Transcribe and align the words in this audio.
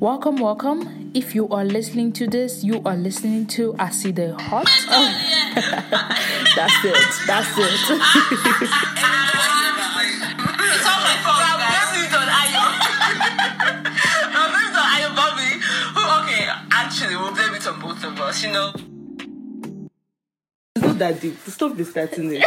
Welcome, 0.00 0.36
welcome. 0.36 1.10
If 1.14 1.34
you 1.34 1.48
are 1.48 1.64
listening 1.64 2.12
to 2.14 2.26
this, 2.26 2.62
you 2.62 2.82
are 2.84 2.96
listening 2.96 3.46
to 3.56 3.74
Aside 3.78 4.18
Hot. 4.38 4.66
That's 6.56 6.84
it. 6.84 7.06
That's 7.26 7.56
it. 7.56 7.72
It's 7.72 7.90
all 10.84 11.00
my 11.00 11.16
fault, 11.24 11.40
I'm 11.40 11.58
guys. 11.58 11.88
blaming 11.88 12.12
on 12.12 12.28
Ayo. 12.28 12.64
I'm 14.36 14.48
blaming 14.52 14.76
on 14.76 14.86
Ayo 14.92 15.08
Bobby. 15.16 15.50
Okay, 16.22 16.44
actually, 16.70 17.16
we'll 17.16 17.32
blame 17.34 17.54
it 17.54 17.66
on 17.66 17.80
both 17.80 18.04
of 18.04 18.20
us, 18.20 18.42
you 18.44 18.52
know. 18.52 18.72
It's 20.74 20.84
not 20.84 20.98
that 20.98 21.20
deep. 21.20 21.38
Stop 21.46 21.80
starting 21.80 22.34
it. 22.34 22.44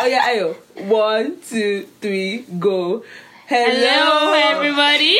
oh, 0.00 0.06
yeah, 0.06 0.28
Ayo. 0.34 0.54
One, 0.88 1.36
two, 1.48 1.86
three, 2.00 2.44
go. 2.58 3.04
Hello, 3.46 4.32
everybody. 4.34 5.18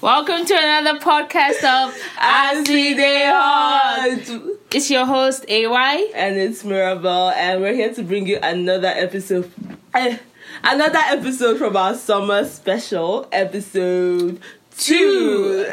Welcome 0.00 0.44
to 0.46 0.54
another 0.54 0.98
podcast 1.00 1.58
of 1.64 1.94
Aside 2.18 2.98
Hot. 3.32 4.52
It's 4.72 4.90
your 4.90 5.04
host 5.06 5.44
AY. 5.48 6.12
And 6.14 6.36
it's 6.36 6.64
Mirabelle, 6.64 7.30
and 7.30 7.60
we're 7.60 7.74
here 7.74 7.92
to 7.94 8.02
bring 8.04 8.26
you 8.26 8.38
another 8.42 8.88
episode. 8.88 9.50
eh, 9.94 10.18
Another 10.62 10.98
episode 11.06 11.58
from 11.58 11.76
our 11.76 11.94
summer 11.94 12.44
special, 12.44 13.28
episode 13.32 14.40
two. 14.78 15.66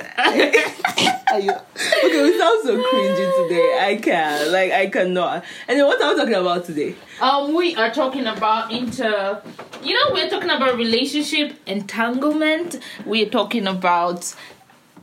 Okay, 1.35 2.21
we 2.23 2.39
sound 2.39 2.63
so 2.63 2.77
cringy 2.77 3.49
today. 3.49 3.79
I 3.81 3.99
can't. 4.01 4.51
like, 4.51 4.71
I 4.71 4.87
cannot. 4.87 5.43
And 5.67 5.79
then 5.79 5.85
what 5.85 6.01
are 6.01 6.13
we 6.13 6.19
talking 6.19 6.35
about 6.35 6.65
today? 6.65 6.95
Um, 7.19 7.53
we 7.53 7.75
are 7.75 7.91
talking 7.91 8.25
about 8.25 8.71
inter. 8.71 9.41
You 9.83 9.93
know, 9.93 10.13
we're 10.13 10.29
talking 10.29 10.49
about 10.49 10.77
relationship 10.77 11.57
entanglement. 11.65 12.79
We're 13.05 13.29
talking 13.29 13.67
about 13.67 14.33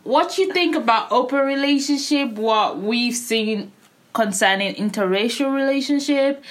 what 0.05 0.39
you 0.39 0.53
think 0.53 0.75
about 0.75 1.13
open 1.13 1.41
relationship, 1.41 2.33
what 2.33 2.79
we've 2.79 3.15
seen 3.15 3.73
concerning 4.13 4.75
interracial 4.75 5.55
relationship, 5.55 6.43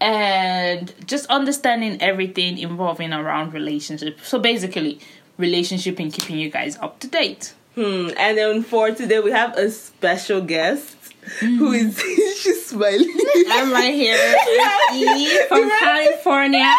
and 0.00 0.92
just 1.06 1.26
understanding 1.26 2.00
everything 2.00 2.58
involving 2.58 3.12
around 3.12 3.52
relationship. 3.52 4.20
So 4.22 4.38
basically, 4.38 5.00
relationship 5.40 5.98
and 5.98 6.12
keeping 6.12 6.38
you 6.38 6.50
guys 6.50 6.76
up 6.78 7.00
to 7.00 7.08
date. 7.08 7.54
Hmm. 7.74 8.10
And 8.16 8.36
then 8.36 8.62
for 8.62 8.90
today, 8.90 9.20
we 9.20 9.30
have 9.30 9.56
a 9.56 9.70
special 9.70 10.40
guest 10.40 10.96
who 11.38 11.72
is 11.72 11.98
she's 12.40 12.66
smiling. 12.66 13.14
I'm 13.48 13.72
right 13.72 13.94
here. 13.94 14.34
I'm 14.62 14.94
Eve 14.94 15.40
from 15.48 15.70
California. 15.70 16.74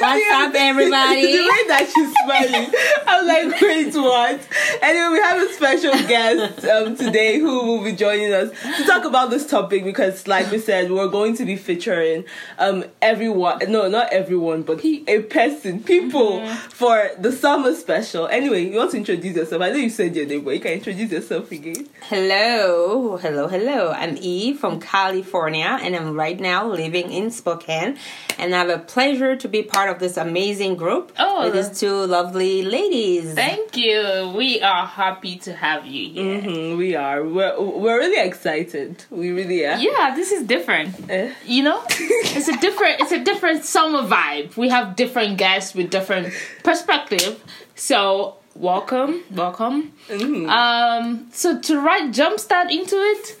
What's 0.00 0.30
up, 0.32 0.54
everybody? 0.54 1.32
The 1.32 1.42
way 1.42 1.62
that 1.68 1.90
she's 1.94 2.12
smiling, 2.24 2.72
I'm 3.06 3.26
like, 3.26 3.60
wait, 3.60 3.94
what? 3.94 4.48
Anyway, 4.82 5.08
we 5.12 5.18
have 5.18 5.42
a 5.42 5.52
special 5.52 5.92
guest 6.08 6.64
um, 6.64 6.96
today 6.96 7.38
who 7.38 7.66
will 7.66 7.84
be 7.84 7.92
joining 7.92 8.32
us 8.32 8.50
to 8.76 8.84
talk 8.84 9.04
about 9.04 9.30
this 9.30 9.46
topic 9.48 9.84
because, 9.84 10.26
like 10.26 10.50
we 10.50 10.58
said, 10.58 10.90
we're 10.90 11.08
going 11.08 11.36
to 11.36 11.44
be 11.44 11.56
featuring 11.56 12.24
um, 12.58 12.84
everyone. 13.00 13.58
No, 13.68 13.88
not 13.88 14.12
everyone, 14.12 14.62
but 14.62 14.84
a 14.84 15.22
person, 15.22 15.82
people 15.82 16.46
for 16.70 17.10
the 17.18 17.32
summer 17.32 17.74
special. 17.74 18.26
Anyway, 18.28 18.66
you 18.66 18.76
want 18.76 18.90
to 18.92 18.98
introduce 18.98 19.36
yourself? 19.36 19.62
I 19.62 19.70
know 19.70 19.76
you 19.76 19.90
said 19.90 20.14
your 20.14 20.26
name, 20.26 20.44
but 20.44 20.54
you 20.54 20.60
can 20.60 20.72
introduce 20.72 21.10
yourself 21.10 21.50
again. 21.50 21.88
Hello, 22.02 23.16
hello, 23.16 23.48
hello. 23.48 23.73
I'm 23.74 24.16
Eve 24.20 24.58
from 24.60 24.78
California, 24.80 25.78
and 25.82 25.96
I'm 25.96 26.14
right 26.14 26.38
now 26.38 26.66
living 26.66 27.10
in 27.10 27.30
Spokane. 27.30 27.98
And 28.38 28.54
I 28.54 28.58
have 28.58 28.68
a 28.68 28.78
pleasure 28.78 29.34
to 29.36 29.48
be 29.48 29.62
part 29.62 29.90
of 29.90 29.98
this 29.98 30.16
amazing 30.16 30.76
group 30.76 31.12
Oh, 31.18 31.44
with 31.44 31.54
these 31.54 31.78
two 31.80 31.92
lovely 32.06 32.62
ladies. 32.62 33.34
Thank 33.34 33.76
you. 33.76 34.32
We 34.36 34.60
are 34.62 34.86
happy 34.86 35.36
to 35.38 35.52
have 35.54 35.86
you 35.86 36.10
here. 36.12 36.40
hmm 36.40 36.76
we 36.78 36.94
are. 36.94 37.24
We're, 37.24 37.60
we're 37.60 37.98
really 37.98 38.24
excited. 38.26 39.04
We 39.10 39.30
really 39.30 39.66
are. 39.66 39.76
Yeah, 39.78 40.14
this 40.14 40.30
is 40.30 40.46
different. 40.46 40.94
Eh. 41.10 41.32
You 41.44 41.64
know, 41.64 41.82
it's 41.90 42.48
a 42.48 42.56
different 42.58 43.00
it's 43.00 43.12
a 43.12 43.22
different 43.24 43.64
summer 43.64 44.02
vibe. 44.08 44.56
We 44.56 44.68
have 44.68 44.94
different 44.96 45.36
guests 45.38 45.74
with 45.74 45.90
different 45.90 46.32
perspective. 46.62 47.42
So 47.74 48.36
welcome, 48.54 49.22
welcome. 49.32 49.92
Mhm. 50.08 50.48
Um, 50.48 51.26
so 51.32 51.58
to 51.60 51.80
right 51.80 52.10
jumpstart 52.12 52.70
into 52.70 52.96
it. 52.96 53.36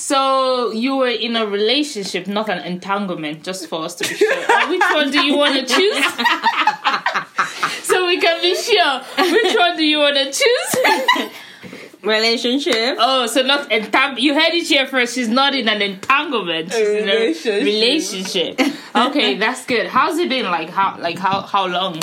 So 0.00 0.72
you 0.72 0.96
were 0.96 1.08
in 1.08 1.36
a 1.36 1.46
relationship, 1.46 2.26
not 2.26 2.48
an 2.48 2.64
entanglement, 2.64 3.44
just 3.44 3.68
for 3.68 3.84
us 3.84 3.94
to 3.96 4.08
be 4.08 4.14
sure. 4.14 4.34
Which 4.70 4.80
one 4.80 5.10
do 5.10 5.22
you 5.22 5.36
want 5.36 5.54
to 5.56 5.74
choose? 5.74 6.04
so 7.84 8.06
we 8.06 8.18
can 8.18 8.40
be 8.40 8.56
sure. 8.56 9.02
Which 9.18 9.54
one 9.56 9.76
do 9.76 9.84
you 9.84 9.98
want 9.98 10.16
to 10.16 10.32
choose? 10.32 11.30
Relationship. 12.02 12.96
Oh, 12.98 13.26
so 13.26 13.42
not 13.42 13.68
entang. 13.68 14.18
You 14.18 14.32
heard 14.32 14.54
it 14.54 14.66
here 14.66 14.86
first. 14.86 15.14
She's 15.14 15.28
not 15.28 15.54
in 15.54 15.68
an 15.68 15.82
entanglement. 15.82 16.72
She's 16.72 16.88
in 16.88 17.06
a 17.06 17.12
relationship. 17.12 17.62
relationship. 17.62 18.60
Okay, 18.96 19.36
that's 19.36 19.66
good. 19.66 19.86
How's 19.86 20.16
it 20.16 20.30
been? 20.30 20.46
Like 20.46 20.70
how? 20.70 20.96
Like 20.98 21.18
how? 21.18 21.42
How 21.42 21.66
long? 21.66 22.00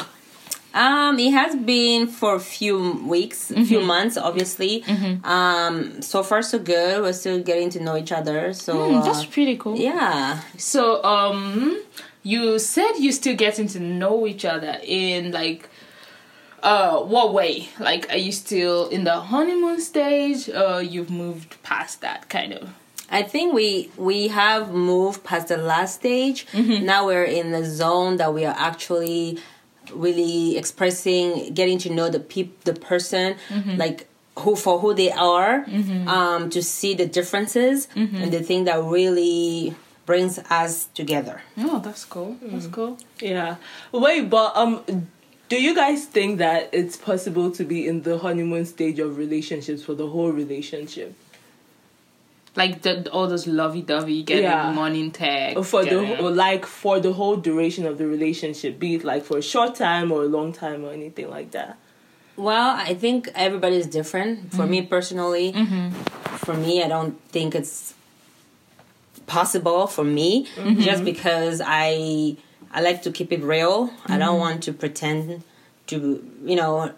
Um, 0.77 1.17
it 1.19 1.31
has 1.31 1.55
been 1.55 2.07
for 2.07 2.35
a 2.35 2.39
few 2.39 2.77
weeks, 3.07 3.51
a 3.51 3.65
few 3.65 3.81
months, 3.81 4.15
obviously. 4.17 4.83
Um, 5.23 6.01
so 6.01 6.21
far 6.23 6.41
so 6.43 6.59
good. 6.59 7.01
We're 7.01 7.13
still 7.13 7.41
getting 7.41 7.69
to 7.71 7.79
know 7.79 7.95
each 7.97 8.11
other. 8.11 8.53
So 8.53 8.71
uh, 8.95 9.03
that's 9.03 9.25
pretty 9.25 9.57
cool. 9.57 9.75
yeah. 9.77 10.41
So, 10.57 11.03
um, 11.03 11.81
you 12.23 12.59
said 12.59 12.91
you're 12.99 13.13
still 13.23 13.35
getting 13.35 13.67
to 13.69 13.79
know 13.79 14.27
each 14.27 14.45
other 14.45 14.77
in 14.83 15.31
like, 15.31 15.69
uh, 16.61 16.99
what 17.13 17.33
way? 17.33 17.69
Like, 17.79 18.09
are 18.11 18.17
you 18.17 18.31
still 18.31 18.87
in 18.89 19.03
the 19.03 19.15
honeymoon 19.31 19.79
stage, 19.81 20.49
or 20.49 20.81
you've 20.81 21.09
moved 21.09 21.61
past 21.63 22.01
that 22.01 22.29
kind 22.29 22.53
of? 22.53 22.69
I 23.09 23.21
think 23.23 23.53
we 23.53 23.89
we 23.95 24.27
have 24.27 24.73
moved 24.73 25.23
past 25.23 25.47
the 25.47 25.57
last 25.57 25.95
stage. 25.95 26.45
Now 26.53 27.05
we're 27.05 27.23
in 27.23 27.51
the 27.51 27.63
zone 27.63 28.17
that 28.17 28.33
we 28.33 28.43
are 28.43 28.55
actually 28.57 29.39
really 29.91 30.57
expressing, 30.57 31.53
getting 31.53 31.77
to 31.79 31.89
know 31.89 32.09
the 32.09 32.19
peop 32.19 32.63
the 32.63 32.73
person, 32.73 33.35
like 33.77 34.07
who 34.39 34.55
for 34.55 34.79
who 34.79 34.93
they 34.93 35.11
are, 35.11 35.65
um, 36.07 36.49
to 36.51 36.61
see 36.61 36.93
the 36.93 37.05
differences 37.05 37.87
and 37.95 38.31
the 38.31 38.41
thing 38.41 38.65
that 38.65 38.81
really 38.83 39.73
brings 40.05 40.39
us 40.49 40.85
together. 40.93 41.41
Oh, 41.57 41.79
that's 41.79 42.05
cool. 42.05 42.37
That's 42.41 42.67
cool. 42.67 42.97
Yeah. 43.19 43.55
Wait, 43.91 44.29
but 44.29 44.55
um 44.55 45.07
do 45.49 45.61
you 45.61 45.73
guys 45.73 46.05
think 46.05 46.39
that 46.39 46.69
it's 46.73 46.97
possible 46.97 47.51
to 47.51 47.63
be 47.63 47.87
in 47.87 48.01
the 48.01 48.17
honeymoon 48.17 48.65
stage 48.65 48.99
of 48.99 49.17
relationships 49.17 49.81
for 49.81 49.93
the 49.95 50.07
whole 50.07 50.31
relationship? 50.31 51.13
Like 52.57 52.81
the 52.81 53.09
all 53.11 53.27
those 53.27 53.47
lovey-dovey 53.47 54.23
getting 54.23 54.43
Yeah. 54.43 54.71
morning 54.73 55.11
text. 55.11 55.57
Or 55.57 55.63
for 55.63 55.83
the 55.83 55.99
getting- 56.01 56.25
or 56.25 56.31
like 56.31 56.65
for 56.65 56.99
the 56.99 57.13
whole 57.13 57.37
duration 57.37 57.85
of 57.85 57.97
the 57.99 58.07
relationship, 58.07 58.79
be 58.79 58.95
it 58.95 59.03
like 59.03 59.23
for 59.23 59.37
a 59.37 59.45
short 59.53 59.75
time 59.75 60.11
or 60.11 60.23
a 60.23 60.29
long 60.37 60.51
time 60.53 60.83
or 60.83 60.91
anything 60.91 61.29
like 61.29 61.51
that. 61.51 61.77
Well, 62.35 62.75
I 62.89 62.93
think 62.93 63.29
everybody 63.35 63.77
is 63.77 63.87
different. 63.87 64.53
For 64.53 64.67
me 64.67 64.79
mm-hmm. 64.81 64.89
personally, 64.89 65.53
mm-hmm. 65.53 65.89
for 66.45 66.55
me, 66.55 66.83
I 66.83 66.87
don't 66.87 67.19
think 67.29 67.55
it's 67.55 67.95
possible 69.25 69.87
for 69.87 70.03
me 70.03 70.45
mm-hmm. 70.55 70.81
just 70.81 71.03
because 71.03 71.61
I 71.65 72.37
I 72.71 72.81
like 72.81 73.01
to 73.03 73.11
keep 73.11 73.31
it 73.31 73.41
real. 73.41 73.91
I 74.05 74.17
don't 74.17 74.39
want 74.39 74.63
to 74.63 74.73
pretend 74.73 75.43
to 75.87 75.95
you 76.43 76.55
know. 76.55 76.93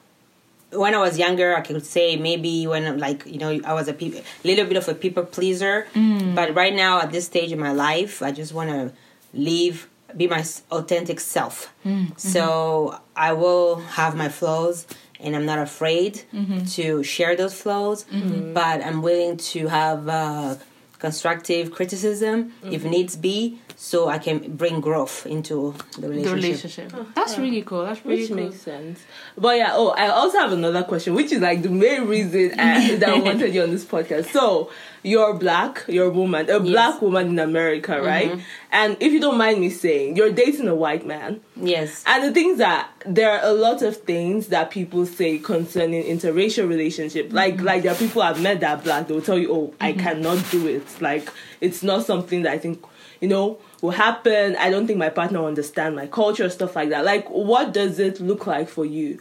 When 0.72 0.94
I 0.94 1.00
was 1.00 1.18
younger, 1.18 1.56
I 1.56 1.62
could 1.62 1.84
say 1.86 2.16
maybe 2.16 2.68
when 2.68 3.00
like 3.00 3.26
you 3.26 3.40
know 3.40 3.60
I 3.66 3.74
was 3.74 3.88
a 3.88 3.94
peop- 3.94 4.24
little 4.44 4.66
bit 4.66 4.78
of 4.78 4.88
a 4.88 4.94
people 4.94 5.26
pleaser, 5.26 5.88
mm. 5.94 6.36
but 6.36 6.54
right 6.56 6.74
now 6.74 7.02
at 7.02 7.12
this 7.12 7.26
stage 7.26 7.52
in 7.52 7.60
my 7.60 7.72
life, 7.72 8.22
I 8.22 8.32
just 8.32 8.54
want 8.54 8.70
to 8.70 8.94
live, 9.34 9.88
be 10.16 10.28
my 10.28 10.44
authentic 10.72 11.20
self. 11.20 11.74
Mm, 11.86 12.08
mm-hmm. 12.08 12.18
So 12.18 13.00
I 13.16 13.34
will 13.34 13.78
have 13.78 14.16
my 14.16 14.30
flaws, 14.30 14.86
and 15.20 15.36
I'm 15.36 15.46
not 15.46 15.60
afraid 15.60 16.24
mm-hmm. 16.34 16.66
to 16.66 17.04
share 17.04 17.36
those 17.36 17.60
flaws. 17.60 18.06
Mm-hmm. 18.06 18.54
But 18.54 18.86
I'm 18.86 19.02
willing 19.02 19.38
to 19.38 19.68
have 19.68 20.08
uh, 20.08 20.56
constructive 21.00 21.72
criticism 21.72 22.54
if 22.64 22.84
needs 22.84 23.16
be, 23.16 23.60
so 23.82 24.10
I 24.10 24.18
can 24.18 24.58
bring 24.58 24.82
growth 24.82 25.26
into 25.26 25.74
the 25.94 26.02
the 26.02 26.10
relationship. 26.10 26.36
relationship. 26.36 26.94
Uh-huh. 26.94 27.04
That's 27.16 27.38
really 27.38 27.62
cool. 27.62 27.86
That's 27.86 28.06
really 28.06 28.20
Which 28.20 28.28
cool. 28.28 28.38
makes 28.38 28.60
sense. 28.60 29.00
But 29.38 29.56
yeah, 29.56 29.70
oh, 29.72 29.92
I 29.92 30.10
also 30.10 30.38
have 30.38 30.52
another 30.52 30.84
question, 30.84 31.14
which 31.14 31.32
is 31.32 31.40
like 31.40 31.62
the 31.62 31.70
main 31.70 32.06
reason 32.06 32.60
I, 32.60 32.96
that 32.96 33.08
I 33.08 33.20
wanted 33.20 33.56
you 33.56 33.64
on 33.64 33.72
this 33.72 33.86
podcast. 33.86 34.32
So, 34.32 34.70
you're 35.02 35.34
black, 35.34 35.86
you're 35.88 36.08
a 36.08 36.10
woman, 36.10 36.50
a 36.50 36.60
black 36.60 37.02
woman 37.02 37.30
in 37.30 37.40
America, 37.40 37.94
mm-hmm. 37.94 38.06
right? 38.06 38.42
And 38.70 38.98
if 39.00 39.14
you 39.14 39.22
don't 39.22 39.38
mind 39.38 39.62
me 39.62 39.70
saying, 39.70 40.18
you're 40.18 40.34
dating 40.34 40.68
a 40.68 40.76
white 40.76 41.06
man. 41.06 41.40
Yes. 41.56 42.04
And 42.06 42.26
the 42.26 42.34
things 42.34 42.58
that 42.58 42.92
there 43.06 43.32
are 43.32 43.50
a 43.50 43.54
lot 43.54 43.82
of 43.82 43.96
things 43.96 44.48
that 44.48 44.72
people 44.72 45.06
say 45.06 45.40
concerning 45.40 46.04
interracial 46.04 46.68
relationship. 46.68 47.28
Mm-hmm. 47.28 47.36
Like 47.36 47.62
like 47.62 47.84
there 47.84 47.94
are 47.94 47.98
people 47.98 48.24
I've 48.24 48.42
met 48.42 48.60
that 48.60 48.80
are 48.80 48.82
black, 48.82 49.08
they'll 49.08 49.22
tell 49.22 49.38
you, 49.38 49.54
Oh, 49.54 49.74
I 49.80 49.94
mm-hmm. 49.94 50.02
cannot 50.02 50.52
do 50.52 50.68
it. 50.68 50.86
Like 51.02 51.30
it's 51.62 51.82
not 51.82 52.06
something 52.06 52.42
that 52.42 52.52
I 52.52 52.58
think, 52.58 52.84
you 53.22 53.30
know, 53.30 53.60
will 53.82 53.92
happen. 53.92 54.56
I 54.58 54.70
don't 54.70 54.88
think 54.88 55.00
my 55.00 55.10
partner 55.10 55.40
will 55.40 55.48
understand 55.48 55.96
my 55.96 56.08
culture, 56.08 56.50
stuff 56.50 56.76
like 56.76 56.90
that. 56.90 57.06
Like 57.06 57.30
what 57.30 57.74
does 57.74 58.00
it 58.00 58.20
look 58.20 58.48
like 58.48 58.70
for 58.70 58.86
you? 58.86 59.20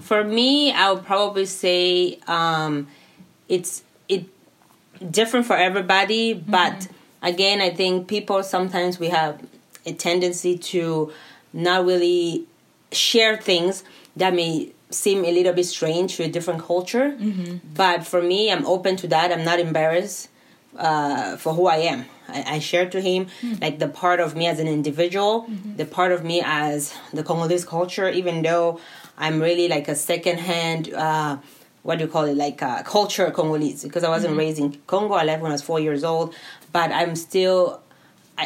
For 0.00 0.24
me, 0.24 0.72
I 0.72 0.92
would 0.92 1.04
probably 1.04 1.44
say 1.46 2.18
um, 2.26 2.88
it's 3.48 3.82
it 4.08 4.24
different 5.10 5.46
for 5.46 5.56
everybody, 5.56 6.32
but 6.34 6.88
again, 7.22 7.60
I 7.60 7.70
think 7.70 8.08
people 8.08 8.42
sometimes 8.42 8.98
we 8.98 9.08
have 9.08 9.40
a 9.84 9.92
tendency 9.92 10.56
to 10.58 11.12
not 11.52 11.84
really 11.84 12.46
share 12.92 13.36
things 13.36 13.84
that 14.16 14.34
may 14.34 14.72
seem 14.90 15.24
a 15.24 15.30
little 15.32 15.52
bit 15.52 15.64
strange 15.66 16.16
to 16.16 16.24
a 16.24 16.28
different 16.28 16.62
culture. 16.62 17.16
But 17.74 18.06
for 18.06 18.20
me, 18.22 18.50
I'm 18.50 18.66
open 18.66 18.96
to 18.96 19.06
that. 19.08 19.30
I'm 19.32 19.44
not 19.44 19.60
embarrassed 19.60 20.28
uh, 20.76 21.36
for 21.36 21.54
who 21.54 21.66
I 21.66 21.76
am. 21.76 22.06
I, 22.32 22.56
I 22.56 22.58
share 22.58 22.88
to 22.90 23.00
him 23.00 23.26
like 23.60 23.78
the 23.78 23.88
part 23.88 24.20
of 24.20 24.34
me 24.36 24.46
as 24.46 24.58
an 24.60 24.68
individual, 24.68 25.46
the 25.76 25.84
part 25.84 26.12
of 26.12 26.24
me 26.24 26.42
as 26.44 26.94
the 27.12 27.22
Congolese 27.22 27.64
culture, 27.64 28.08
even 28.08 28.42
though 28.42 28.80
I'm 29.18 29.40
really 29.40 29.68
like 29.68 29.88
a 29.88 29.94
second-hand. 29.94 30.92
Uh, 30.94 31.38
what 31.82 31.96
do 31.98 32.04
you 32.04 32.10
call 32.10 32.24
it? 32.24 32.36
Like 32.36 32.62
uh, 32.62 32.82
culture 32.82 33.30
Congolese, 33.30 33.82
because 33.84 34.04
I 34.04 34.10
wasn't 34.10 34.36
raised 34.36 34.58
in 34.58 34.76
Congo. 34.86 35.14
I 35.14 35.24
left 35.24 35.42
when 35.42 35.50
I 35.50 35.54
was 35.54 35.62
four 35.62 35.80
years 35.80 36.04
old, 36.04 36.34
but 36.72 36.90
I'm 36.92 37.16
still 37.16 37.82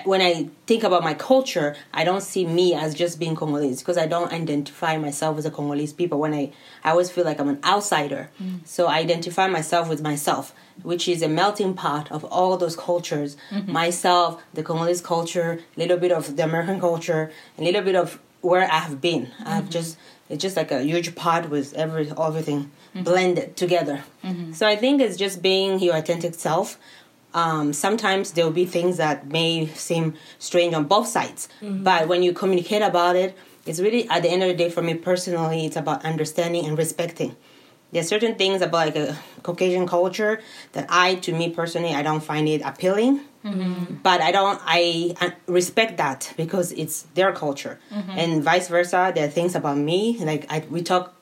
when 0.04 0.20
I 0.20 0.48
think 0.66 0.82
about 0.82 1.02
my 1.02 1.14
culture, 1.14 1.76
I 1.92 2.04
don't 2.04 2.22
see 2.22 2.46
me 2.46 2.74
as 2.74 2.94
just 2.94 3.18
being 3.18 3.36
Congolese 3.36 3.80
because 3.80 3.96
I 3.96 4.06
don't 4.06 4.32
identify 4.32 4.96
myself 4.98 5.38
as 5.38 5.46
a 5.46 5.50
Congolese 5.50 5.92
people. 5.92 6.18
When 6.18 6.34
I, 6.34 6.52
I 6.82 6.90
always 6.90 7.10
feel 7.10 7.24
like 7.24 7.38
I'm 7.38 7.48
an 7.48 7.60
outsider. 7.64 8.30
Mm. 8.42 8.66
So 8.66 8.86
I 8.86 8.98
identify 8.98 9.46
myself 9.46 9.88
with 9.88 10.02
myself, 10.02 10.54
which 10.82 11.06
is 11.06 11.22
a 11.22 11.28
melting 11.28 11.74
pot 11.74 12.10
of 12.10 12.24
all 12.24 12.56
those 12.56 12.76
cultures. 12.76 13.36
Mm-hmm. 13.50 13.72
Myself, 13.72 14.42
the 14.52 14.62
Congolese 14.62 15.00
culture, 15.00 15.60
a 15.76 15.80
little 15.80 15.98
bit 15.98 16.12
of 16.12 16.36
the 16.36 16.44
American 16.44 16.80
culture, 16.80 17.30
a 17.58 17.62
little 17.62 17.82
bit 17.82 17.94
of 17.94 18.18
where 18.40 18.70
I 18.70 18.78
have 18.78 19.00
been. 19.00 19.30
I've 19.40 19.64
mm-hmm. 19.64 19.70
just 19.70 19.96
it's 20.28 20.40
just 20.40 20.56
like 20.56 20.70
a 20.70 20.82
huge 20.82 21.14
pot 21.14 21.50
with 21.50 21.74
every 21.74 22.10
everything 22.10 22.60
mm-hmm. 22.64 23.02
blended 23.02 23.56
together. 23.56 24.04
So 24.54 24.66
I 24.66 24.76
think 24.76 25.02
it's 25.02 25.16
just 25.16 25.42
being 25.42 25.78
your 25.80 25.96
authentic 25.96 26.34
self 26.34 26.78
um, 27.34 27.72
sometimes 27.72 28.32
there 28.32 28.44
will 28.44 28.52
be 28.52 28.64
things 28.64 28.96
that 28.96 29.26
may 29.26 29.66
seem 29.66 30.14
strange 30.38 30.72
on 30.74 30.84
both 30.84 31.08
sides. 31.08 31.48
But 31.60 32.08
when 32.08 32.22
you 32.22 32.32
communicate 32.32 32.82
about 32.82 33.16
it 33.16 33.36
it's 33.66 33.80
really 33.80 34.06
at 34.10 34.22
the 34.22 34.28
end 34.28 34.42
of 34.42 34.48
the 34.48 34.54
day 34.54 34.68
for 34.68 34.82
me 34.82 34.92
personally 34.94 35.64
it's 35.66 35.76
about 35.76 36.04
understanding 36.04 36.66
and 36.66 36.76
respecting. 36.78 37.34
There's 37.92 38.08
certain 38.08 38.34
things 38.34 38.60
about 38.60 38.86
like 38.88 38.96
a 38.96 39.16
caucasian 39.42 39.86
culture 39.86 40.40
that 40.72 40.86
i 40.90 41.14
to 41.16 41.32
me 41.32 41.48
personally 41.50 41.94
i 41.94 42.02
don't 42.02 42.22
find 42.22 42.48
it 42.48 42.60
appealing. 42.64 43.20
But 44.02 44.20
i 44.20 44.30
don't 44.32 44.60
i 44.64 45.14
uh, 45.20 45.30
respect 45.46 45.96
that 45.98 46.32
because 46.36 46.72
it's 46.72 47.02
their 47.14 47.32
culture. 47.32 47.78
And 48.20 48.42
vice 48.42 48.68
versa 48.68 49.12
there 49.14 49.26
are 49.26 49.30
things 49.30 49.54
about 49.54 49.76
me 49.78 50.18
like 50.20 50.44
I, 50.50 50.64
we 50.70 50.82
talk 50.82 51.14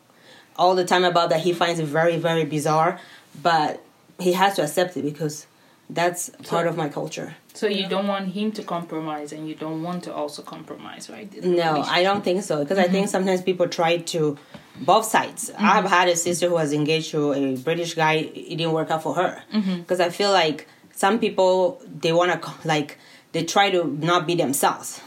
all 0.57 0.75
the 0.75 0.85
time 0.85 1.05
about 1.05 1.31
that 1.31 1.41
he 1.41 1.53
finds 1.53 1.79
it 1.81 1.87
very 1.87 2.17
very 2.17 2.45
bizarre 2.45 2.99
but 3.43 3.83
he 4.19 4.33
has 4.35 4.55
to 4.57 4.63
accept 4.63 4.97
it 4.97 5.03
because 5.03 5.47
that's 5.95 6.31
part 6.45 6.67
of 6.67 6.77
my 6.77 6.89
culture. 6.89 7.37
So 7.55 7.67
you 7.67 7.87
don't 7.87 8.07
want 8.07 8.29
him 8.29 8.53
to 8.53 8.63
compromise, 8.63 9.33
and 9.33 9.47
you 9.49 9.55
don't 9.55 9.83
want 9.83 10.05
to 10.05 10.15
also 10.15 10.43
compromise, 10.43 11.11
right? 11.11 11.31
no 11.45 11.83
i 11.83 12.03
don't 12.03 12.25
think 12.25 12.43
so 12.43 12.61
because 12.61 12.79
i 12.79 12.85
think 12.85 13.07
mm-hmm. 13.07 13.11
sometimes 13.11 13.43
people 13.43 13.69
try 13.69 13.99
to 13.99 14.39
both 14.81 15.05
sides. 15.05 15.51
Mm-hmm. 15.51 15.65
I've 15.65 15.85
had 15.85 16.09
a 16.09 16.17
sister 16.17 16.49
who 16.49 16.55
was 16.55 16.73
engaged 16.73 17.11
to 17.11 17.33
a 17.33 17.57
british 17.57 17.95
guy 17.95 18.15
it 18.15 18.57
didn't 18.57 18.73
work 18.73 18.91
out 18.91 19.03
for 19.03 19.15
her. 19.15 19.43
Mm-hmm. 19.53 19.77
Because 19.81 20.01
i 20.01 20.09
feel 20.09 20.33
like 20.33 20.67
some 20.93 21.19
people 21.19 21.83
they 21.87 22.13
want 22.13 22.43
to 22.43 22.53
like 22.65 22.99
they 23.33 23.45
try 23.45 23.71
to 23.71 23.85
not 23.85 24.27
be 24.27 24.35
themselves. 24.35 25.01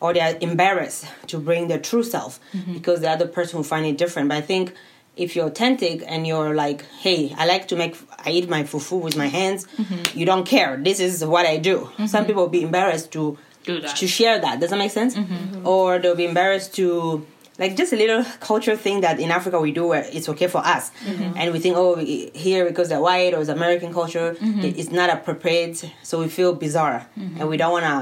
Or 0.00 0.12
they're 0.12 0.36
embarrassed 0.40 1.06
to 1.28 1.38
bring 1.38 1.68
their 1.68 1.78
true 1.78 2.02
self 2.02 2.40
because 2.72 3.00
the 3.00 3.10
other 3.10 3.28
person 3.28 3.58
will 3.58 3.64
find 3.64 3.86
it 3.86 3.98
different. 3.98 4.28
But 4.28 4.38
i 4.38 4.40
think 4.40 4.74
if 5.16 5.34
you're 5.34 5.46
authentic 5.46 6.02
and 6.06 6.26
you're 6.26 6.54
like 6.54 6.84
hey 7.00 7.34
i 7.36 7.44
like 7.46 7.68
to 7.68 7.76
make 7.76 7.96
i 8.24 8.30
eat 8.30 8.48
my 8.48 8.62
fufu 8.62 9.00
with 9.00 9.16
my 9.16 9.26
hands. 9.26 9.66
Mm-hmm. 9.66 10.18
You 10.18 10.26
don't 10.26 10.46
care. 10.46 10.76
This 10.76 11.00
is 11.00 11.24
what 11.24 11.46
i 11.46 11.56
do. 11.56 11.90
Some 11.96 12.06
mm-hmm. 12.06 12.26
people 12.26 12.42
will 12.44 12.50
be 12.50 12.62
embarrassed 12.62 13.12
to 13.12 13.38
Do 13.64 13.80
that. 13.80 13.96
to 13.96 14.06
share 14.06 14.38
that. 14.40 14.60
Does 14.60 14.70
that 14.70 14.78
make 14.78 14.90
sense? 14.90 15.14
Mm-hmm. 15.16 15.66
Or 15.66 15.98
they'll 15.98 16.14
be 16.16 16.26
embarrassed 16.26 16.74
to 16.76 17.26
like 17.58 17.76
just 17.76 17.92
a 17.92 17.96
little 17.96 18.24
culture 18.40 18.74
thing 18.74 19.02
that 19.02 19.20
in 19.20 19.30
africa 19.30 19.60
we 19.60 19.70
do 19.70 19.86
where 19.86 20.04
it's 20.10 20.28
okay 20.30 20.46
for 20.48 20.58
us. 20.58 20.90
And 21.36 21.52
we 21.52 21.58
think 21.58 21.76
oh 21.76 21.96
here 21.96 22.64
because 22.64 22.88
they're 22.88 23.00
white 23.10 23.34
or 23.34 23.40
it's 23.40 23.50
american 23.50 23.92
culture. 23.92 24.36
It- 24.40 24.78
it's 24.80 24.90
not 24.90 25.10
appropriate. 25.10 25.84
So 26.02 26.20
we 26.20 26.28
feel 26.28 26.54
bizarre. 26.54 27.06
And 27.16 27.48
we 27.48 27.56
don't 27.56 27.72
want 27.72 27.84
to 27.92 28.00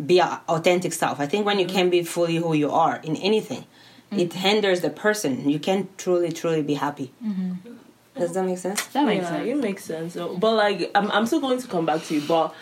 be 0.00 0.20
our 0.20 0.40
authentic 0.48 0.92
self. 0.92 1.20
I 1.20 1.26
think 1.26 1.46
when 1.46 1.58
you 1.58 1.66
can 1.66 1.88
be 1.88 2.02
fully 2.02 2.36
who 2.36 2.52
you 2.54 2.70
are 2.70 2.96
in 3.08 3.16
anything 3.16 3.64
it 4.22 4.32
hinders 4.32 4.80
the 4.80 4.90
person. 4.90 5.48
You 5.48 5.58
can't 5.58 5.86
truly 5.98 6.30
truly 6.30 6.62
be 6.62 6.74
happy 6.74 7.12
does 8.16 8.32
that 8.34 8.44
make 8.44 8.58
sense 8.58 8.84
That 8.88 9.06
makes 9.06 9.22
yeah, 9.24 9.28
sense. 9.30 9.48
it 9.48 9.56
makes 9.56 9.84
sense. 9.84 10.14
So, 10.14 10.36
but 10.36 10.54
like, 10.54 10.90
I'm, 10.94 11.10
I'm 11.10 11.26
still 11.26 11.40
going 11.40 11.60
to 11.60 11.66
come 11.68 11.84
back 11.86 12.02
to 12.04 12.14
you, 12.14 12.22
but 12.26 12.54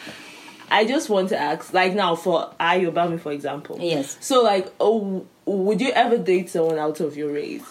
I 0.70 0.86
just 0.86 1.10
want 1.10 1.28
to 1.30 1.38
ask, 1.38 1.72
like, 1.74 1.94
now 1.94 2.14
for 2.16 2.50
Ayobami, 2.58 3.20
for 3.20 3.32
example. 3.32 3.76
yes 3.80 4.16
So, 4.20 4.42
like, 4.42 4.72
oh, 4.80 5.26
would 5.44 5.80
you 5.80 5.90
ever 5.92 6.16
date 6.18 6.48
someone 6.50 6.78
out 6.78 7.00
of 7.00 7.16
your 7.16 7.32
race? 7.32 7.64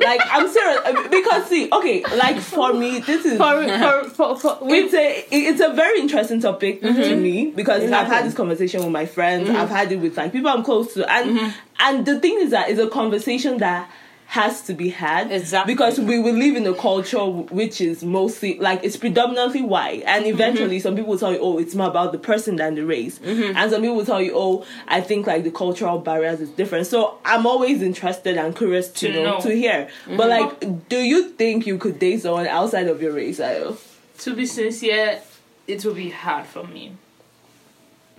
like, 0.00 0.20
I'm 0.24 0.48
serious 0.48 0.80
because 1.08 1.46
see, 1.46 1.68
okay, 1.72 2.02
like 2.16 2.38
for 2.40 2.72
me, 2.74 2.98
this 2.98 3.24
is 3.24 3.38
For, 3.38 3.62
for, 3.78 4.10
for, 4.10 4.36
for, 4.58 4.64
we 4.66 4.78
it's 4.80 4.92
a 4.94 5.26
it's 5.30 5.60
a 5.60 5.72
very 5.74 6.00
interesting 6.00 6.40
topic 6.40 6.82
Mm-hmm. 6.82 7.00
to 7.02 7.16
me 7.16 7.52
because 7.54 7.84
I've 7.92 8.08
had 8.08 8.26
this 8.26 8.34
conversation 8.34 8.80
with 8.82 8.90
my 8.90 9.06
friends. 9.06 9.48
I've 9.48 9.68
had 9.70 9.92
it 9.92 9.96
with 10.00 10.16
like 10.16 10.32
people 10.32 10.50
I'm 10.50 10.64
close 10.64 10.92
to, 10.94 11.08
and 11.10 11.38
Mm-hmm. 11.38 11.50
and 11.78 12.04
the 12.04 12.18
thing 12.18 12.36
is 12.40 12.50
that 12.50 12.68
it's 12.68 12.80
a 12.80 12.88
conversation 12.88 13.58
that 13.58 13.88
has 14.28 14.60
to 14.62 14.74
be 14.74 14.88
had 14.88 15.30
Exactly. 15.30 15.72
because 15.72 16.00
we 16.00 16.18
will 16.18 16.34
live 16.34 16.56
in 16.56 16.66
a 16.66 16.74
culture 16.74 17.24
which 17.24 17.80
is 17.80 18.02
mostly 18.02 18.58
like 18.58 18.82
it's 18.82 18.96
predominantly 18.96 19.62
white 19.62 20.02
and 20.04 20.24
Mm-hmm. 20.24 20.34
eventually 20.34 20.80
some 20.80 20.96
people 20.96 21.10
will 21.12 21.18
tell 21.18 21.32
you 21.32 21.38
oh 21.40 21.58
it's 21.58 21.74
more 21.76 21.86
about 21.88 22.10
the 22.12 22.18
person 22.18 22.56
than 22.56 22.74
the 22.74 22.84
race 22.84 23.18
Mm-hmm. 23.20 23.56
and 23.56 23.70
some 23.70 23.80
people 23.82 23.96
will 23.96 24.04
tell 24.04 24.20
you 24.20 24.32
oh 24.34 24.64
i 24.88 25.00
think 25.00 25.26
like 25.28 25.44
the 25.44 25.50
cultural 25.52 25.98
barriers 25.98 26.40
is 26.40 26.50
different 26.50 26.86
so 26.88 27.18
i'm 27.24 27.46
always 27.46 27.80
interested 27.82 28.36
and 28.36 28.56
curious 28.56 28.88
to, 28.90 29.06
To 29.06 29.12
know, 29.12 29.24
know. 29.36 29.40
to 29.40 29.54
hear 29.54 29.88
Mm-hmm. 30.06 30.16
but 30.16 30.28
like 30.28 30.88
do 30.88 30.98
you 30.98 31.30
think 31.30 31.66
you 31.66 31.78
could 31.78 31.98
date 32.00 32.22
someone 32.22 32.46
outside 32.48 32.88
of 32.88 33.00
your 33.00 33.12
race 33.12 33.38
Ayo? 33.38 33.78
to 34.18 34.34
be 34.34 34.44
sincere, 34.46 35.20
it 35.68 35.84
will 35.84 35.94
be 35.94 36.10
hard 36.10 36.46
for 36.46 36.64
me 36.66 36.92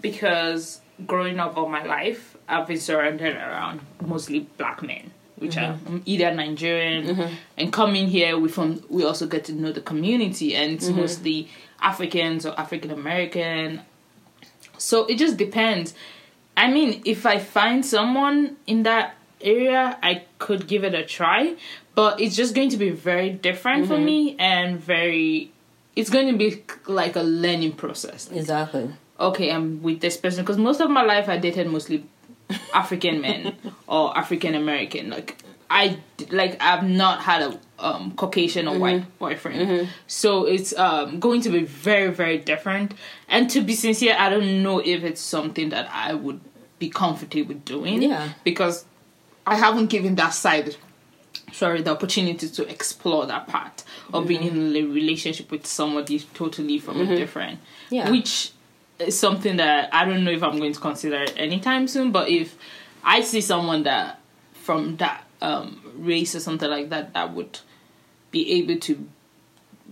because 0.02 0.82
growing 1.06 1.40
up 1.40 1.58
all 1.58 1.68
my 1.70 1.84
life, 1.84 2.38
I've 2.48 2.68
been 2.68 2.80
surrounded 2.80 3.36
around 3.36 3.82
mostly 4.06 4.42
black 4.58 4.82
men, 4.84 5.12
which 5.38 5.58
are 5.58 5.74
mm-hmm. 5.74 5.88
um, 5.88 6.02
either 6.06 6.34
Nigerian, 6.34 7.08
mm-hmm. 7.08 7.34
and 7.58 7.72
coming 7.72 8.08
here, 8.08 8.38
we 8.38 8.50
from 8.50 8.84
we 8.90 9.04
also 9.04 9.28
get 9.28 9.46
to 9.46 9.54
know 9.54 9.72
the 9.72 9.82
community, 9.82 10.56
and 10.56 10.74
it's 10.74 10.88
mm-hmm. 10.88 10.98
mostly 11.02 11.50
Africans 11.82 12.46
or 12.46 12.60
African 12.60 12.92
American. 12.92 13.82
So 14.78 15.06
it 15.06 15.18
just 15.18 15.38
depends. 15.38 15.94
I 16.56 16.72
mean, 16.72 17.02
if 17.06 17.26
I 17.26 17.40
find 17.40 17.86
someone 17.86 18.58
in 18.66 18.84
that 18.84 19.16
area, 19.42 19.98
I 20.02 20.24
could 20.40 20.68
give 20.68 20.84
it 20.84 20.96
a 20.96 21.06
try, 21.06 21.56
but 21.94 22.20
it's 22.20 22.36
just 22.36 22.56
going 22.56 22.70
to 22.70 22.78
be 22.78 22.90
very 22.90 23.30
different 23.30 23.88
for 23.88 23.98
me 23.98 24.36
and 24.40 24.80
very. 24.80 25.52
It's 25.96 26.12
going 26.12 26.32
to 26.32 26.38
be 26.38 26.64
like 26.88 27.16
a 27.16 27.24
learning 27.24 27.74
process. 27.74 28.30
exactly 28.32 28.92
Okay, 29.20 29.52
I'm 29.52 29.82
with 29.82 30.00
this 30.00 30.16
person 30.16 30.44
because 30.44 30.58
most 30.58 30.80
of 30.80 30.92
my 30.92 31.02
life 31.02 31.28
I 31.28 31.38
dated 31.38 31.68
mostly 31.68 32.06
African 32.74 33.22
men 33.22 33.56
or 33.88 34.18
African 34.18 34.56
American. 34.56 35.10
Like 35.10 35.38
I 35.70 36.00
like 36.32 36.58
I've 36.62 36.84
not 36.84 37.22
had 37.22 37.42
a 37.42 37.60
um, 37.80 38.14
Caucasian 38.16 38.68
or 38.68 38.80
white 38.80 39.20
boyfriend, 39.20 39.90
so 40.08 40.46
it's 40.46 40.76
um, 40.78 41.20
going 41.20 41.42
to 41.42 41.50
be 41.50 41.64
very 41.64 42.12
very 42.12 42.38
different. 42.38 42.94
And 43.28 43.50
to 43.52 43.62
be 43.62 43.74
sincere, 43.74 44.16
I 44.18 44.30
don't 44.30 44.64
know 44.64 44.80
if 44.80 45.04
it's 45.04 45.22
something 45.22 45.70
that 45.70 45.90
I 45.92 46.14
would 46.14 46.40
be 46.80 46.90
comfortable 46.90 47.50
with 47.50 47.66
doing. 47.66 48.02
Yeah. 48.04 48.30
because 48.44 48.86
I 49.46 49.56
haven't 49.56 49.88
given 49.88 50.16
that 50.16 50.30
side 50.34 50.76
sorry 51.54 51.82
the 51.82 51.92
opportunity 51.92 52.48
to 52.50 52.70
explore 52.70 53.26
that 53.26 53.48
part 53.48 53.84
of 54.14 54.28
being 54.28 54.44
in 54.44 54.76
a 54.76 54.84
relationship 54.84 55.50
with 55.50 55.66
somebody 55.66 56.20
totally 56.34 56.78
from 56.80 57.00
a 57.02 57.06
different 57.16 57.60
Yeah. 57.90 58.10
which 58.12 58.52
is 59.00 59.20
something 59.20 59.58
that 59.58 59.94
i 59.94 60.06
don't 60.06 60.24
know 60.24 60.32
if 60.32 60.44
i'm 60.44 60.58
going 60.58 60.74
to 60.74 60.80
consider 60.80 61.24
it 61.24 61.34
anytime 61.38 61.88
soon 61.88 62.12
but 62.12 62.30
if 62.30 62.56
i 63.04 63.22
see 63.22 63.42
someone 63.42 63.84
that 63.84 64.20
from 64.54 64.98
that 64.98 65.24
um 65.42 65.82
race 65.96 66.36
or 66.36 66.40
something 66.40 66.70
like 66.70 66.90
that 66.90 67.14
that 67.14 67.34
would 67.34 67.60
be 68.32 68.54
able 68.54 68.78
to 68.80 69.08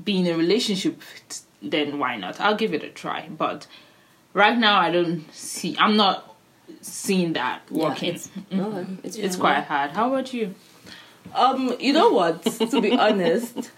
be 0.04 0.20
in 0.20 0.28
a 0.28 0.38
relationship 0.38 1.02
then 1.62 1.98
why 1.98 2.16
not? 2.16 2.40
I'll 2.40 2.56
give 2.56 2.74
it 2.74 2.84
a 2.84 2.90
try. 2.90 3.28
But 3.30 3.66
right 4.34 4.58
now 4.58 4.78
i 4.80 4.92
don't 4.92 5.34
see 5.34 5.78
i'm 5.80 5.96
not 5.96 6.36
seeing 6.82 7.34
that 7.34 7.62
working. 7.72 8.16
It's, 8.16 8.30
no, 8.52 8.86
it's, 9.04 9.16
it's 9.16 9.36
quite 9.36 9.62
hard. 9.64 9.92
How 9.92 10.10
about 10.10 10.34
you? 10.34 10.54
Um, 11.34 11.76
you 11.80 11.94
know 11.94 12.10
what? 12.10 12.44
to 12.44 12.82
be 12.82 12.92
honest, 12.98 13.72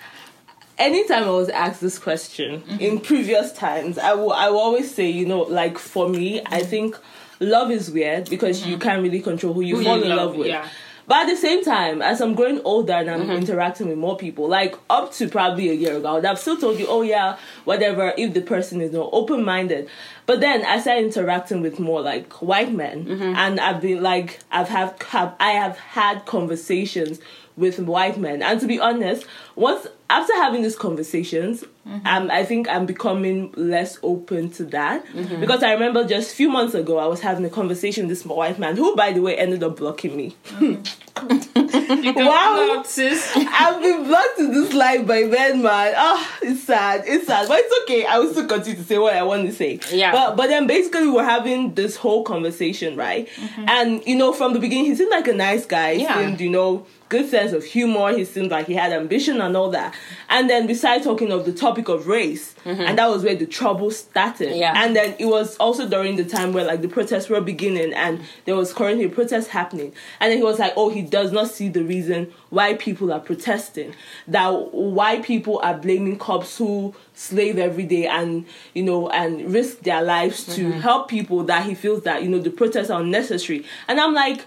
anytime 0.78 1.24
I 1.24 1.30
was 1.32 1.50
asked 1.50 1.82
this 1.82 1.98
question 2.00 2.64
in 2.80 3.00
previous 3.00 3.52
times, 3.52 3.98
I 3.98 4.14
will 4.14 4.34
I 4.34 4.50
will 4.50 4.60
always 4.60 4.94
say, 4.94 5.10
you 5.10 5.26
know, 5.26 5.42
like 5.42 5.78
for 5.78 6.08
me, 6.10 6.42
I 6.46 6.62
think 6.64 6.98
love 7.40 7.72
is 7.72 7.92
weird 7.92 8.30
because 8.30 8.66
you 8.66 8.78
can't 8.78 9.02
really 9.04 9.22
control 9.22 9.54
who 9.54 9.62
you 9.62 9.78
Who 9.78 9.84
fall 9.84 9.98
you 9.98 10.04
in 10.04 10.10
love, 10.10 10.18
love 10.32 10.36
with. 10.38 10.48
yeah. 10.48 10.68
But 11.10 11.20
at 11.22 11.28
the 11.28 11.38
same 11.38 11.64
time, 11.64 12.02
as 12.02 12.20
I'm 12.20 12.36
growing 12.36 12.60
older 12.66 12.92
and 12.92 13.08
Mm-hmm. 13.08 13.32
I'm 13.32 13.38
interacting 13.38 13.88
with 13.88 13.98
more 13.98 14.18
people, 14.18 14.50
like 14.50 14.76
up 14.90 15.14
to 15.14 15.30
probably 15.30 15.70
a 15.70 15.74
year 15.74 15.96
ago, 15.96 16.10
I 16.10 16.14
would 16.16 16.26
have 16.26 16.38
still 16.38 16.58
told 16.58 16.78
you, 16.80 16.86
oh 16.90 17.02
yeah, 17.02 17.38
whatever, 17.64 18.14
if 18.18 18.34
the 18.34 18.42
person 18.42 18.82
is 18.82 18.92
not 18.92 19.10
open 19.14 19.46
minded. 19.46 19.88
But 20.26 20.42
then 20.42 20.66
I 20.66 20.82
started 20.82 21.06
interacting 21.06 21.62
with 21.62 21.80
more 21.80 22.02
like 22.02 22.34
white 22.42 22.74
men, 22.74 23.06
Mm-hmm. 23.06 23.36
and 23.38 23.58
I've 23.62 23.80
been 23.82 24.04
like, 24.04 24.40
I've 24.52 24.68
have, 24.68 25.02
have 25.04 25.34
I 25.40 25.52
have 25.52 25.78
had 25.78 26.26
conversations 26.26 27.20
with 27.58 27.80
white 27.80 28.18
men, 28.18 28.42
and 28.42 28.60
to 28.62 28.68
be 28.68 28.80
honest, 28.80 29.26
once 29.56 29.88
after 30.10 30.34
having 30.36 30.62
these 30.62 30.76
conversations, 30.76 31.64
mm-hmm. 31.86 32.06
um, 32.08 32.32
I 32.32 32.46
think 32.46 32.70
I'm 32.70 32.86
becoming 32.86 33.52
less 33.58 33.98
open 34.04 34.52
to 34.52 34.64
that 34.66 35.06
mm-hmm. 35.08 35.42
because 35.42 35.64
I 35.64 35.74
remember 35.74 36.06
just 36.06 36.32
a 36.32 36.36
few 36.36 36.50
months 36.50 36.76
ago 36.76 36.98
I 36.98 37.08
was 37.08 37.20
having 37.20 37.44
a 37.44 37.50
conversation 37.50 38.08
with 38.08 38.18
this 38.18 38.26
white 38.26 38.58
man 38.58 38.78
who, 38.78 38.96
by 38.96 39.12
the 39.12 39.22
way, 39.22 39.38
ended 39.38 39.64
up 39.64 39.76
blocking 39.78 40.16
me. 40.16 40.36
Mm-hmm. 40.46 40.82
Got 42.14 42.16
Wow. 42.16 42.66
blocked, 42.74 42.88
sis. 42.90 43.32
I've 43.36 43.82
been 43.82 44.04
blocked 44.06 44.40
in 44.40 44.52
this 44.54 44.74
life 44.74 45.06
by 45.08 45.24
men, 45.24 45.62
man. 45.62 45.94
Oh, 45.98 46.38
it's 46.42 46.64
sad. 46.64 47.04
It's 47.06 47.28
sad, 47.28 47.48
but 47.48 47.60
it's 47.60 47.84
okay. 47.84 48.06
I 48.06 48.20
will 48.20 48.32
still 48.32 48.48
continue 48.48 48.78
to 48.78 48.84
say 48.86 48.98
what 48.98 49.16
I 49.16 49.24
want 49.24 49.46
to 49.48 49.54
say. 49.54 49.80
Yeah. 49.92 50.12
But 50.12 50.36
but 50.38 50.48
then 50.48 50.68
basically 50.68 51.08
we're 51.10 51.24
having 51.24 51.74
this 51.74 51.96
whole 51.96 52.24
conversation, 52.24 52.96
right? 52.96 53.28
And 53.58 54.06
you 54.06 54.16
know, 54.16 54.32
from 54.32 54.54
the 54.54 54.60
beginning, 54.60 54.86
he 54.86 54.96
seemed 54.96 55.12
like 55.12 55.28
a 55.28 55.34
nice 55.34 55.66
guy. 55.66 55.96
He 55.96 56.04
Yeah. 56.04 56.18
seemed, 56.20 56.40
you 56.40 56.50
know, 56.50 56.86
good 57.10 57.30
sense 57.30 57.54
of 57.54 57.64
humor. 57.64 58.16
He 58.16 58.26
seemed 58.26 58.52
like 58.52 58.68
he 58.68 58.74
had 58.74 58.92
ambition 58.92 59.42
and 59.42 59.56
all 59.56 59.70
that. 59.72 59.94
And 60.30 60.50
then 60.50 60.74
started 60.76 61.04
talking 61.04 61.32
of 61.32 61.46
the 61.46 61.54
topic 61.54 61.88
of 61.90 62.08
race, 62.08 62.56
mm-hmm. 62.64 62.82
and 62.82 62.98
that 62.98 63.10
was 63.10 63.24
where 63.24 63.36
the 63.36 63.46
trouble 63.46 63.92
started. 63.92 64.56
Yeah. 64.56 64.74
And 64.76 64.96
then 64.96 65.16
it 65.20 65.26
was 65.26 65.58
also 65.58 65.88
during 65.88 66.16
the 66.16 66.26
time 66.26 66.54
where 66.54 66.66
like 66.66 66.82
the 66.82 66.88
protests 66.88 67.30
were 67.30 67.42
beginning 67.42 67.94
and 67.94 68.22
there 68.46 68.56
was 68.56 68.74
currently 68.74 69.06
a 69.06 69.10
protest 69.10 69.50
happening. 69.50 69.94
And 70.20 70.32
then 70.32 70.38
he 70.38 70.44
was 70.44 70.60
like, 70.60 70.74
oh, 70.76 70.90
he 70.90 71.02
does 71.02 71.32
not 71.32 71.50
see 71.50 71.70
the 71.70 71.84
reason 71.84 72.32
why 72.50 72.76
people 72.76 73.12
are 73.12 73.20
protesting. 73.20 73.94
That 74.28 74.74
why 74.74 75.20
people 75.22 75.60
are 75.64 75.76
blaming 75.76 76.20
cops 76.20 76.58
who 76.58 76.96
slave 77.14 77.58
every 77.58 77.86
day 77.86 78.06
and 78.06 78.46
you 78.74 78.84
know 78.84 79.10
and 79.10 79.52
risk 79.52 79.80
their 79.80 80.04
lives 80.04 80.44
to 80.56 80.70
mm-hmm. 80.70 80.80
help 80.80 81.08
people 81.08 81.44
that 81.44 81.66
he 81.66 81.74
feels 81.74 82.04
that 82.04 82.22
you 82.22 82.30
know 82.30 82.40
the 82.40 82.52
protests 82.52 82.90
are 82.90 83.02
unnecessary. 83.02 83.66
And 83.88 84.00
I'm 84.00 84.14
like, 84.14 84.46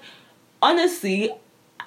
honestly, 0.63 1.33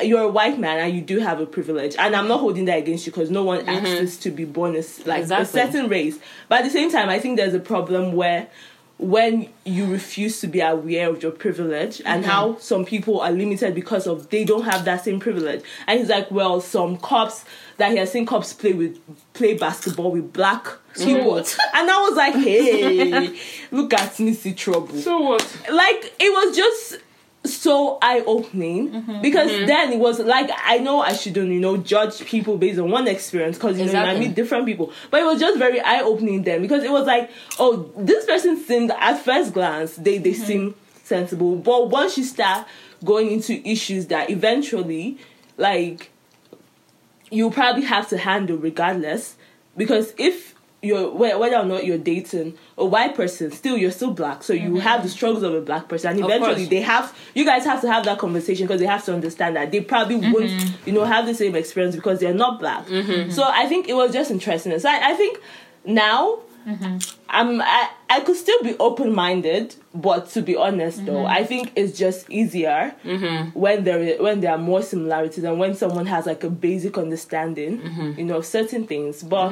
you're 0.01 0.21
a 0.21 0.29
white 0.29 0.59
man 0.59 0.79
and 0.79 0.95
you 0.95 1.01
do 1.01 1.19
have 1.19 1.39
a 1.39 1.45
privilege. 1.45 1.95
And 1.97 2.15
i'm 2.15 2.27
not 2.27 2.39
holding 2.39 2.65
that 2.65 2.79
against 2.79 3.05
you 3.05 3.11
because 3.11 3.29
no 3.29 3.43
one 3.43 3.59
mm-hmm. 3.59 3.85
asked 3.85 4.01
us 4.01 4.17
to 4.17 4.31
be 4.31 4.45
born 4.45 4.75
as 4.75 5.05
like 5.05 5.21
Exactly. 5.21 5.61
a 5.61 5.65
certain 5.65 5.89
race. 5.89 6.19
But 6.49 6.59
at 6.59 6.65
the 6.65 6.71
same 6.71 6.91
time 6.91 7.09
i 7.09 7.19
think 7.19 7.37
there's 7.37 7.53
a 7.53 7.59
problem 7.59 8.13
where 8.13 8.49
when 9.03 9.49
you 9.65 9.85
refuse 9.85 10.39
to 10.39 10.47
be 10.47 10.61
aware 10.61 11.09
of 11.09 11.21
your 11.21 11.31
privilege 11.31 12.01
and 12.05 12.23
mm-hmm. 12.23 12.31
how 12.31 12.57
some 12.57 12.85
people 12.85 13.19
are 13.21 13.31
limited 13.31 13.73
because 13.73 14.07
of 14.07 14.29
they 14.29 14.45
don't 14.45 14.63
have 14.63 14.85
that 14.85 15.03
same 15.03 15.19
privilege. 15.19 15.63
And 15.87 15.99
he's 15.99 16.09
like 16.09 16.29
well 16.31 16.61
some 16.61 16.97
cops 16.97 17.43
that 17.77 17.91
he 17.91 17.97
has 17.97 18.11
seen 18.11 18.25
cops 18.25 18.53
play 18.53 18.73
with 18.73 18.99
play 19.33 19.55
basketball 19.55 20.11
with 20.11 20.31
black 20.31 20.63
mm-hmm. 20.63 21.03
people. 21.03 21.31
What? 21.31 21.57
and 21.75 21.89
i 21.89 21.99
was 22.01 22.15
like 22.15 22.35
hey 22.35 23.37
look 23.71 23.93
at 23.93 24.19
me 24.19 24.33
see 24.33 24.53
trouble. 24.53 24.95
So 24.95 25.19
what? 25.19 25.59
like 25.71 26.13
it 26.19 26.31
was 26.31 26.55
just 26.55 26.99
so 27.45 27.97
eye 28.01 28.23
opening 28.25 28.89
Mm-hmm. 28.89 29.21
because 29.21 29.49
then 29.67 29.91
it 29.91 29.99
was 29.99 30.19
like 30.19 30.49
I 30.63 30.77
know 30.77 31.01
I 31.01 31.13
shouldn't 31.13 31.49
you 31.51 31.59
know 31.59 31.75
judge 31.77 32.23
people 32.25 32.57
based 32.57 32.79
on 32.79 32.89
one 32.89 33.07
experience 33.07 33.57
because 33.57 33.77
you 33.77 33.83
know 33.85 33.91
Exactly. 33.91 34.13
might 34.13 34.19
meet 34.27 34.35
different 34.35 34.65
people 34.65 34.93
but 35.11 35.19
it 35.21 35.25
was 35.25 35.39
just 35.41 35.57
very 35.59 35.81
eye 35.81 35.99
opening 36.01 36.43
then 36.43 36.61
because 36.61 36.83
it 36.85 36.91
was 36.91 37.05
like 37.05 37.29
oh 37.59 37.91
this 37.97 38.25
person 38.25 38.57
seemed 38.57 38.91
at 38.91 39.17
first 39.23 39.53
glance 39.53 39.95
they 39.97 40.17
they 40.19 40.31
Mm-hmm. 40.31 40.43
seem 40.45 40.75
sensible 41.03 41.57
but 41.57 41.89
once 41.89 42.17
you 42.17 42.23
start 42.23 42.65
going 43.03 43.29
into 43.29 43.53
issues 43.67 44.07
that 44.07 44.29
eventually 44.29 45.17
like 45.57 46.09
you 47.29 47.49
probably 47.51 47.83
have 47.83 48.07
to 48.09 48.17
handle 48.17 48.57
regardless 48.57 49.35
because 49.75 50.13
if 50.17 50.52
you're 50.83 51.09
whether 51.11 51.55
or 51.55 51.65
not 51.65 51.85
you're 51.85 51.97
dating 51.97 52.57
a 52.77 52.85
white 52.85 53.15
person 53.15 53.51
still 53.51 53.77
you're 53.77 53.91
still 53.91 54.11
black. 54.11 54.43
So 54.43 54.53
you 54.53 54.69
mm-hmm. 54.69 54.77
have 54.79 55.03
the 55.03 55.09
struggles 55.09 55.43
of 55.43 55.53
a 55.53 55.61
black 55.61 55.87
person. 55.87 56.11
And 56.11 56.25
eventually 56.25 56.65
they 56.65 56.81
have 56.81 57.17
you 57.33 57.45
guys 57.45 57.63
have 57.65 57.81
to 57.81 57.91
have 57.91 58.05
that 58.05 58.19
conversation 58.19 58.67
because 58.67 58.81
they 58.81 58.87
have 58.87 59.03
to 59.05 59.13
understand 59.13 59.55
that 59.55 59.71
they 59.71 59.81
probably 59.81 60.17
mm-hmm. 60.17 60.31
won't 60.31 60.77
you 60.85 60.93
know 60.93 61.05
have 61.05 61.25
the 61.25 61.33
same 61.33 61.55
experience 61.55 61.95
because 61.95 62.19
they're 62.19 62.33
not 62.33 62.59
black. 62.59 62.85
Mm-hmm. 62.85 63.31
So 63.31 63.43
i 63.43 63.65
think 63.67 63.87
it 63.87 63.93
was 63.93 64.11
just 64.11 64.29
interesting. 64.29 64.77
So 64.79 64.89
i, 64.89 65.11
I 65.11 65.13
think 65.13 65.39
now 65.85 66.39
I'm 67.29 67.61
I, 67.61 67.89
I 68.09 68.19
could 68.21 68.37
still 68.37 68.61
be 68.63 68.77
open 68.77 69.13
minded, 69.13 69.75
but 69.93 70.29
to 70.31 70.41
be 70.41 70.55
honest 70.55 71.05
though, 71.05 71.25
I 71.25 71.43
think 71.43 71.73
it's 71.75 71.97
just 71.97 72.29
easier 72.29 72.95
when 73.53 73.83
there 73.83 73.99
is, 74.01 74.21
when 74.21 74.39
there 74.39 74.51
are 74.51 74.57
more 74.57 74.81
similarities 74.81 75.43
and 75.43 75.59
when 75.59 75.75
someone 75.75 76.05
has 76.05 76.25
like 76.25 76.43
a 76.43 76.49
basic 76.49 76.97
understanding, 76.97 78.15
you 78.17 78.25
know, 78.25 78.37
of 78.37 78.45
certain 78.45 78.87
things. 78.87 79.23
But 79.23 79.51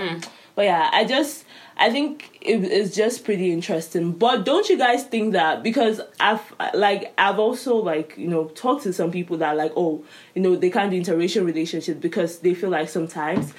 but 0.61 0.65
yeah, 0.65 0.91
I 0.93 1.05
just 1.05 1.43
I 1.75 1.89
think 1.89 2.37
it, 2.39 2.63
it's 2.63 2.95
just 2.95 3.25
pretty 3.25 3.51
interesting. 3.51 4.11
But 4.11 4.45
don't 4.45 4.69
you 4.69 4.77
guys 4.77 5.03
think 5.03 5.33
that 5.33 5.63
because 5.63 5.99
I've 6.19 6.53
like 6.75 7.11
I've 7.17 7.39
also 7.39 7.77
like 7.77 8.13
you 8.15 8.27
know 8.27 8.45
talked 8.49 8.83
to 8.83 8.93
some 8.93 9.09
people 9.09 9.37
that 9.37 9.47
are 9.47 9.55
like 9.55 9.71
oh 9.75 10.03
you 10.35 10.41
know 10.43 10.55
they 10.55 10.69
can't 10.69 10.91
do 10.91 11.01
interracial 11.01 11.43
relationships 11.47 11.99
because 11.99 12.39
they 12.39 12.53
feel 12.53 12.69
like 12.69 12.89
sometimes 12.89 13.55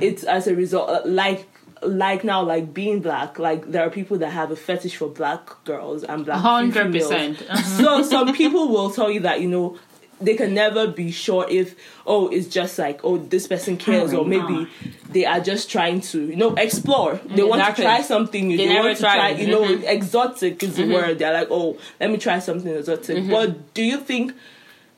it's 0.00 0.22
as 0.22 0.46
a 0.46 0.54
result 0.54 1.04
like 1.06 1.48
like 1.82 2.22
now 2.22 2.40
like 2.40 2.72
being 2.72 3.00
black 3.00 3.40
like 3.40 3.70
there 3.72 3.84
are 3.84 3.90
people 3.90 4.16
that 4.18 4.30
have 4.30 4.52
a 4.52 4.56
fetish 4.56 4.94
for 4.96 5.08
black 5.08 5.64
girls 5.64 6.04
and 6.04 6.24
black 6.24 6.38
Hundred 6.38 6.92
females. 6.92 7.08
percent. 7.08 7.42
Uh-huh. 7.50 7.62
so 7.62 8.02
some 8.04 8.32
people 8.32 8.68
will 8.68 8.90
tell 8.90 9.10
you 9.10 9.20
that 9.20 9.40
you 9.40 9.48
know 9.48 9.76
they 10.20 10.34
can 10.36 10.54
never 10.54 10.86
be 10.86 11.10
sure 11.10 11.46
if 11.50 11.74
oh 12.06 12.28
it's 12.28 12.48
just 12.48 12.78
like 12.78 13.00
oh 13.04 13.16
this 13.18 13.46
person 13.46 13.76
cares 13.76 14.12
or 14.12 14.24
maybe 14.24 14.68
they 15.10 15.24
are 15.26 15.40
just 15.40 15.70
trying 15.70 16.00
to 16.00 16.26
you 16.26 16.36
know 16.36 16.54
explore. 16.54 17.16
They 17.24 17.42
mm, 17.42 17.48
want 17.48 17.76
to 17.76 17.82
try 17.82 18.00
something 18.02 18.48
new. 18.48 18.56
They 18.56 18.68
they, 18.68 18.74
want 18.80 18.96
to 18.96 19.02
try 19.02 19.30
it. 19.30 19.38
you 19.40 19.48
know 19.48 19.62
Mhm. 19.62 19.84
exotic 19.84 20.62
is 20.62 20.76
the 20.76 20.82
mm-hmm. 20.82 20.92
word. 20.92 21.18
They're 21.18 21.32
like 21.32 21.48
oh 21.50 21.78
let 22.00 22.10
me 22.10 22.16
try 22.18 22.38
something 22.38 22.72
exotic. 22.72 23.16
Mm-hmm. 23.18 23.30
But 23.30 23.74
do 23.74 23.82
you 23.82 23.98
think 23.98 24.32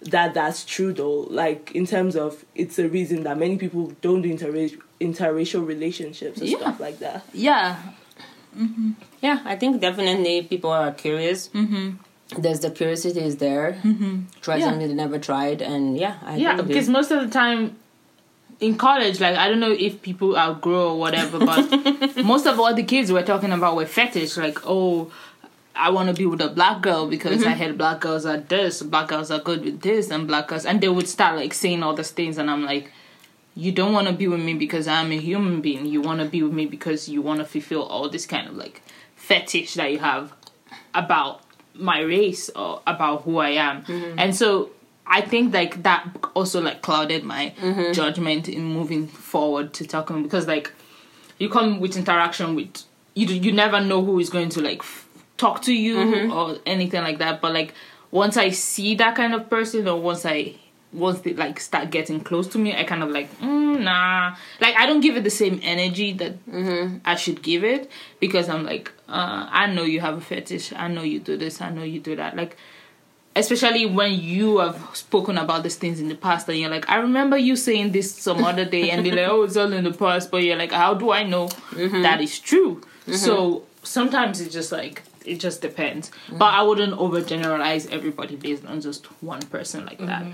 that 0.03 0.35
that's 0.35 0.65
true 0.65 0.93
though? 0.93 1.21
Like 1.31 1.73
in 1.73 1.87
terms 1.87 2.15
of 2.17 2.45
it's 2.55 2.79
a 2.79 2.89
reason 2.89 3.23
that 3.25 3.39
many 3.39 3.57
people 3.57 3.93
don't 4.03 4.23
do 4.23 4.33
interra- 4.35 4.79
interracial 5.01 5.67
relationships 5.67 6.41
and 6.41 6.49
Yeah. 6.49 6.59
stuff 6.59 6.81
like 6.81 6.99
that. 7.01 7.25
Yeah. 7.33 7.77
Mm-hmm. 8.57 8.93
Yeah, 9.21 9.41
I 9.45 9.57
think 9.57 9.81
definitely 9.81 10.43
people 10.43 10.71
are 10.71 10.93
curious. 10.93 11.51
Mm-hmm. 12.31 12.43
There's 12.43 12.61
the 12.61 12.71
curiosity 12.71 13.21
is 13.21 13.37
there. 13.37 13.79
Mm-hmm. 13.83 14.23
Try 14.41 14.57
Yeah. 14.57 14.67
something 14.67 14.89
they 14.89 14.95
never 14.95 15.19
tried, 15.19 15.63
and 15.63 15.97
yeah, 15.97 16.17
I 16.25 16.37
Yeah, 16.37 16.61
because 16.61 16.89
most 16.89 17.11
of 17.11 17.21
the 17.23 17.31
time 17.31 17.77
in 18.61 18.77
college, 18.77 19.21
like 19.21 19.37
I 19.37 19.49
don't 19.49 19.61
know 19.61 19.73
if 19.73 20.03
people 20.03 20.37
outgrow 20.37 20.93
or 20.93 20.99
whatever, 20.99 21.39
but 21.39 22.17
most 22.25 22.47
of 22.47 22.59
what 22.59 22.77
the 22.77 22.83
kids 22.83 23.13
we're 23.13 23.23
talking 23.23 23.53
about 23.53 23.77
were 23.77 23.87
fetish, 23.87 24.37
like 24.37 24.59
oh. 24.67 25.11
I 25.79 25.91
want 25.91 26.09
to 26.09 26.15
be 26.15 26.25
with 26.25 26.41
a 26.41 26.49
black 26.49 26.81
girl 26.81 27.07
because 27.07 27.45
I 27.45 27.51
heard 27.51 27.77
black 27.77 28.01
girls 28.01 28.25
are 28.25 28.39
this, 28.39 28.81
black 28.83 29.09
girls 29.09 29.31
are 29.31 29.41
good 29.41 29.63
with 29.63 29.83
this, 29.83 30.11
and 30.11 30.27
black 30.27 30.49
girls, 30.49 30.65
and 30.65 30.81
they 30.81 30.89
would 30.89 31.07
start 31.07 31.37
like 31.37 31.53
saying 31.53 31.83
all 31.83 31.93
these 31.93 32.13
things, 32.13 32.39
and 32.39 32.51
I'm 32.51 32.65
like, 32.65 32.91
you 33.55 33.73
don't 33.73 33.93
want 33.93 34.07
to 34.07 34.15
be 34.15 34.27
with 34.27 34.41
me 34.41 34.55
because 34.55 34.89
I'm 34.89 35.13
a 35.13 35.19
human 35.19 35.61
being. 35.61 35.85
You 35.85 36.01
want 36.01 36.21
to 36.21 36.25
be 36.25 36.43
with 36.43 36.55
me 36.55 36.65
because 36.65 37.11
you 37.11 37.21
want 37.21 37.41
to 37.41 37.45
fulfill 37.45 37.83
all 37.83 38.09
this 38.09 38.25
kind 38.25 38.49
of 38.49 38.57
like 38.57 38.81
fetish 39.17 39.75
that 39.75 39.93
you 39.93 39.99
have 39.99 40.33
about 40.95 41.43
my 41.79 42.01
race 42.01 42.49
or 42.51 42.83
about 42.87 43.23
who 43.23 43.39
I 43.39 43.51
am. 43.51 43.83
Mm-hmm. 43.85 44.19
And 44.19 44.35
so 44.35 44.71
I 45.07 45.21
think 45.21 45.55
like 45.55 45.83
that 45.83 46.09
also 46.35 46.61
like 46.61 46.83
clouded 46.83 47.25
my 47.25 47.55
mm-hmm. 47.59 47.93
judgment 47.93 48.49
in 48.49 48.65
moving 48.65 49.07
forward 49.07 49.73
to 49.75 49.87
talking 49.87 50.23
because 50.23 50.47
like 50.47 50.73
you 51.39 51.49
come 51.49 51.81
with 51.81 51.97
interaction 51.97 52.55
with 52.55 52.83
you 53.15 53.27
you 53.27 53.53
never 53.53 53.81
know 53.81 54.05
who 54.05 54.19
is 54.19 54.31
going 54.31 54.49
to 54.51 54.61
like 54.61 54.81
f- 54.81 55.09
talk 55.37 55.63
to 55.63 55.73
you 55.73 55.97
mm-hmm. 55.97 56.33
or 56.33 56.59
anything 56.67 57.03
like 57.03 57.19
that. 57.19 57.41
But 57.41 57.53
like 57.53 57.75
once 58.11 58.37
I 58.37 58.51
see 58.51 58.95
that 58.97 59.15
kind 59.15 59.35
of 59.35 59.49
person 59.49 59.87
or 59.87 60.01
once 60.01 60.27
I 60.27 60.55
once 60.93 61.21
they 61.21 61.35
like 61.35 61.61
start 61.61 61.91
getting 61.91 62.21
close 62.21 62.47
to 62.49 62.59
me 62.59 62.75
I 62.75 62.85
kind 62.85 63.03
of 63.03 63.11
like 63.11 63.31
mm, 63.41 63.81
nah. 63.81 64.37
Like 64.61 64.77
I 64.77 64.87
don't 64.87 65.01
give 65.01 65.17
it 65.17 65.25
the 65.25 65.31
same 65.31 65.61
energy 65.63 66.13
that 66.15 66.47
mm-hmm. 66.47 66.99
I 67.05 67.17
should 67.17 67.43
give 67.43 67.65
it 67.65 67.91
because 68.21 68.49
I'm 68.49 68.65
like 68.65 68.93
uh, 69.09 69.47
I 69.51 69.67
know 69.67 69.85
you 69.85 70.01
have 70.01 70.19
a 70.19 70.21
fetish. 70.21 70.73
I 70.73 70.89
know 70.89 71.03
you 71.03 71.21
do 71.21 71.37
this. 71.37 71.61
I 71.61 71.71
know 71.71 71.83
you 71.83 72.01
do 72.01 72.17
that. 72.17 72.37
Like 72.37 72.57
especially 73.37 73.85
when 73.85 74.19
you 74.19 74.59
have 74.59 74.83
spoken 74.95 75.37
about 75.37 75.63
these 75.63 75.77
things 75.77 76.01
in 76.01 76.09
the 76.09 76.15
past 76.15 76.49
and 76.49 76.59
you're 76.59 76.71
like 76.71 76.89
i 76.89 76.97
remember 76.97 77.37
you 77.37 77.55
saying 77.55 77.93
this 77.93 78.13
some 78.13 78.43
other 78.43 78.65
day 78.65 78.91
and 78.91 79.05
they're 79.05 79.15
like 79.15 79.29
oh 79.29 79.43
it's 79.43 79.59
all 79.59 79.71
in 79.73 79.85
the 79.85 79.93
past 79.93 80.31
but 80.31 80.39
you're 80.39 80.57
like 80.57 80.73
how 80.73 80.95
do 80.95 81.11
i 81.13 81.23
know 81.23 81.47
mm-hmm. 81.47 82.03
that 82.03 82.21
is 82.21 82.41
true? 82.41 82.77
Mm-hmm. 82.77 83.13
So 83.13 83.65
sometimes 83.83 84.41
it's 84.41 84.53
just 84.53 84.73
like 84.73 85.03
it 85.25 85.37
just 85.37 85.61
depends. 85.61 86.11
But 86.31 86.55
i 86.55 86.63
wouldn't 86.63 86.95
overgeneralize 86.95 87.91
everybody 87.91 88.37
based 88.37 88.65
on 88.65 88.81
just 88.81 89.05
one 89.23 89.43
person 89.43 89.85
like 89.85 89.99
that 89.99 90.25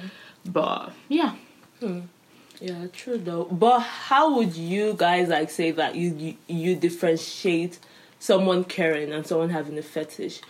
but 0.45 0.93
yeah 1.09 1.35
hmm. 1.81 2.01
Yeah, 2.63 2.87
true 2.93 3.19
though. 3.19 3.45
But 3.47 3.81
how 3.81 4.37
would 4.37 4.55
you 4.55 4.95
guys 4.97 5.29
like 5.29 5.51
say 5.51 5.73
that 5.73 5.97
you 5.97 6.15
you, 6.15 6.37
you 6.47 6.77
differentiate 6.77 7.81
someone 8.21 8.63
caring 8.63 9.13
and 9.13 9.27
someone 9.27 9.51
having 9.51 9.77
a 9.79 9.83
fetish? 9.83 10.41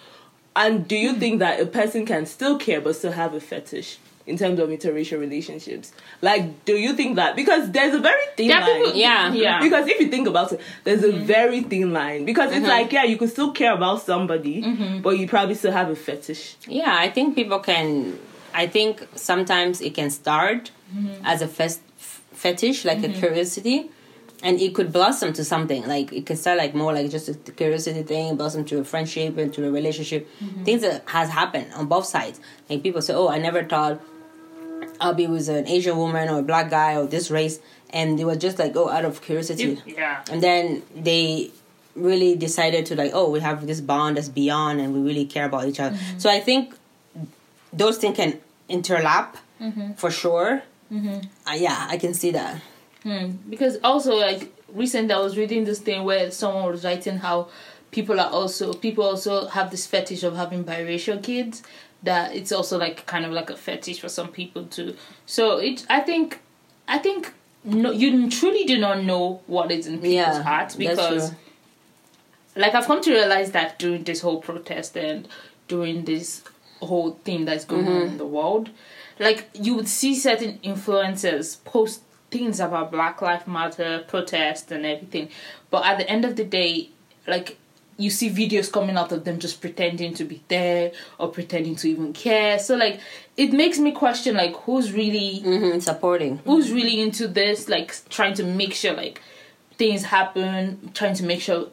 And 0.54 0.87
do 0.87 0.94
you 0.94 1.14
hmm. 1.14 1.20
think 1.20 1.38
that 1.38 1.58
a 1.58 1.64
person 1.64 2.04
can 2.04 2.26
still 2.26 2.58
care 2.58 2.82
but 2.82 2.96
still 2.96 3.12
have 3.12 3.32
a 3.34 3.40
fetish? 3.40 3.99
in 4.25 4.38
terms 4.38 4.61
of 4.61 4.68
interracial 4.68 5.18
relationships. 5.18 5.92
Like, 6.20 6.64
do 6.64 6.75
you 6.75 6.94
think 6.94 7.16
that 7.16 7.34
because 7.34 7.70
there's 7.72 7.92
a 7.92 7.99
very 7.99 8.22
thin 8.37 8.49
There 8.49 8.61
line. 8.61 8.84
people, 8.84 8.94
Yeah. 9.00 9.32
yeah. 9.32 9.61
Because 9.61 9.88
if 9.88 9.99
you 10.00 10.08
think 10.08 10.28
about 10.28 10.52
it, 10.52 10.61
there's 10.84 11.02
a 11.02 11.11
hmm. 11.11 11.25
very 11.25 11.62
thin 11.62 11.92
line. 11.92 12.25
Because 12.25 12.52
it's 12.52 12.61
mm-hmm. 12.61 12.68
like, 12.68 12.92
yeah, 12.92 13.02
you 13.02 13.16
could 13.16 13.30
still 13.30 13.50
care 13.50 13.72
about 13.75 14.02
somebody, 14.02 14.62
mm-hmm. 14.62 15.00
but 15.00 15.18
you 15.18 15.26
probably 15.26 15.56
still 15.56 15.72
have 15.72 15.90
a 15.90 15.96
fetish. 15.96 16.56
Yeah, 16.68 16.96
I 16.96 17.11
think 17.11 17.34
people 17.34 17.58
can. 17.58 18.18
I 18.54 18.66
think 18.66 19.06
sometimes 19.14 19.80
it 19.80 19.94
can 19.94 20.11
start 20.11 20.71
mm-hmm. 20.94 21.25
as 21.25 21.42
a 21.42 21.49
fes- 21.49 21.80
fetish, 21.97 22.85
like 22.85 22.99
a 22.99 23.09
mm-hmm. 23.09 23.18
curiosity, 23.18 23.90
and 24.42 24.61
it 24.61 24.75
could 24.75 24.92
blossom 24.92 25.32
to 25.35 25.44
something. 25.44 25.87
Like 25.87 26.12
it 26.12 26.26
could 26.26 26.38
start 26.38 26.59
like 26.59 26.75
more 26.75 26.92
like 26.92 27.11
just 27.11 27.28
a 27.28 27.35
curiosity 27.35 28.02
thing, 28.02 28.37
blossom 28.37 28.64
to 28.66 28.80
a 28.80 28.85
friendship 28.85 29.38
and 29.38 29.52
to 29.54 29.66
a 29.66 29.71
relationship. 29.71 30.28
Mm-hmm. 30.40 30.64
Things 30.64 30.82
that 30.82 31.09
has 31.09 31.30
happened 31.30 31.73
on 31.75 31.87
both 31.87 32.06
sides. 32.06 32.40
Like 32.68 32.82
people 32.82 33.02
say, 33.02 33.14
"Oh, 33.14 33.28
I 33.28 33.38
never 33.38 33.64
thought 33.64 34.00
I'll 35.00 35.14
be 35.14 35.26
with 35.26 35.49
an 35.49 35.66
Asian 35.66 35.97
woman 35.97 36.28
or 36.28 36.40
a 36.40 36.42
black 36.42 36.71
guy 36.71 36.97
or 36.97 37.06
this 37.06 37.30
race," 37.30 37.61
and 37.92 38.18
it 38.18 38.25
was 38.25 38.38
just 38.38 38.59
like, 38.59 38.75
oh, 38.76 38.88
out 38.88 39.04
of 39.04 39.23
curiosity 39.23 39.80
yeah. 39.87 40.25
and 40.30 40.42
then 40.42 40.82
they 40.94 41.50
really 41.94 42.35
decided 42.35 42.87
to 42.87 42.97
like 42.97 43.11
oh 43.12 43.28
we 43.28 43.40
have 43.40 43.66
this 43.66 43.80
bond 43.80 44.16
that's 44.16 44.28
beyond 44.28 44.80
and 44.80 44.94
we 44.94 45.00
really 45.00 45.26
care 45.26 45.44
about 45.44 45.66
each 45.66 45.78
other 45.78 45.94
so 46.16 46.30
i 46.30 46.40
think 46.40 46.75
those 47.73 47.99
things 47.99 48.17
can 48.17 48.41
interlap 48.69 49.37
for 49.97 50.11
sure 50.11 50.62
uh, 50.93 51.52
yeah 51.55 51.87
i 51.88 51.97
can 51.97 52.14
see 52.14 52.31
that 52.33 52.61
Hmm. 53.02 53.33
Because 53.50 53.79
also, 53.83 54.14
like 54.14 54.52
recently, 54.73 55.12
I 55.12 55.19
was 55.19 55.37
reading 55.37 55.64
this 55.64 55.81
thing 55.81 56.05
where 56.05 56.31
someone 56.31 56.71
was 56.71 56.85
writing 56.85 57.17
how 57.19 57.49
people 57.91 58.21
are 58.21 58.31
also 58.31 58.73
people 58.75 59.02
also 59.05 59.49
have 59.49 59.73
this 59.73 59.87
fetish 59.88 60.23
of 60.23 60.37
having 60.37 60.62
biracial 60.64 61.21
kids. 61.21 61.64
That 62.05 62.35
it's 62.35 62.52
also 62.52 62.79
like 62.79 63.05
kind 63.07 63.25
of 63.25 63.33
like 63.33 63.50
a 63.50 63.57
fetish 63.57 64.00
for 64.00 64.09
some 64.09 64.29
people 64.29 64.67
too. 64.67 64.97
So 65.26 65.59
it, 65.59 65.85
I 65.91 65.99
think, 66.00 66.38
I 66.87 66.99
think 66.99 67.33
no, 67.64 67.91
you 67.91 68.31
truly 68.31 68.64
do 68.64 68.79
not 68.79 69.02
know 69.02 69.41
what 69.49 69.73
is 69.73 69.88
in 69.88 69.95
people's 69.95 70.12
Yeah, 70.14 70.43
hearts 70.43 70.76
because, 70.76 71.33
like, 72.55 72.75
I've 72.75 72.87
come 72.87 73.00
to 73.02 73.11
realize 73.11 73.50
that 73.52 73.79
during 73.81 74.05
this 74.05 74.21
whole 74.21 74.41
protest 74.41 74.97
and 74.97 75.26
during 75.69 76.05
this 76.05 76.43
whole 76.87 77.12
thing 77.25 77.45
that's 77.45 77.65
going 77.65 77.87
on 77.89 78.03
in 78.09 78.19
the 78.19 78.27
world, 78.27 78.71
like 79.19 79.49
you 79.55 79.75
would 79.75 79.89
see 79.89 80.15
certain 80.15 80.59
influencers 80.65 81.62
post 81.65 82.03
things 82.31 82.61
about 82.61 82.91
Black 82.91 83.21
Lives 83.21 83.47
Matter 83.47 84.05
protest 84.09 84.73
and 84.73 84.87
everything, 84.87 85.29
but 85.71 85.85
at 85.85 85.99
the 85.99 86.09
end 86.09 86.25
of 86.25 86.37
the 86.37 86.45
day, 86.45 86.91
like 87.27 87.59
you 87.99 88.11
see 88.11 88.31
videos 88.31 88.73
coming 88.73 88.97
out 88.97 89.12
of 89.12 89.25
them 89.25 89.39
just 89.39 89.61
pretending 89.61 90.15
to 90.15 90.25
be 90.25 90.43
there 90.49 90.93
or 91.19 91.29
pretending 91.29 91.77
to 91.77 91.89
even 91.89 92.12
care. 92.12 92.59
So 92.59 92.75
like 92.77 93.01
it 93.37 93.53
makes 93.53 93.79
me 93.79 93.93
question 93.93 94.37
like 94.37 94.55
who's 94.57 94.93
really 94.93 95.41
hmm 95.41 95.79
supporting. 95.79 96.39
who's 96.39 96.73
really 96.73 97.01
into 97.01 97.29
this 97.29 97.69
like 97.69 97.95
trying 98.09 98.35
to 98.35 98.45
make 98.45 98.73
sure 98.75 98.95
like 98.95 99.21
things 99.77 100.05
happen 100.05 100.91
trying 100.95 101.15
to 101.15 101.25
make 101.25 101.41
sure 101.41 101.69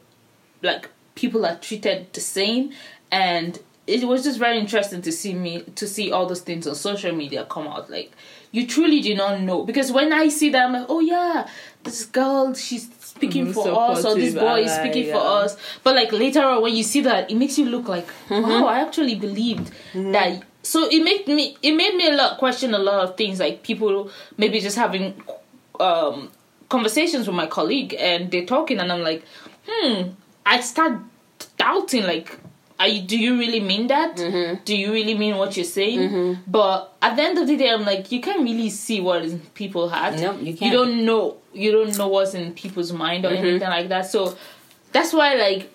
like 0.62 0.90
people 1.16 1.46
are 1.46 1.56
treated 1.56 2.12
the 2.14 2.22
same. 2.22 2.72
And 3.12 3.60
it 3.90 4.06
was 4.08 4.24
just 4.24 4.38
very 4.40 4.58
interesting 4.60 5.02
to 5.02 5.12
see 5.12 5.34
me 5.34 5.62
to 5.76 5.88
see 5.88 6.12
all 6.12 6.26
those 6.28 6.42
things 6.42 6.68
on 6.68 6.76
social 6.76 7.14
media 7.16 7.46
come 7.50 7.68
out. 7.68 7.90
Like 7.90 8.12
you 8.52 8.66
truly 8.68 9.02
do 9.02 9.16
not 9.16 9.42
know. 9.42 9.64
Because 9.64 9.92
when 9.92 10.12
i 10.14 10.28
see 10.30 10.50
them 10.50 10.74
like 10.74 10.86
oh 10.90 11.00
yeah 11.00 11.48
this 11.84 12.06
girl 12.06 12.54
she's 12.54 12.90
speaking 13.00 13.46
Mhm, 13.48 13.54
for 13.54 13.64
us 13.92 14.06
or 14.06 14.16
this 14.16 14.34
boy 14.42 14.60
is 14.66 14.72
speaking 14.76 15.04
for 15.12 15.22
us. 15.44 15.58
But 15.84 15.96
like 15.96 16.12
later 16.12 16.42
on 16.42 16.62
when 16.62 16.76
you 16.76 16.84
see 16.84 17.02
that 17.02 17.30
it 17.32 17.36
makes 17.36 17.58
you 17.58 17.66
look 17.66 17.88
like 17.88 18.08
wow 18.30 18.66
i 18.66 18.80
actually 18.82 19.16
believed 19.16 19.72
that. 20.14 20.44
So 20.62 20.88
it 20.90 21.02
made 21.04 21.28
me 21.28 21.56
it 21.64 21.74
made 21.74 21.96
me 21.96 22.08
a 22.08 22.16
lot 22.16 22.38
question 22.38 22.74
a 22.74 22.80
lot 22.80 23.00
of 23.06 23.18
things 23.18 23.40
like 23.40 23.64
people 23.64 24.12
maybe 24.38 24.60
just 24.60 24.78
having 24.78 25.22
um 25.80 26.32
conversations 26.70 27.26
with 27.28 27.36
my 27.36 27.48
colleague 27.48 27.96
and 27.98 28.30
they're 28.30 28.46
talking 28.46 28.78
and 28.80 28.92
i'm 28.92 29.02
like 29.02 29.24
hmm 29.68 30.10
i 30.46 30.60
start 30.60 31.00
doubting 31.58 32.04
like 32.04 32.38
are 32.80 32.88
you, 32.88 33.02
do 33.02 33.18
you 33.20 33.38
really 33.38 33.60
mean 33.60 33.88
that? 33.88 34.16
Mm-hmm. 34.16 34.64
Do 34.64 34.76
you 34.76 34.94
really 34.94 35.18
mean 35.18 35.36
what 35.36 35.58
you're 35.58 35.66
saying? 35.66 36.00
Mm-hmm. 36.00 36.42
But 36.50 36.96
at 37.02 37.16
the 37.16 37.22
end 37.22 37.38
of 37.38 37.48
the 37.48 37.58
day 37.58 37.70
i'm 37.70 37.86
like 37.86 38.12
you 38.12 38.22
can't 38.22 38.42
really 38.42 38.70
see 38.70 39.00
what 39.02 39.24
is 39.24 39.34
in 39.34 39.40
people's 39.54 39.92
hearts 39.92 40.22
Nope, 40.22 40.38
you 40.42 40.54
can't. 40.56 40.62
You 40.62 40.72
don't 40.72 41.06
know 41.06 41.38
you 41.54 41.72
don't 41.72 41.98
know 41.98 42.08
what's 42.08 42.34
in 42.34 42.54
people's 42.54 42.94
mind 42.94 43.26
or 43.26 43.30
mm-hmm. 43.30 43.46
anything 43.46 43.70
like 43.70 43.90
that. 43.90 44.06
So 44.06 44.38
that's 44.92 45.14
why 45.14 45.36
like 45.36 45.72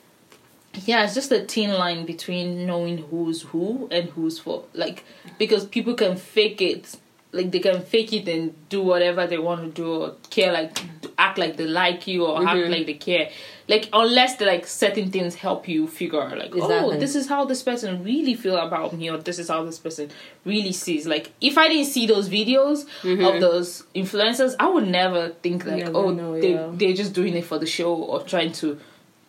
yeah 0.86 1.04
it's 1.04 1.14
just 1.14 1.30
a 1.30 1.40
thin 1.44 1.72
line 1.72 2.04
between 2.04 2.66
knowing 2.66 2.98
who's 2.98 3.42
who 3.42 3.88
and 3.90 4.10
who's 4.10 4.38
for 4.38 4.64
like 4.72 5.04
because 5.38 5.66
people 5.66 5.94
can 5.94 6.16
fake 6.16 6.60
it 6.60 6.96
like 7.32 7.50
they 7.50 7.60
can 7.60 7.82
fake 7.82 8.12
it 8.12 8.28
and 8.28 8.54
do 8.68 8.82
whatever 8.82 9.26
they 9.26 9.38
want 9.38 9.60
to 9.62 9.70
do 9.70 10.02
or 10.02 10.14
care 10.30 10.52
like 10.52 10.78
act 11.24 11.36
like 11.42 11.56
they 11.58 11.66
like 11.66 12.06
you 12.12 12.24
or 12.26 12.46
act 12.46 12.68
like 12.74 12.86
they 12.86 12.94
care 13.08 13.26
like 13.72 13.84
unless 13.92 14.36
the 14.40 14.44
like 14.52 14.66
certain 14.66 15.10
things 15.10 15.34
help 15.46 15.66
you 15.74 15.86
figure 15.98 16.22
out 16.22 16.36
like 16.42 16.52
oh 16.54 16.96
this 17.04 17.14
is 17.20 17.28
how 17.34 17.44
this 17.52 17.62
person 17.68 18.02
really 18.04 18.34
feel 18.34 18.56
about 18.68 18.92
me 18.98 19.10
or 19.10 19.16
this 19.28 19.38
is 19.38 19.48
how 19.54 19.60
this 19.64 19.78
person 19.86 20.10
really 20.44 20.72
sees 20.72 21.06
like 21.14 21.32
if 21.40 21.56
i 21.56 21.66
didn't 21.68 21.90
see 21.96 22.06
those 22.06 22.28
videos 22.28 22.82
of 23.28 23.40
those 23.46 23.84
influencers 23.94 24.54
i 24.60 24.68
would 24.68 24.86
never 24.86 25.22
think 25.44 25.64
like 25.64 25.84
Never 25.84 25.96
oh 25.96 26.10
know, 26.10 26.40
they, 26.40 26.52
yeah. 26.54 26.68
they're 26.72 26.98
just 27.02 27.12
doing 27.20 27.34
it 27.34 27.44
for 27.44 27.58
the 27.58 27.66
show 27.78 27.94
or 27.94 28.22
trying 28.22 28.52
to 28.62 28.78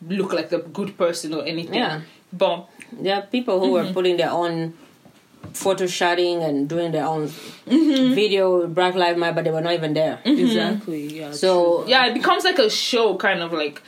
look 0.07 0.33
like 0.33 0.51
a 0.51 0.59
good 0.59 0.97
person 0.97 1.33
or 1.33 1.43
anything 1.45 1.75
Yeah. 1.75 2.01
but 2.33 2.67
there 2.91 3.15
are 3.15 3.25
people 3.37 3.59
who 3.61 3.69
Mm-hmm. 3.75 3.89
are 3.89 3.93
putting 3.93 4.17
their 4.17 4.31
own 4.31 4.73
photoshotting 5.55 6.47
and 6.47 6.67
doing 6.69 6.91
their 6.91 7.05
own 7.05 7.27
Mm-hmm. 7.65 8.13
video 8.13 8.67
black 8.67 8.93
lives 8.93 9.17
matter 9.17 9.33
but 9.33 9.43
they 9.43 9.49
were 9.49 9.61
not 9.61 9.73
even 9.73 9.93
there 9.95 10.19
mm-hmm. 10.23 10.39
Exactly. 10.45 11.17
Yeah. 11.19 11.31
so 11.31 11.83
yeah 11.87 12.05
it 12.05 12.13
becomes 12.13 12.43
like 12.43 12.59
a 12.59 12.69
show 12.69 13.15
kind 13.17 13.41
of 13.41 13.51
like 13.51 13.81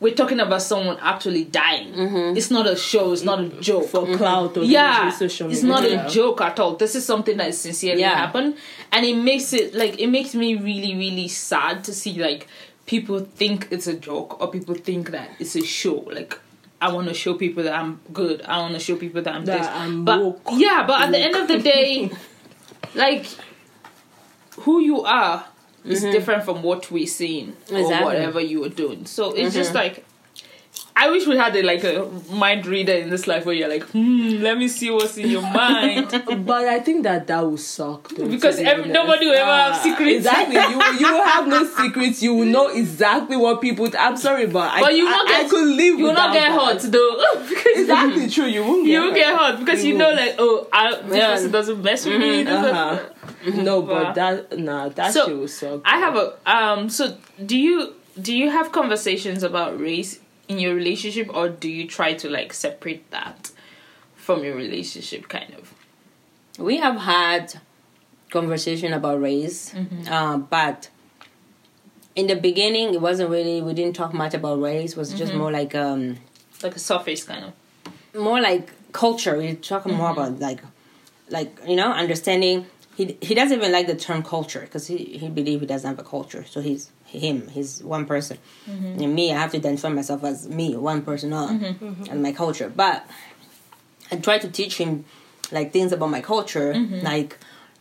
we're 0.00 0.14
talking 0.14 0.38
about 0.38 0.60
someone 0.62 0.98
actually 1.00 1.44
dying 1.44 1.92
mm-hmm. 1.94 2.36
it's 2.36 2.50
not 2.50 2.66
a 2.66 2.76
show 2.76 3.12
it's 3.12 3.22
not 3.22 3.40
a 3.40 3.44
mm-hmm. 3.44 3.60
joke 3.60 3.86
for 3.88 4.04
clout 4.18 4.56
or 4.58 4.64
yeah 4.64 5.08
social 5.10 5.48
media. 5.48 5.56
it's 5.58 5.64
not 5.66 5.82
Yeah. 5.90 6.06
a 6.06 6.10
joke 6.10 6.40
at 6.42 6.60
all 6.60 6.76
this 6.76 6.94
is 6.94 7.06
something 7.06 7.38
that 7.38 7.54
sincerely 7.54 8.02
Yeah. 8.02 8.14
happened 8.16 8.56
and 8.92 9.06
it 9.06 9.16
makes 9.16 9.52
it 9.54 9.74
like 9.74 9.98
it 9.98 10.08
makes 10.08 10.34
me 10.34 10.54
really 10.56 10.94
really 10.94 11.28
sad 11.28 11.84
to 11.84 11.94
see 11.94 12.20
like 12.20 12.46
people 12.84 13.20
think 13.20 13.68
it's 13.70 13.86
a 13.86 13.94
joke 13.94 14.40
or 14.42 14.50
people 14.50 14.74
think 14.74 15.10
that 15.12 15.30
it's 15.38 15.56
a 15.56 15.62
show 15.64 15.96
like 16.12 16.38
I 16.80 16.92
want 16.92 17.08
to 17.08 17.14
show 17.14 17.34
people 17.34 17.64
that 17.64 17.74
I'm 17.74 18.00
good. 18.12 18.42
I 18.42 18.58
want 18.58 18.74
to 18.74 18.80
show 18.80 18.96
people 18.96 19.22
that 19.22 19.34
I'm 19.34 19.44
That 19.44 19.58
this. 19.58 19.66
I'm 19.66 20.04
but 20.04 20.20
woke. 20.20 20.42
yeah, 20.52 20.84
but 20.86 21.02
at 21.02 21.10
the 21.10 21.18
end 21.18 21.34
of 21.34 21.48
the 21.48 21.58
day, 21.58 22.10
like 22.94 23.26
who 24.60 24.80
you 24.80 25.02
are 25.02 25.44
is 25.84 26.02
mm-hmm. 26.02 26.12
different 26.12 26.44
from 26.44 26.62
what 26.62 26.90
we're 26.90 27.06
seeing 27.06 27.56
or 27.72 27.88
whatever 28.04 28.40
you 28.40 28.64
are 28.64 28.68
doing. 28.68 29.06
So 29.06 29.32
it's 29.32 29.54
just 29.54 29.70
mm-hmm. 29.70 29.78
like 29.78 30.04
I 31.00 31.10
wish 31.10 31.26
we 31.28 31.36
had 31.36 31.54
a, 31.54 31.62
like 31.62 31.84
a 31.84 32.10
mind 32.30 32.66
reader 32.66 32.92
in 32.92 33.08
this 33.08 33.28
life 33.28 33.46
where 33.46 33.54
you're 33.54 33.68
like, 33.68 33.84
hmm, 33.84 34.42
let 34.42 34.58
me 34.58 34.66
see 34.66 34.90
what's 34.90 35.16
in 35.16 35.30
your 35.30 35.42
mind. 35.42 36.10
But 36.44 36.64
I 36.66 36.80
think 36.80 37.04
that 37.04 37.28
that 37.28 37.46
would 37.46 37.60
suck. 37.60 38.08
Though, 38.08 38.26
Because 38.28 38.58
nobody 38.60 39.26
will 39.26 39.34
ever 39.44 39.56
have 39.64 39.74
Ah, 39.74 39.80
secrets. 39.82 40.16
Exactly. 40.16 40.56
You 40.56 40.78
will- 40.78 40.94
you 41.02 41.06
will 41.12 41.24
have 41.24 41.46
no 41.46 41.64
secrets. 41.64 42.20
You 42.22 42.34
will 42.34 42.46
know 42.46 42.66
exactly 42.68 43.36
what 43.36 43.60
people. 43.60 43.88
I'm 43.96 44.16
sorry, 44.16 44.46
but 44.46 44.72
I, 44.72 44.80
But 44.80 44.94
you 44.94 45.06
I, 45.06 45.10
won't 45.12 45.30
I 45.30 45.42
get- 45.42 45.50
could 45.50 45.68
live. 45.68 45.98
you 46.00 46.04
will 46.06 46.14
not 46.14 46.32
get 46.32 46.48
that. 46.48 46.58
hot 46.58 46.80
though. 46.80 47.14
Exactly 47.80 48.28
true. 48.28 48.46
You 48.46 48.62
won't. 48.64 48.84
Get 48.84 48.92
You 48.92 49.00
will 49.02 49.14
get 49.14 49.26
hurt. 49.28 49.36
hot 49.38 49.58
because 49.60 49.84
you, 49.84 49.92
You 49.92 49.98
know, 49.98 50.10
like, 50.12 50.34
oh, 50.38 50.66
I, 50.72 51.00
this 51.02 51.16
Yeah. 51.16 51.28
person 51.34 51.50
doesn't 51.52 51.80
mess 51.82 52.04
with 52.06 52.18
me. 52.20 52.42
this 52.42 52.52
Uh-huh. 52.52 52.98
No, 53.68 53.82
but 53.92 54.14
that 54.14 54.58
nah, 54.58 54.88
that 54.88 55.12
So, 55.14 55.26
shit 55.26 55.36
will 55.38 55.48
suck. 55.48 55.80
I 55.84 55.98
have 55.98 56.16
a 56.16 56.26
um. 56.56 56.88
So 56.90 57.16
do 57.44 57.56
you 57.56 57.94
do 58.20 58.34
you 58.36 58.50
have 58.50 58.72
conversations 58.72 59.42
about 59.44 59.78
race 59.80 60.18
in 60.48 60.58
your 60.58 60.74
relationship, 60.74 61.28
or 61.34 61.48
do 61.48 61.68
you 61.68 61.86
try 61.86 62.14
to 62.14 62.28
like 62.28 62.52
separate 62.52 63.10
that 63.10 63.50
from 64.16 64.42
your 64.44 64.56
relationship, 64.56 65.28
kind 65.28 65.54
of? 65.54 65.74
we 66.58 66.78
have 66.78 66.96
had 66.96 67.60
conversation 68.30 68.92
about 68.92 69.20
race 69.20 69.72
Mm-hmm. 69.74 70.12
uh, 70.12 70.36
but 70.38 70.88
in 72.16 72.26
the 72.26 72.34
beginning 72.34 72.92
it 72.94 73.00
wasn't 73.00 73.30
really 73.30 73.62
we 73.62 73.72
didn't 73.74 73.94
talk 73.94 74.12
much 74.12 74.34
about 74.34 74.60
race 74.60 74.92
it 74.92 74.96
was 74.98 75.12
just 75.14 75.30
Mm-hmm. 75.32 75.38
more 75.40 75.52
like 75.52 75.74
um 75.74 76.16
Like 76.62 76.74
a 76.76 76.78
surface 76.80 77.22
kind 77.24 77.44
of. 77.44 77.52
more 78.20 78.40
like 78.40 78.70
culture 78.92 79.38
we 79.38 79.54
talk 79.54 79.86
more 79.86 80.10
Mm-hmm. 80.10 80.18
about 80.18 80.40
like 80.40 80.60
like 81.30 81.50
you 81.66 81.76
know 81.76 81.92
understanding 81.92 82.66
he 82.98 83.04
he 83.28 83.32
doesn't 83.38 83.58
even 83.58 83.70
like 83.78 83.86
the 83.92 83.98
term 84.06 84.20
culture 84.34 84.62
because 84.66 84.84
he 84.92 84.96
he 85.20 85.26
believe 85.38 85.58
he 85.64 85.66
doesn't 85.74 85.88
have 85.92 86.00
a 86.06 86.08
culture 86.16 86.42
so 86.52 86.58
he's 86.68 86.82
him 87.24 87.36
he's 87.56 87.72
one 87.96 88.04
person 88.12 88.36
Mm-hmm. 88.70 89.02
and 89.02 89.10
me 89.18 89.24
i 89.32 89.36
have 89.42 89.50
to 89.52 89.58
identify 89.62 89.88
myself 90.00 90.20
as 90.30 90.38
me 90.60 90.68
one 90.92 91.00
person 91.08 91.28
not 91.38 91.50
Mm-hmm. 91.50 92.10
and 92.10 92.16
my 92.26 92.32
culture 92.42 92.68
but 92.84 92.98
i 94.12 94.16
try 94.28 94.36
to 94.44 94.48
teach 94.58 94.74
him 94.82 94.92
like 95.56 95.68
things 95.76 95.90
about 95.96 96.10
my 96.18 96.22
culture 96.34 96.70
Mm-hmm. 96.74 97.00
like 97.12 97.30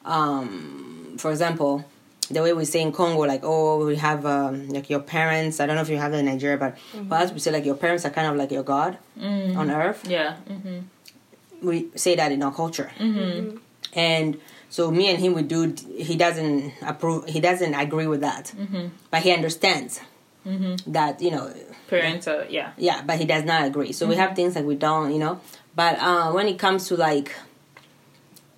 um 0.05 1.15
for 1.17 1.29
example 1.31 1.73
the 2.35 2.41
way 2.43 2.51
we 2.51 2.65
say 2.65 2.81
in 2.81 2.91
Congo, 2.91 3.21
like, 3.21 3.39
oh, 3.51 3.85
we 3.85 3.95
have 3.95 4.25
um, 4.25 4.67
like 4.67 4.89
your 4.89 4.99
parents. 4.99 5.61
I 5.61 5.65
don't 5.65 5.77
know 5.77 5.81
if 5.87 5.87
you 5.87 5.95
have 6.03 6.11
that 6.11 6.19
in 6.19 6.25
Nigeria, 6.25 6.57
but 6.57 6.71
Mm-hmm. 6.75 7.07
for 7.07 7.15
us, 7.21 7.31
we 7.31 7.39
say 7.39 7.51
like 7.51 7.63
your 7.63 7.75
parents 7.85 8.03
are 8.05 8.09
kind 8.17 8.27
of 8.29 8.35
like 8.35 8.51
your 8.51 8.63
God 8.63 8.97
on 9.61 9.71
earth 9.71 10.01
Yeah. 10.17 10.35
Mm-hmm. 10.53 10.77
we 11.69 11.87
say 11.95 12.13
that 12.19 12.33
in 12.33 12.43
our 12.43 12.53
culture. 12.61 12.91
And 13.93 14.39
So 14.69 14.91
me 14.91 15.09
and 15.09 15.19
him 15.19 15.33
would 15.33 15.47
do. 15.47 15.73
He 15.97 16.15
doesn't 16.15 16.73
approve. 16.81 17.25
He 17.25 17.39
doesn't 17.39 17.73
agree 17.73 18.07
with 18.07 18.21
that, 18.21 18.53
mm-hmm. 18.55 18.87
but 19.09 19.21
he 19.21 19.31
understands 19.31 20.01
mm-hmm. 20.45 20.91
that 20.91 21.21
you 21.21 21.31
know 21.31 21.53
parental. 21.87 22.45
yeah. 22.49 22.73
yeah 22.77 23.01
but 23.05 23.17
he 23.17 23.25
does 23.25 23.43
not 23.43 23.65
agree. 23.65 23.91
So 23.91 24.05
we 24.05 24.13
mm-hmm. 24.13 24.21
have 24.21 24.35
things 24.35 24.53
that 24.55 24.65
we 24.65 24.75
don't 24.75 25.13
you 25.13 25.19
know. 25.19 25.39
But 25.75 25.99
uh, 25.99 26.31
when 26.31 26.47
it 26.47 26.59
comes 26.59 26.87
to 26.87 26.97
like 26.97 27.33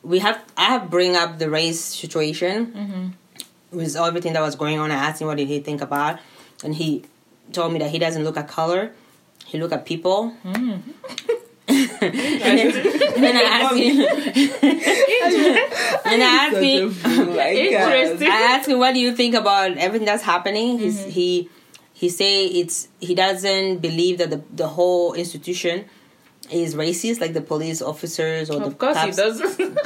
we 0.01 0.19
have 0.19 0.41
i 0.55 0.63
have 0.63 0.89
bring 0.89 1.17
up 1.17 1.39
the 1.39 1.49
race 1.49 1.81
situation 1.81 3.13
with 3.71 3.95
everything 3.95 4.33
that 4.33 4.41
was 4.41 4.55
going 4.55 4.79
on. 4.79 4.91
I 4.91 4.95
asked 4.95 5.21
him 5.21 5.27
what 5.27 5.37
did 5.37 5.47
he 5.47 5.59
think 5.59 5.81
about? 5.81 6.19
And 6.63 6.75
he 6.75 7.03
told 7.51 7.73
me 7.73 7.79
that 7.79 7.91
he 7.91 7.99
doesn't 7.99 8.23
look 8.23 8.37
at 8.37 8.47
color. 8.47 8.93
He 9.45 9.57
look 9.57 9.71
at 9.71 9.85
people 9.85 10.33
mm. 10.43 10.81
and, 12.01 12.13
then, 12.13 12.75
and 13.15 13.23
then 13.23 13.35
i 13.35 13.41
asked 13.59 13.75
him 13.75 13.99
and 16.05 16.23
i 16.23 16.47
asked 16.47 16.57
him 16.57 16.95
Interesting. 17.39 18.27
I 18.27 18.41
asked 18.55 18.69
him, 18.69 18.79
"What 18.79 18.93
do 18.93 18.99
you 18.99 19.15
think 19.15 19.35
about 19.35 19.77
everything 19.77 20.05
that's 20.05 20.23
happening?" 20.23 20.79
He's, 20.79 21.03
he 21.05 21.49
he 21.93 22.09
say 22.09 22.45
it's 22.45 22.87
he 22.99 23.15
doesn't 23.15 23.79
believe 23.79 24.17
that 24.19 24.29
the 24.29 24.41
the 24.53 24.67
whole 24.67 25.13
institution 25.13 25.85
is 26.51 26.75
racist, 26.75 27.21
like 27.21 27.33
the 27.33 27.41
police 27.41 27.81
officers 27.81 28.49
or 28.49 28.59
the 28.59 28.65
Of 28.65 28.77
course 28.77 28.97
he 28.97 29.03
cops 29.11 29.17
doesn't. 29.17 29.77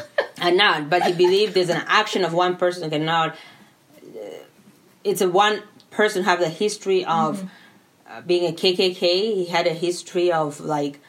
are 0.42 0.52
not. 0.52 0.90
But 0.90 1.04
he 1.04 1.14
believes 1.14 1.54
there's 1.54 1.70
an 1.70 1.84
action 1.88 2.24
of 2.24 2.34
one 2.34 2.58
person 2.58 2.90
cannot. 2.90 3.36
uh, 3.36 3.38
It's 5.04 5.22
a 5.22 5.30
one 5.30 5.62
person 5.92 6.24
have 6.24 6.40
the 6.40 6.50
history 6.50 7.06
of 7.06 7.38
Mm-hmm. 7.38 7.48
uh, 8.18 8.22
being 8.22 8.46
a 8.52 8.56
KKK. 8.56 9.02
He 9.40 9.46
had 9.46 9.68
a 9.68 9.74
history 9.74 10.32
of 10.32 10.60
like 10.60 11.00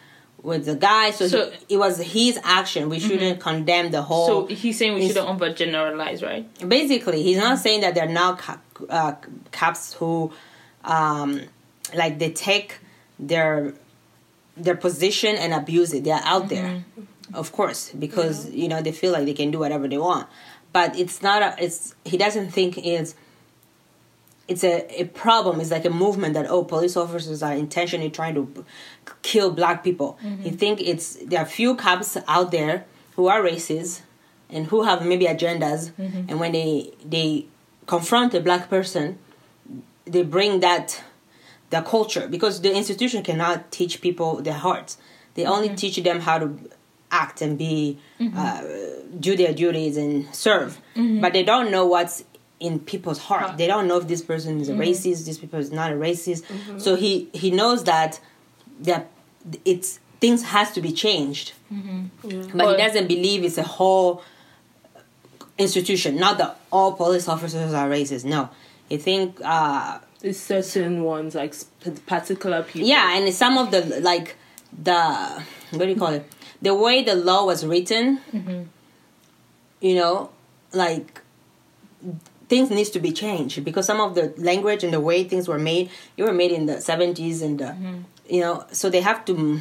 with 0.45 0.67
the 0.67 0.77
guy, 0.77 1.11
so, 1.11 1.27
So- 1.27 1.47
Mm-hmm. 1.47 1.65
he, 1.69 1.75
it 1.75 1.79
was 1.79 1.99
his 1.99 2.39
action. 2.45 2.89
We 2.91 3.01
shouldn't 3.01 3.41
condemn 3.41 3.91
the 3.91 4.03
whole 4.03 4.27
so 4.27 4.47
he's 4.47 4.77
saying 4.79 4.93
we 4.95 5.07
It's- 5.07 5.15
shouldn't 5.17 5.41
overgeneralize, 5.41 6.23
right? 6.23 6.45
basically 6.69 7.23
he's 7.23 7.39
not 7.39 7.59
saying 7.59 7.81
that 7.81 7.95
they're 7.97 8.15
now 8.23 8.35
cap, 8.35 8.63
uh, 8.89 9.15
caps 9.53 9.95
who 9.95 10.31
um 10.85 11.41
like 11.95 12.19
they 12.19 12.31
take 12.31 12.79
their 13.19 13.73
their 14.57 14.77
position 14.77 15.35
and 15.37 15.53
abuse 15.55 15.93
it 15.95 16.05
they're 16.05 16.21
out 16.25 16.49
there 16.49 16.85
of 17.33 17.51
course 17.53 17.91
because 17.99 18.51
you 18.51 18.69
know 18.69 18.81
they 18.83 18.93
feel 18.93 19.13
like 19.13 19.25
they 19.25 19.33
can 19.35 19.51
do 19.51 19.59
whatever 19.59 19.89
they 19.89 19.97
want 19.99 20.27
but 20.73 20.89
it's 20.99 21.23
not 21.23 21.41
a 21.43 21.55
it's 21.65 21.95
he 22.05 22.17
doesn't 22.19 22.51
think 22.51 22.77
it's 22.79 23.15
it's 24.47 24.65
a, 24.65 25.01
a 25.01 25.05
problem. 25.05 25.61
It's 25.61 25.71
like 25.71 25.85
a 25.85 25.91
movement 25.91 26.35
that 26.35 26.47
oh 26.49 26.65
police 26.65 26.97
officers 26.97 27.43
are 27.43 27.55
intentionally 27.55 28.11
trying 28.11 28.35
to 28.35 28.65
kill 29.23 29.51
black 29.53 29.83
people. 29.83 30.19
Mm-hmm. 30.23 30.43
He 30.43 30.51
think 30.51 30.81
it's 30.81 31.17
there 31.17 31.41
are 31.41 31.47
few 31.47 31.77
cops 31.77 32.17
out 32.29 32.51
there 32.51 32.85
who 33.17 33.29
are 33.29 33.41
racist 33.41 34.03
and 34.51 34.67
who 34.67 34.83
have 34.83 35.05
maybe 35.05 35.27
agendas. 35.27 35.93
Mm-hmm. 35.93 36.29
And 36.29 36.41
when 36.41 36.53
they 36.53 36.93
they 37.05 37.47
confront 37.87 38.35
a 38.35 38.41
black 38.41 38.69
person 38.69 39.19
they 40.07 40.23
bring 40.23 40.61
that 40.61 41.03
their 41.71 41.83
culture. 41.83 42.29
Because 42.29 42.61
the 42.61 42.75
institution 42.75 43.23
cannot 43.23 43.71
teach 43.71 44.01
people 44.01 44.43
their 44.43 44.55
hearts. 44.55 44.99
They 45.35 45.45
only 45.45 45.69
mm-hmm. 45.69 45.77
teach 45.77 45.97
them 46.03 46.21
how 46.21 46.39
to 46.39 46.59
act 47.11 47.41
and 47.43 47.57
be 47.57 47.99
uh, 48.37 48.63
do 49.19 49.37
their 49.37 49.53
duties 49.53 49.97
and 49.97 50.33
serve. 50.35 50.81
But 51.21 51.33
they 51.33 51.43
don't 51.43 51.71
know 51.71 51.87
what's 51.87 52.25
in 52.64 52.79
people's 52.81 53.18
heart. 53.18 53.59
They 53.59 53.66
don't 53.66 53.87
know 53.87 53.98
if 53.98 54.09
this 54.09 54.22
person 54.22 54.61
is 54.61 54.68
a 54.68 54.72
mm-hmm. 54.72 54.81
racist 54.81 55.27
this 55.27 55.38
person 55.38 55.61
is 55.61 55.72
not 55.72 55.92
a 55.92 55.94
racist. 55.94 56.42
Mm-hmm. 56.44 56.79
So 56.79 56.96
he 56.96 57.29
he 57.33 57.50
knows 57.50 57.85
that 57.85 58.20
that 58.81 59.11
it's 59.64 60.00
things 60.20 60.42
has 60.44 60.72
to 60.72 60.81
be 60.81 60.92
changed. 60.92 61.53
Mm-hmm. 61.72 62.57
But 62.59 62.70
he 62.70 62.77
doesn't 62.85 63.09
believe 63.09 63.44
it's 63.44 63.59
a 63.59 63.68
whole 63.79 64.22
institution 65.59 66.16
not 66.16 66.38
that 66.38 66.59
all 66.72 66.92
police 66.94 67.29
officers 67.29 67.72
are 67.74 67.88
racist. 67.88 68.24
No. 68.24 68.48
He 68.88 68.96
think 68.96 69.40
uh 69.44 69.98
It's 70.22 70.40
certain 70.40 71.05
ones, 71.05 71.35
like 71.35 71.55
particular 72.07 72.62
people. 72.62 72.88
yeah 72.88 73.16
and 73.16 73.33
some 73.35 73.59
of 73.59 73.70
the 73.70 73.81
like 74.00 74.37
the 74.88 75.00
what 75.70 75.85
do 75.87 75.90
you 75.94 76.00
call 76.05 76.14
it? 76.14 76.24
The 76.62 76.74
way 76.74 77.05
the 77.05 77.14
law 77.14 77.44
was 77.44 77.61
written 77.66 78.07
you 79.81 79.94
know 79.94 80.31
like 80.72 81.20
things 82.55 82.71
needs 82.71 82.90
to 82.97 83.01
be 83.09 83.12
changed 83.25 83.57
because 83.69 83.85
some 83.90 84.01
of 84.07 84.14
the 84.19 84.27
language 84.51 84.83
and 84.85 84.93
the 84.93 85.01
way 85.11 85.19
things 85.33 85.47
were 85.53 85.59
made 85.71 85.85
they 86.17 86.23
were 86.29 86.38
made 86.43 86.53
in 86.59 86.67
the 86.67 86.77
70s 86.90 87.43
and 87.47 87.59
the, 87.62 87.71
you 88.35 88.40
know 88.45 88.64
so 88.81 88.85
they 88.95 89.01
have 89.11 89.21
to 89.29 89.35
mm, 89.35 89.61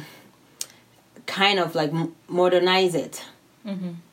kind 1.26 1.58
of 1.64 1.74
like 1.80 1.90
m- 1.92 2.14
modernize 2.28 2.94
it 2.94 3.14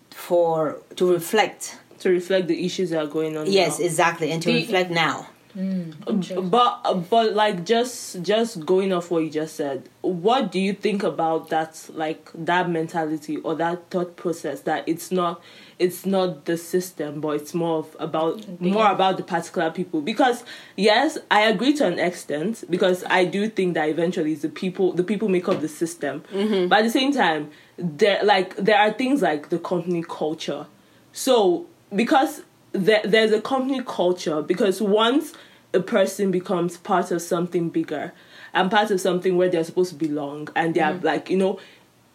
for 0.10 0.82
to 0.96 1.12
reflect 1.12 1.78
to 2.00 2.10
reflect 2.10 2.48
the 2.48 2.66
issues 2.66 2.90
that 2.92 3.00
are 3.04 3.08
going 3.18 3.38
on. 3.38 3.46
yes 3.60 3.80
now. 3.80 3.86
exactly 3.86 4.32
and 4.32 4.42
to 4.42 4.50
The- 4.52 4.62
reflect 4.62 4.90
now 4.92 5.28
but 5.54 6.94
but 7.10 7.34
like 7.44 7.66
just 7.66 8.22
just 8.22 8.66
going 8.66 8.94
off 8.94 9.12
what 9.12 9.24
you 9.26 9.30
just 9.30 9.56
said 9.58 9.90
what 10.02 10.52
do 10.52 10.60
you 10.60 10.74
think 10.74 11.04
about 11.04 11.50
that 11.50 11.90
like 11.94 12.30
that 12.34 12.70
mentality 12.70 13.36
or 13.38 13.54
that 13.56 13.90
thought 13.90 14.16
process 14.16 14.62
that 14.62 14.82
it's 14.88 15.12
not 15.12 15.42
it's 15.82 16.06
not 16.06 16.46
the 16.46 16.56
system 16.56 17.20
but 17.20 17.30
it's 17.30 17.56
more 17.56 17.80
of 17.80 17.98
about 18.00 18.62
more 18.62 18.90
about 18.92 19.18
the 19.18 19.24
particular 19.24 19.72
people. 19.72 20.02
Because 20.02 20.44
yes 20.78 21.18
i 21.32 21.42
agree 21.42 21.74
to 21.74 21.86
an 21.86 22.00
extent 22.00 22.64
because 22.70 23.04
i 23.10 23.26
do 23.26 23.50
think 23.50 23.74
that 23.74 23.90
eventually 23.90 24.36
the 24.36 24.50
people 24.50 24.94
the 24.94 25.04
people 25.04 25.28
make 25.28 25.50
up 25.50 25.60
the 25.60 25.68
system. 25.68 26.24
Mm-hmm. 26.32 26.68
But 26.68 26.80
at 26.80 26.84
the 26.84 26.92
same 26.92 27.12
time 27.12 27.50
there 27.78 28.24
like 28.24 28.56
there 28.58 28.78
are 28.78 28.94
things 28.94 29.22
like 29.22 29.50
the 29.50 29.60
company 29.60 30.04
culture. 30.08 30.68
So 31.14 31.66
because 31.94 32.44
there, 32.74 33.02
there's 33.04 33.32
a 33.32 33.42
company 33.42 33.82
culture 33.86 34.42
because 34.42 34.82
once 34.82 35.34
a 35.74 35.80
person 35.80 36.32
becomes 36.32 36.78
part 36.78 37.12
of 37.12 37.22
something 37.22 37.70
bigger 37.70 38.14
and 38.54 38.70
part 38.70 38.92
of 38.92 39.02
something 39.02 39.38
where 39.38 39.50
they're 39.50 39.64
supposed 39.64 39.92
to 39.92 39.96
belong 39.96 40.48
and 40.56 40.76
they're 40.76 40.94
mm-hmm. 40.94 41.06
like 41.06 41.30
you 41.30 41.38
know 41.38 41.60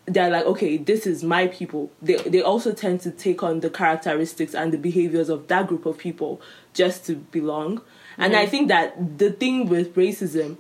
they're 0.07 0.31
like 0.31 0.47
okay 0.47 0.77
this 0.77 1.07
is 1.07 1.23
my 1.25 1.49
people. 1.49 1.91
They 2.01 2.17
they 2.17 2.43
also 2.43 2.73
tend 2.73 3.01
to 3.03 3.11
take 3.11 3.43
on 3.43 3.61
the 3.61 3.71
characteristics 3.71 4.55
and 4.55 4.73
the 4.73 4.79
behaviors 4.79 5.29
of 5.29 5.49
that 5.49 5.67
group 5.67 5.87
of 5.87 5.99
people 5.99 6.41
just 6.75 7.05
to 7.07 7.17
belong. 7.17 7.83
And 8.19 8.35
i 8.35 8.43
mm-hmm. 8.43 8.51
think 8.51 8.69
that 8.69 9.19
the 9.19 9.31
thing 9.31 9.69
with 9.69 9.95
racism 9.95 10.57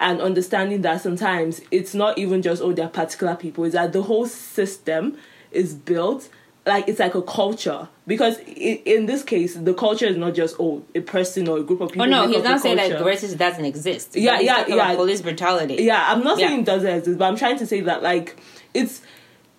and 0.00 0.20
understanding 0.20 0.82
that 0.82 1.00
sometimes 1.00 1.60
it's 1.70 1.94
not 1.94 2.18
even 2.18 2.42
just 2.42 2.62
oh 2.62 2.72
they're 2.72 2.88
particular 2.88 3.36
people 3.36 3.64
is 3.64 3.72
that 3.72 3.92
the 3.92 4.02
whole 4.02 4.26
system 4.26 5.16
is 5.50 5.74
built 5.74 6.28
like 6.66 6.88
it's 6.88 6.98
like 6.98 7.14
a 7.14 7.22
culture. 7.22 7.88
Because 8.06 8.38
i 8.38 8.82
in 8.84 9.06
this 9.06 9.22
case 9.22 9.54
the 9.54 9.72
culture 9.72 10.06
is 10.06 10.16
not 10.16 10.34
just 10.34 10.56
oh 10.58 10.84
a 10.94 11.00
person 11.00 11.48
or 11.48 11.58
a 11.58 11.62
group 11.62 11.80
of 11.80 11.90
oh, 11.90 11.92
people. 11.92 12.02
oh 12.02 12.06
no 12.06 12.28
he's 12.28 12.42
not 12.42 12.60
saying 12.60 12.76
that 12.76 12.90
racism 13.00 13.38
doesn't 13.38 13.64
exist. 13.64 14.16
Yeah, 14.16 14.40
yeah, 14.40 14.66
yeah. 14.66 14.94
police 14.94 15.22
brutality. 15.22 15.76
Yeah 15.80 16.12
i'm 16.12 16.22
not 16.22 16.38
Yeah. 16.38 16.48
saying 16.48 16.60
it 16.60 16.66
doesn't 16.66 16.90
exist 16.90 17.18
but 17.18 17.26
i'm 17.26 17.36
trying 17.36 17.58
to 17.58 17.66
say 17.66 17.80
that 17.82 18.02
like 18.02 18.36
it's 18.76 19.02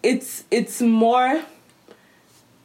it's 0.03 0.43
it's 0.51 0.81
more 0.81 1.43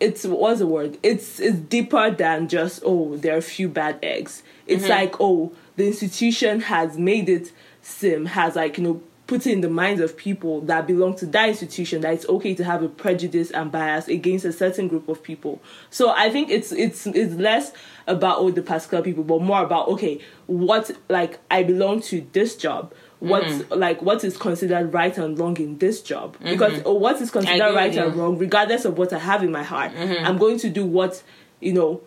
it's 0.00 0.24
what's 0.24 0.58
the 0.58 0.66
word? 0.66 0.98
It's 1.02 1.40
it's 1.40 1.58
deeper 1.58 2.10
than 2.10 2.48
just 2.48 2.82
oh 2.84 3.16
there 3.16 3.34
are 3.34 3.38
a 3.38 3.42
few 3.42 3.68
bad 3.68 3.98
eggs. 4.02 4.42
It's 4.66 4.82
mm-hmm. 4.82 4.90
like 4.90 5.14
oh 5.20 5.52
the 5.76 5.86
institution 5.86 6.60
has 6.60 6.98
made 6.98 7.28
it 7.28 7.52
sim 7.80 8.26
has 8.26 8.56
like 8.56 8.78
you 8.78 8.84
know 8.84 9.02
put 9.28 9.46
it 9.46 9.52
in 9.52 9.60
the 9.62 9.70
minds 9.70 10.00
of 10.00 10.16
people 10.16 10.60
that 10.62 10.86
belong 10.86 11.14
to 11.16 11.24
that 11.26 11.48
institution 11.48 12.02
that 12.02 12.12
it's 12.12 12.28
okay 12.28 12.54
to 12.54 12.64
have 12.64 12.82
a 12.82 12.88
prejudice 12.88 13.50
and 13.52 13.72
bias 13.72 14.08
against 14.08 14.44
a 14.44 14.52
certain 14.52 14.88
group 14.88 15.08
of 15.08 15.22
people. 15.22 15.62
So 15.88 16.10
i 16.10 16.28
think 16.30 16.50
it's 16.50 16.70
it's 16.72 17.06
it's 17.06 17.34
less 17.34 17.72
about 18.06 18.38
oh 18.38 18.50
the 18.50 18.62
particular 18.62 19.02
people 19.02 19.24
but 19.24 19.40
more 19.40 19.62
about 19.62 19.88
okay 19.88 20.20
what 20.46 20.90
like 21.08 21.38
i 21.50 21.62
belong 21.62 22.02
to 22.02 22.26
this 22.32 22.56
job 22.56 22.92
what's 23.22 23.46
mm-hmm. 23.46 23.78
like 23.78 24.02
what 24.02 24.24
is 24.24 24.36
considered 24.36 24.92
right 24.92 25.16
and 25.16 25.38
wrong 25.38 25.56
in 25.58 25.78
this 25.78 26.02
job. 26.02 26.36
Mm-hmm. 26.36 26.50
Because 26.50 26.82
oh, 26.84 26.94
what 26.94 27.20
is 27.20 27.30
considered 27.30 27.74
right 27.74 27.96
and 27.96 28.14
wrong 28.16 28.36
regardless 28.38 28.84
of 28.84 28.98
what 28.98 29.12
i 29.12 29.18
have 29.18 29.42
in 29.42 29.52
my 29.52 29.62
heart 29.62 29.92
mm-hmm. 29.92 30.26
i'm 30.26 30.38
going 30.38 30.58
to 30.58 30.68
do 30.68 30.84
what 30.84 31.22
you 31.60 31.72
know 31.72 32.00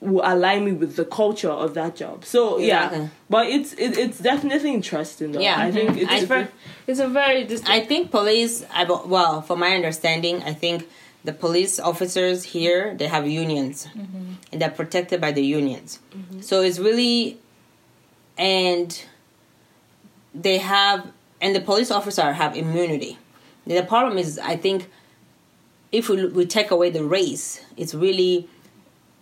will 0.00 0.22
align 0.24 0.64
me 0.64 0.72
with 0.72 0.96
the 0.96 1.04
culture 1.04 1.50
of 1.50 1.74
that 1.74 1.94
job. 1.96 2.24
So 2.24 2.58
yeah. 2.58 2.86
Exactly. 2.86 3.10
but 3.30 3.46
it's 3.46 3.72
it, 3.74 3.96
it's 3.96 4.18
definitely 4.18 4.74
interesting 4.74 5.32
though. 5.32 5.40
Yeah. 5.40 5.58
i 5.58 5.70
think 5.70 5.96
it's, 5.96 6.10
I- 6.10 6.16
it's 6.16 6.24
Ver- 6.26 6.48
It's 6.86 7.00
a 7.00 7.08
very 7.08 7.44
dis- 7.44 7.62
I 7.66 7.80
think 7.80 8.10
police. 8.10 8.64
I 8.72 8.84
well, 8.84 9.42
from 9.42 9.60
my 9.60 9.74
understanding, 9.74 10.42
I 10.42 10.52
think 10.52 10.88
the 11.24 11.32
police 11.32 11.78
officers 11.78 12.42
here 12.42 12.94
they 12.96 13.06
have 13.06 13.28
unions, 13.28 13.86
and 14.50 14.60
they're 14.60 14.70
protected 14.70 15.20
by 15.20 15.30
the 15.30 15.44
unions. 15.44 16.00
So 16.40 16.62
it's 16.62 16.80
really, 16.80 17.38
and 18.36 18.90
they 20.34 20.58
have, 20.58 21.10
and 21.40 21.54
the 21.54 21.60
police 21.60 21.90
officer 21.90 22.32
have 22.32 22.56
immunity. 22.56 23.18
The 23.66 23.82
problem 23.82 24.18
is, 24.18 24.38
I 24.38 24.56
think, 24.56 24.88
if 25.92 26.08
we 26.08 26.26
we 26.26 26.46
take 26.46 26.70
away 26.70 26.90
the 26.90 27.04
race, 27.04 27.64
it's 27.76 27.94
really 27.94 28.48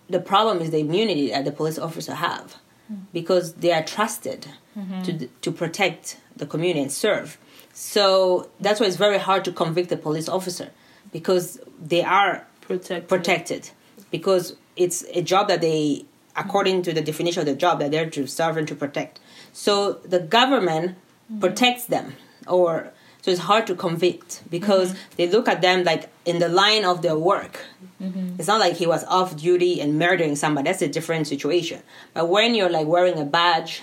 the 0.09 0.20
problem 0.20 0.61
is 0.61 0.70
the 0.70 0.79
immunity 0.79 1.31
that 1.31 1.44
the 1.44 1.53
police 1.53 1.79
officer 1.79 2.14
have 2.14 2.57
mm-hmm. 2.90 3.03
because 3.12 3.55
they 3.55 3.73
are 3.73 3.83
trusted 3.83 4.46
mm-hmm. 4.77 5.03
to 5.03 5.27
to 5.27 5.53
protect 5.53 6.20
the 6.37 6.46
community 6.46 6.81
and 6.81 6.92
serve. 6.92 7.38
So 7.73 8.51
that's 8.61 8.81
why 8.81 8.87
it's 8.87 8.96
very 8.96 9.18
hard 9.18 9.44
to 9.44 9.53
convict 9.53 9.92
a 9.92 9.96
police 9.96 10.29
officer 10.29 10.70
because 11.12 11.61
they 11.81 12.03
are 12.03 12.46
protect 12.61 13.09
protected. 13.09 13.70
because 14.11 14.57
it's 14.77 15.05
a 15.14 15.23
job 15.23 15.49
that 15.49 15.61
they, 15.61 16.05
according 16.37 16.83
to 16.83 16.93
the 16.93 17.01
definition 17.01 17.40
of 17.40 17.47
the 17.47 17.55
job, 17.55 17.81
that 17.81 17.90
they're 17.90 18.11
to 18.11 18.27
serve 18.27 18.57
and 18.57 18.69
to 18.69 18.75
protect. 18.75 19.21
So 19.53 19.95
the 20.05 20.21
government 20.21 20.93
mm-hmm. 20.93 21.40
protects 21.40 21.87
them, 21.87 22.14
or 22.47 22.93
so 23.23 23.31
it's 23.31 23.40
hard 23.40 23.66
to 23.66 23.75
convict 23.75 24.43
because 24.51 24.93
mm-hmm. 24.93 25.16
they 25.16 25.29
look 25.29 25.49
at 25.49 25.61
them 25.61 25.85
like 25.85 26.09
in 26.25 26.38
the 26.38 26.49
line 26.49 26.85
of 26.85 27.03
their 27.03 27.19
work. 27.19 27.61
Mm-hmm. 28.01 28.37
It's 28.38 28.49
not 28.49 28.61
like 28.61 28.77
he 28.77 28.87
was 28.87 29.05
off 29.05 29.37
duty 29.37 29.81
and 29.81 29.99
murdering 29.99 30.37
somebody. 30.37 30.69
That's 30.71 30.83
a 30.83 30.88
different 30.88 31.27
situation. 31.27 31.83
But 32.14 32.29
when 32.29 32.55
you're 32.55 32.71
like 32.71 32.87
wearing 32.87 33.19
a 33.19 33.25
badge, 33.25 33.83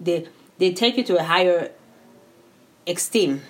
they 0.00 0.28
they 0.58 0.72
take 0.72 0.96
you 0.96 1.04
to 1.04 1.18
a 1.18 1.22
higher 1.22 1.72
esteem. 2.86 3.42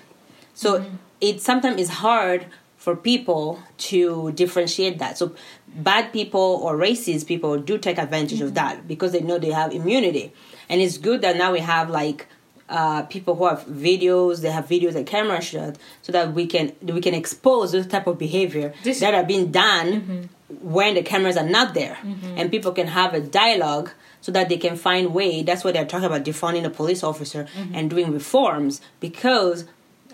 So 0.54 0.84
it 1.20 1.42
sometimes 1.42 1.80
is 1.80 1.88
hard 1.88 2.46
for 2.86 2.94
people 2.94 3.58
to 3.78 4.30
differentiate 4.30 5.00
that. 5.00 5.18
So 5.18 5.34
bad 5.74 6.12
people 6.12 6.60
or 6.62 6.78
racist 6.78 7.26
people 7.26 7.58
do 7.58 7.78
take 7.78 7.98
advantage 7.98 8.40
of 8.40 8.50
mm-hmm. 8.50 8.54
that 8.54 8.86
because 8.86 9.10
they 9.10 9.22
know 9.22 9.38
they 9.38 9.50
have 9.50 9.72
immunity. 9.72 10.32
And 10.68 10.80
it's 10.80 10.96
good 10.96 11.20
that 11.22 11.36
now 11.36 11.50
we 11.50 11.58
have 11.58 11.90
like 11.90 12.28
uh, 12.68 13.02
people 13.02 13.34
who 13.34 13.48
have 13.48 13.64
videos, 13.64 14.40
they 14.40 14.52
have 14.52 14.68
videos 14.68 14.94
and 14.94 15.04
camera 15.04 15.42
shot, 15.42 15.78
so 16.02 16.12
that 16.12 16.32
we 16.32 16.46
can 16.46 16.74
we 16.80 17.00
can 17.00 17.12
expose 17.12 17.72
those 17.72 17.88
type 17.88 18.06
of 18.06 18.18
behavior 18.18 18.72
This- 18.84 19.00
that 19.00 19.14
are 19.14 19.24
being 19.24 19.50
done 19.50 19.88
mm-hmm. 19.88 20.22
when 20.60 20.94
the 20.94 21.02
cameras 21.02 21.36
are 21.36 21.48
not 21.48 21.74
there, 21.74 21.98
mm-hmm. 22.00 22.38
and 22.38 22.52
people 22.52 22.70
can 22.70 22.86
have 22.86 23.14
a 23.14 23.20
dialogue 23.20 23.90
so 24.20 24.30
that 24.30 24.48
they 24.48 24.58
can 24.58 24.76
find 24.76 25.12
way. 25.12 25.42
That's 25.42 25.64
what 25.64 25.74
they're 25.74 25.86
talking 25.86 26.06
about 26.06 26.22
defunding 26.24 26.62
the 26.62 26.70
police 26.70 27.02
officer 27.02 27.48
and 27.74 27.90
doing 27.90 28.12
reforms 28.12 28.80
because 29.00 29.64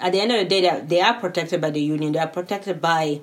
at 0.03 0.13
the 0.13 0.21
end 0.21 0.33
of 0.33 0.39
the 0.39 0.45
day, 0.45 0.61
they 0.61 0.69
are, 0.69 0.81
they 0.81 1.01
are 1.01 1.15
protected 1.15 1.61
by 1.61 1.71
the 1.71 1.81
union. 1.81 2.13
They 2.13 2.19
are 2.19 2.27
protected 2.29 2.81
by 2.81 3.21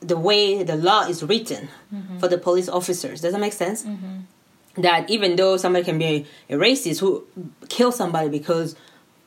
the 0.00 0.16
way 0.16 0.62
the 0.62 0.76
law 0.76 1.02
is 1.06 1.22
written 1.22 1.68
mm-hmm. 1.92 2.18
for 2.18 2.28
the 2.28 2.38
police 2.38 2.68
officers. 2.68 3.20
Does 3.20 3.32
that 3.32 3.40
make 3.40 3.52
sense? 3.52 3.84
Mm-hmm. 3.84 4.82
That 4.82 5.10
even 5.10 5.34
though 5.36 5.56
somebody 5.56 5.84
can 5.84 5.98
be 5.98 6.26
a 6.48 6.54
racist 6.54 7.00
who 7.00 7.26
kill 7.68 7.90
somebody 7.90 8.28
because 8.28 8.76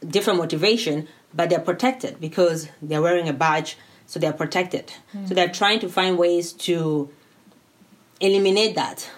different 0.07 0.39
motivation, 0.39 1.07
but 1.33 1.49
they're 1.49 1.59
protected 1.59 2.21
because 2.21 2.69
they're 2.81 3.01
wearing 3.01 3.27
a 3.27 3.33
badge, 3.33 3.77
so 4.07 4.17
they're 4.19 4.31
protected. 4.31 4.87
Mm-hmm. 4.87 5.25
So 5.27 5.33
they're 5.33 5.49
trying 5.49 5.79
to 5.81 5.89
find 5.89 6.17
ways 6.17 6.53
to 6.53 7.09
eliminate 8.21 8.75
that, 8.75 9.09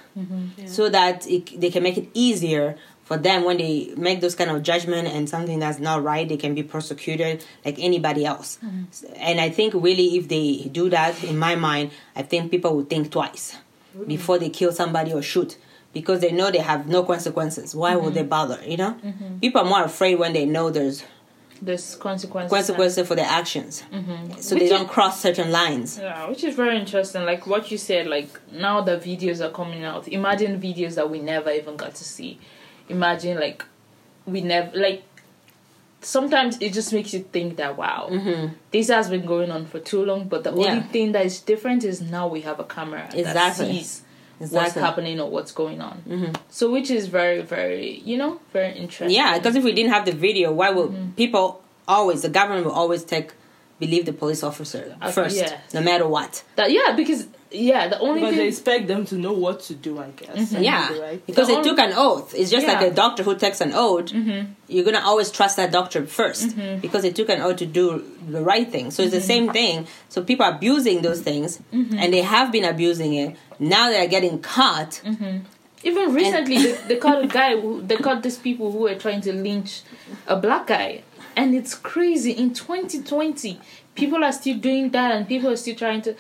so 0.66 0.90
that 0.90 1.28
it, 1.28 1.60
they 1.60 1.70
can 1.70 1.84
make 1.84 1.98
it 1.98 2.10
easier 2.14 2.78
for 3.04 3.18
them 3.18 3.44
when 3.44 3.58
they 3.58 3.94
make 3.98 4.22
those 4.22 4.36
kind 4.36 4.50
of 4.50 4.64
judgment 4.64 5.08
and 5.08 5.30
something 5.30 5.60
that's 5.60 5.80
not 5.80 6.04
right, 6.04 6.28
they 6.28 6.38
can 6.38 6.56
be 6.56 6.64
prosecuted 6.64 7.44
like 7.66 7.78
anybody 7.80 8.26
else. 8.26 8.60
Mm-hmm. 8.64 9.14
And 9.18 9.42
I 9.42 9.50
think 9.50 9.74
really, 9.74 10.18
if 10.18 10.30
they 10.30 10.70
do 10.72 10.90
that, 10.90 11.24
in 11.24 11.38
my 11.38 11.56
mind, 11.56 11.92
I 12.16 12.24
think 12.24 12.50
people 12.50 12.76
would 12.78 12.90
think 12.90 13.12
twice 13.12 13.58
before 14.08 14.40
they 14.40 14.50
kill 14.50 14.72
somebody 14.72 15.14
or 15.14 15.22
shoot 15.22 15.58
because 15.94 16.22
they 16.22 16.32
know 16.32 16.50
they 16.50 16.60
have 16.60 16.88
no 16.88 17.04
consequences. 17.04 17.76
Why 17.76 17.96
would 17.96 18.06
mm-hmm. 18.06 18.14
they 18.16 18.24
bother? 18.24 18.60
You 18.66 18.78
know, 18.78 18.98
mm-hmm. 19.04 19.40
people 19.40 19.62
are 19.62 19.68
more 19.68 19.84
afraid 19.84 20.16
when 20.16 20.34
they 20.34 20.46
know 20.46 20.70
there's 20.70 21.04
There's 21.62 21.96
consequences. 21.96 22.52
consequences 22.52 23.08
for 23.08 23.16
their 23.16 23.28
actions, 23.28 23.84
so 24.40 24.56
Which 24.56 24.64
they 24.64 24.70
don't 24.70 24.90
cross 24.90 25.22
certain 25.22 25.52
lines. 25.52 26.00
Yeah, 26.00 26.28
which 26.30 26.44
is 26.44 26.56
very 26.56 26.78
interesting. 26.78 27.26
Like 27.26 27.46
what 27.48 27.70
you 27.70 27.78
said, 27.78 28.08
like 28.08 28.30
now 28.52 28.82
the 28.82 28.98
videos 28.98 29.40
are 29.40 29.52
coming 29.52 29.84
out. 29.84 30.08
Imagine 30.08 30.60
videos 30.60 30.96
that 30.96 31.10
we 31.10 31.20
never 31.20 31.52
even 31.52 31.76
got 31.78 31.96
to 31.96 32.04
see. 32.04 32.40
Imagine 32.90 33.40
like 33.40 33.64
we 34.26 34.42
never 34.42 34.78
like. 34.78 35.04
Sometimes 36.02 36.58
it 36.60 36.74
just 36.74 36.92
makes 36.92 37.14
you 37.14 37.22
think 37.32 37.56
that 37.58 37.78
wow, 37.78 38.10
this 38.72 38.90
has 38.90 39.10
been 39.10 39.26
going 39.26 39.52
on 39.52 39.66
for 39.66 39.80
too 39.80 40.04
long. 40.04 40.28
But 40.28 40.44
the 40.44 40.52
only 40.52 40.64
Yeah. 40.66 40.84
thing 40.84 41.12
that 41.14 41.26
is 41.26 41.40
different 41.40 41.84
is 41.86 42.02
now 42.02 42.28
we 42.28 42.42
have 42.42 42.60
a 42.60 42.66
camera 42.66 43.08
that 43.12 43.18
Exactly. 43.18 43.72
sees 43.82 44.02
what's 44.52 44.74
happening 44.74 45.22
or 45.22 45.30
what's 45.30 45.54
going 45.54 45.80
on. 45.80 46.34
So 46.50 46.72
which 46.72 46.90
is 46.92 47.08
very 47.08 47.42
very 47.42 48.02
you 48.04 48.18
know 48.18 48.40
very 48.52 48.74
interesting. 48.78 49.16
Yeah, 49.16 49.38
because 49.38 49.56
if 49.56 49.64
we 49.64 49.72
didn't 49.72 49.94
have 49.94 50.06
the 50.06 50.12
video, 50.12 50.52
why 50.52 50.72
would 50.72 50.90
Mm-hmm. 50.90 51.12
people 51.12 51.62
always 51.88 52.22
the 52.22 52.30
government 52.30 52.66
will 52.66 52.74
always 52.74 53.04
take 53.06 53.32
believe 53.80 54.06
the 54.06 54.14
police 54.14 54.44
officer 54.44 54.96
first, 55.12 55.36
yes. 55.38 55.74
no 55.74 55.82
matter 55.82 56.08
what. 56.08 56.44
that 56.58 56.72
yeah 56.72 56.94
because 56.96 57.28
yeah 57.54 57.88
the 57.88 58.00
only 58.00 58.22
But 58.22 58.32
they 58.36 58.48
expect 58.48 58.88
them 58.88 59.06
to 59.06 59.16
know 59.16 59.34
what 59.34 59.62
to 59.62 59.76
do, 59.76 60.00
I 60.00 60.10
guess. 60.10 60.52
Mm-hmm. 60.52 60.64
Yeah, 60.64 61.00
Right? 61.00 61.26
because 61.26 61.48
The 61.48 61.54
they 61.54 61.58
only- 61.60 61.70
took 61.70 61.80
an 61.80 61.94
oath. 61.96 62.34
It's 62.36 62.50
just 62.52 62.68
like 62.68 62.82
a 62.82 62.92
doctor 62.92 63.24
who 63.24 63.36
takes 63.36 63.62
an 63.62 63.72
oath. 63.74 64.08
Mm-hmm. 64.08 64.52
You're 64.68 64.84
gonna 64.86 65.02
always 65.06 65.30
trust 65.32 65.58
that 65.58 65.72
doctor 65.72 66.02
1st 66.02 66.54
mm-hmm. 66.54 66.80
because 66.80 67.04
they 67.04 67.12
took 67.12 67.30
an 67.30 67.42
oath 67.42 67.58
to 67.58 67.66
do 67.66 68.04
the 68.28 68.42
right 68.42 68.70
thing. 68.72 68.92
So 68.92 69.04
it's 69.04 69.14
the 69.14 69.22
same 69.22 69.52
thing. 69.52 69.88
So 70.10 70.24
people 70.24 70.46
are 70.46 70.56
abusing 70.56 71.02
those 71.04 71.22
things, 71.22 71.60
and 71.72 72.12
they 72.14 72.22
have 72.22 72.52
been 72.52 72.66
abusing 72.66 73.14
it. 73.14 73.36
Now 73.60 73.90
they're 73.90 74.08
getting 74.08 74.40
caught. 74.42 75.02
Even 75.86 76.14
recently, 76.14 76.58
they, 76.64 76.72
they 76.88 76.96
caught 76.96 77.24
a 77.24 77.28
guy. 77.28 77.60
Who, 77.60 77.82
they 77.82 77.98
caught 77.98 78.24
these 78.24 78.38
people 78.38 78.72
who 78.72 78.80
were 78.80 78.96
trying 78.96 79.22
to 79.22 79.34
lynch 79.34 79.82
a 80.28 80.36
black 80.38 80.68
guy, 80.68 81.04
and 81.36 81.54
it's 81.54 81.76
crazy. 81.76 82.32
In 82.32 82.54
2020, 82.54 83.60
people 83.94 84.24
are 84.24 84.32
still 84.32 84.58
doing 84.58 84.92
that, 84.92 85.12
and 85.14 85.28
people 85.28 85.50
are 85.50 85.58
still 85.58 85.76
trying 85.76 86.02
to. 86.04 86.16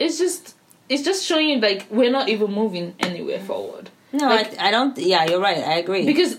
It's 0.00 0.18
just, 0.18 0.56
it's 0.88 1.02
just 1.02 1.24
showing 1.24 1.48
you 1.48 1.60
like 1.60 1.86
we're 1.90 2.10
not 2.10 2.28
even 2.28 2.52
moving 2.52 2.94
anywhere 2.98 3.40
forward. 3.40 3.90
No, 4.12 4.28
Like- 4.28 4.58
I, 4.58 4.68
I 4.68 4.70
don't. 4.70 4.96
Yeah, 4.98 5.24
you're 5.24 5.40
right. 5.40 5.58
I 5.58 5.74
agree. 5.78 6.06
because 6.06 6.38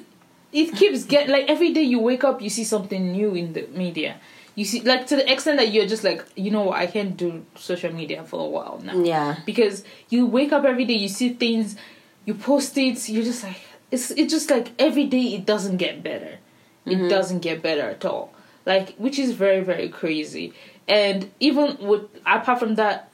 it 0.54 0.74
keeps 0.76 1.04
get 1.06 1.28
like 1.28 1.50
every 1.50 1.74
day 1.74 1.82
you 1.84 2.00
wake 2.00 2.24
up, 2.24 2.42
you 2.42 2.50
see 2.50 2.64
something 2.64 3.12
new 3.12 3.34
in 3.34 3.54
the 3.54 3.68
media. 3.68 4.18
You 4.56 4.64
see, 4.64 4.80
like 4.82 5.08
to 5.08 5.18
the 5.18 5.30
extent 5.30 5.58
that 5.58 5.74
you're 5.74 5.86
just 5.86 6.06
like, 6.06 6.24
you 6.38 6.50
know 6.50 6.62
what, 6.62 6.78
I 6.78 6.88
can't 6.88 7.18
do 7.18 7.46
social 7.56 7.92
media 7.92 8.24
for 8.24 8.40
a 8.40 8.50
while 8.50 8.80
now. 8.82 9.04
yeah, 9.04 9.38
because 9.46 9.84
you 10.10 10.26
wake 10.26 10.54
up 10.54 10.64
every 10.64 10.86
day 10.86 10.94
you 10.94 11.10
see 11.10 11.34
things 11.34 11.76
you 12.26 12.34
post 12.34 12.78
it 12.78 13.08
you're 13.08 13.24
just 13.24 13.44
like 13.44 13.62
it's 13.92 14.12
it's 14.12 14.34
just 14.34 14.50
like 14.50 14.72
every 14.80 15.06
day 15.06 15.36
it 15.36 15.46
doesn't 15.46 15.78
get 15.78 16.04
better 16.04 16.38
it 16.86 16.90
mm-hmm. 16.90 17.08
doesn't 17.08 17.40
get 17.40 17.62
better 17.62 17.84
at 17.90 18.04
all 18.04 18.34
like 18.66 18.96
which 18.98 19.18
is 19.18 19.32
very 19.32 19.62
very 19.64 19.88
crazy 19.90 20.54
and 20.88 21.32
even 21.40 21.78
with 21.80 22.04
apart 22.26 22.60
from 22.60 22.76
that 22.76 23.10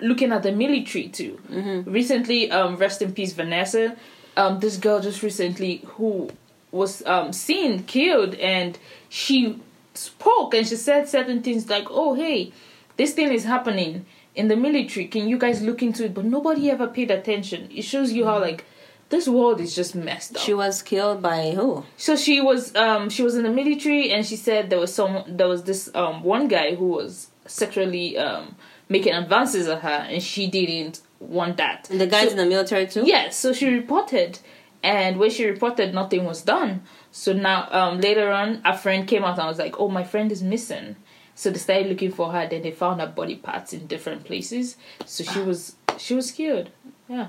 looking 0.00 0.32
at 0.32 0.42
the 0.42 0.52
military 0.52 1.08
too. 1.08 1.38
Recently 1.86 2.50
um 2.50 2.76
rest 2.76 3.02
in 3.02 3.12
peace 3.12 3.32
vanessa. 3.32 3.96
Um 4.36 4.60
this 4.60 4.76
girl 4.76 5.00
just 5.00 5.22
recently 5.22 5.82
who 5.96 6.30
was 6.72 7.04
um 7.06 7.32
seen 7.32 7.84
killed 7.84 8.34
and 8.36 8.78
she 9.08 9.60
spoke 9.94 10.54
and 10.54 10.66
she 10.66 10.74
said 10.76 11.08
certain 11.08 11.40
things 11.42 11.68
like 11.68 11.86
oh 11.90 12.14
hey 12.14 12.52
this 12.96 13.12
thing 13.14 13.32
is 13.32 13.44
happening 13.44 14.06
in 14.34 14.48
the 14.48 14.56
military. 14.56 15.06
Can 15.06 15.28
you 15.28 15.38
guys 15.38 15.62
look 15.62 15.80
into 15.82 16.04
it? 16.04 16.14
But 16.14 16.24
nobody 16.24 16.68
ever 16.70 16.88
paid 16.88 17.10
attention. 17.12 17.68
It 17.72 17.82
shows 17.82 18.10
you 18.12 18.24
how 18.24 18.40
like 18.40 18.64
this 19.10 19.28
world 19.28 19.60
is 19.60 19.74
just 19.76 19.94
messed 19.94 20.34
up. 20.36 20.42
She 20.42 20.54
was 20.54 20.82
killed 20.82 21.22
by 21.22 21.52
who? 21.52 21.84
so 21.96 22.16
she 22.16 22.40
was 22.40 22.74
um 22.74 23.08
she 23.10 23.22
was 23.22 23.36
in 23.36 23.44
the 23.44 23.50
military 23.50 24.10
and 24.10 24.26
she 24.26 24.34
said 24.34 24.70
there 24.70 24.80
was 24.80 24.92
some 24.92 25.22
there 25.28 25.46
was 25.46 25.62
this 25.64 25.88
um 25.94 26.24
one 26.24 26.48
guy 26.48 26.74
who 26.74 26.88
was 26.88 27.28
sexually 27.46 28.18
um 28.18 28.56
making 28.88 29.14
advances 29.14 29.66
at 29.68 29.80
her 29.80 30.06
and 30.10 30.22
she 30.22 30.46
didn't 30.46 31.00
want 31.20 31.56
that 31.56 31.88
And 31.90 32.00
The 32.00 32.06
guys 32.06 32.26
So- 32.26 32.30
in 32.32 32.36
the 32.36 32.46
military 32.46 32.86
too. 32.86 33.04
Yes, 33.06 33.36
so 33.38 33.52
she 33.52 33.66
reported, 33.68 34.38
and 34.82 35.18
when 35.18 35.30
she 35.30 35.46
reported, 35.46 35.94
nothing 35.94 36.24
was 36.24 36.42
done. 36.42 36.82
So 37.10 37.32
now, 37.32 37.68
um, 37.70 38.00
later 38.00 38.30
on, 38.30 38.60
a 38.64 38.76
friend 38.76 39.06
came 39.08 39.24
out 39.24 39.38
and 39.38 39.46
was 39.48 39.58
like, 39.58 39.80
"Oh, 39.80 39.88
my 39.88 40.04
friend 40.04 40.30
is 40.30 40.42
missing." 40.42 40.96
So 41.36 41.48
they 41.50 41.58
started 41.58 41.86
looking 41.88 42.12
for 42.12 42.30
her. 42.32 42.46
Then 42.46 42.62
they 42.62 42.72
found 42.72 43.00
her 43.00 43.06
body 43.06 43.36
parts 43.36 43.72
in 43.72 43.86
different 43.86 44.24
places. 44.24 44.76
So 45.06 45.24
she 45.24 45.40
was 45.40 45.76
she 45.96 46.14
was 46.14 46.30
killed. 46.30 46.68
Yeah, 47.08 47.28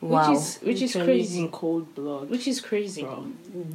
Wow. 0.00 0.28
which 0.28 0.36
is 0.38 0.58
which 0.62 0.82
is 0.82 0.92
crazy. 0.92 1.40
In 1.40 1.48
cold 1.50 1.94
blood. 1.94 2.28
Which 2.28 2.46
is 2.46 2.60
crazy. 2.60 3.02
Bro. 3.02 3.26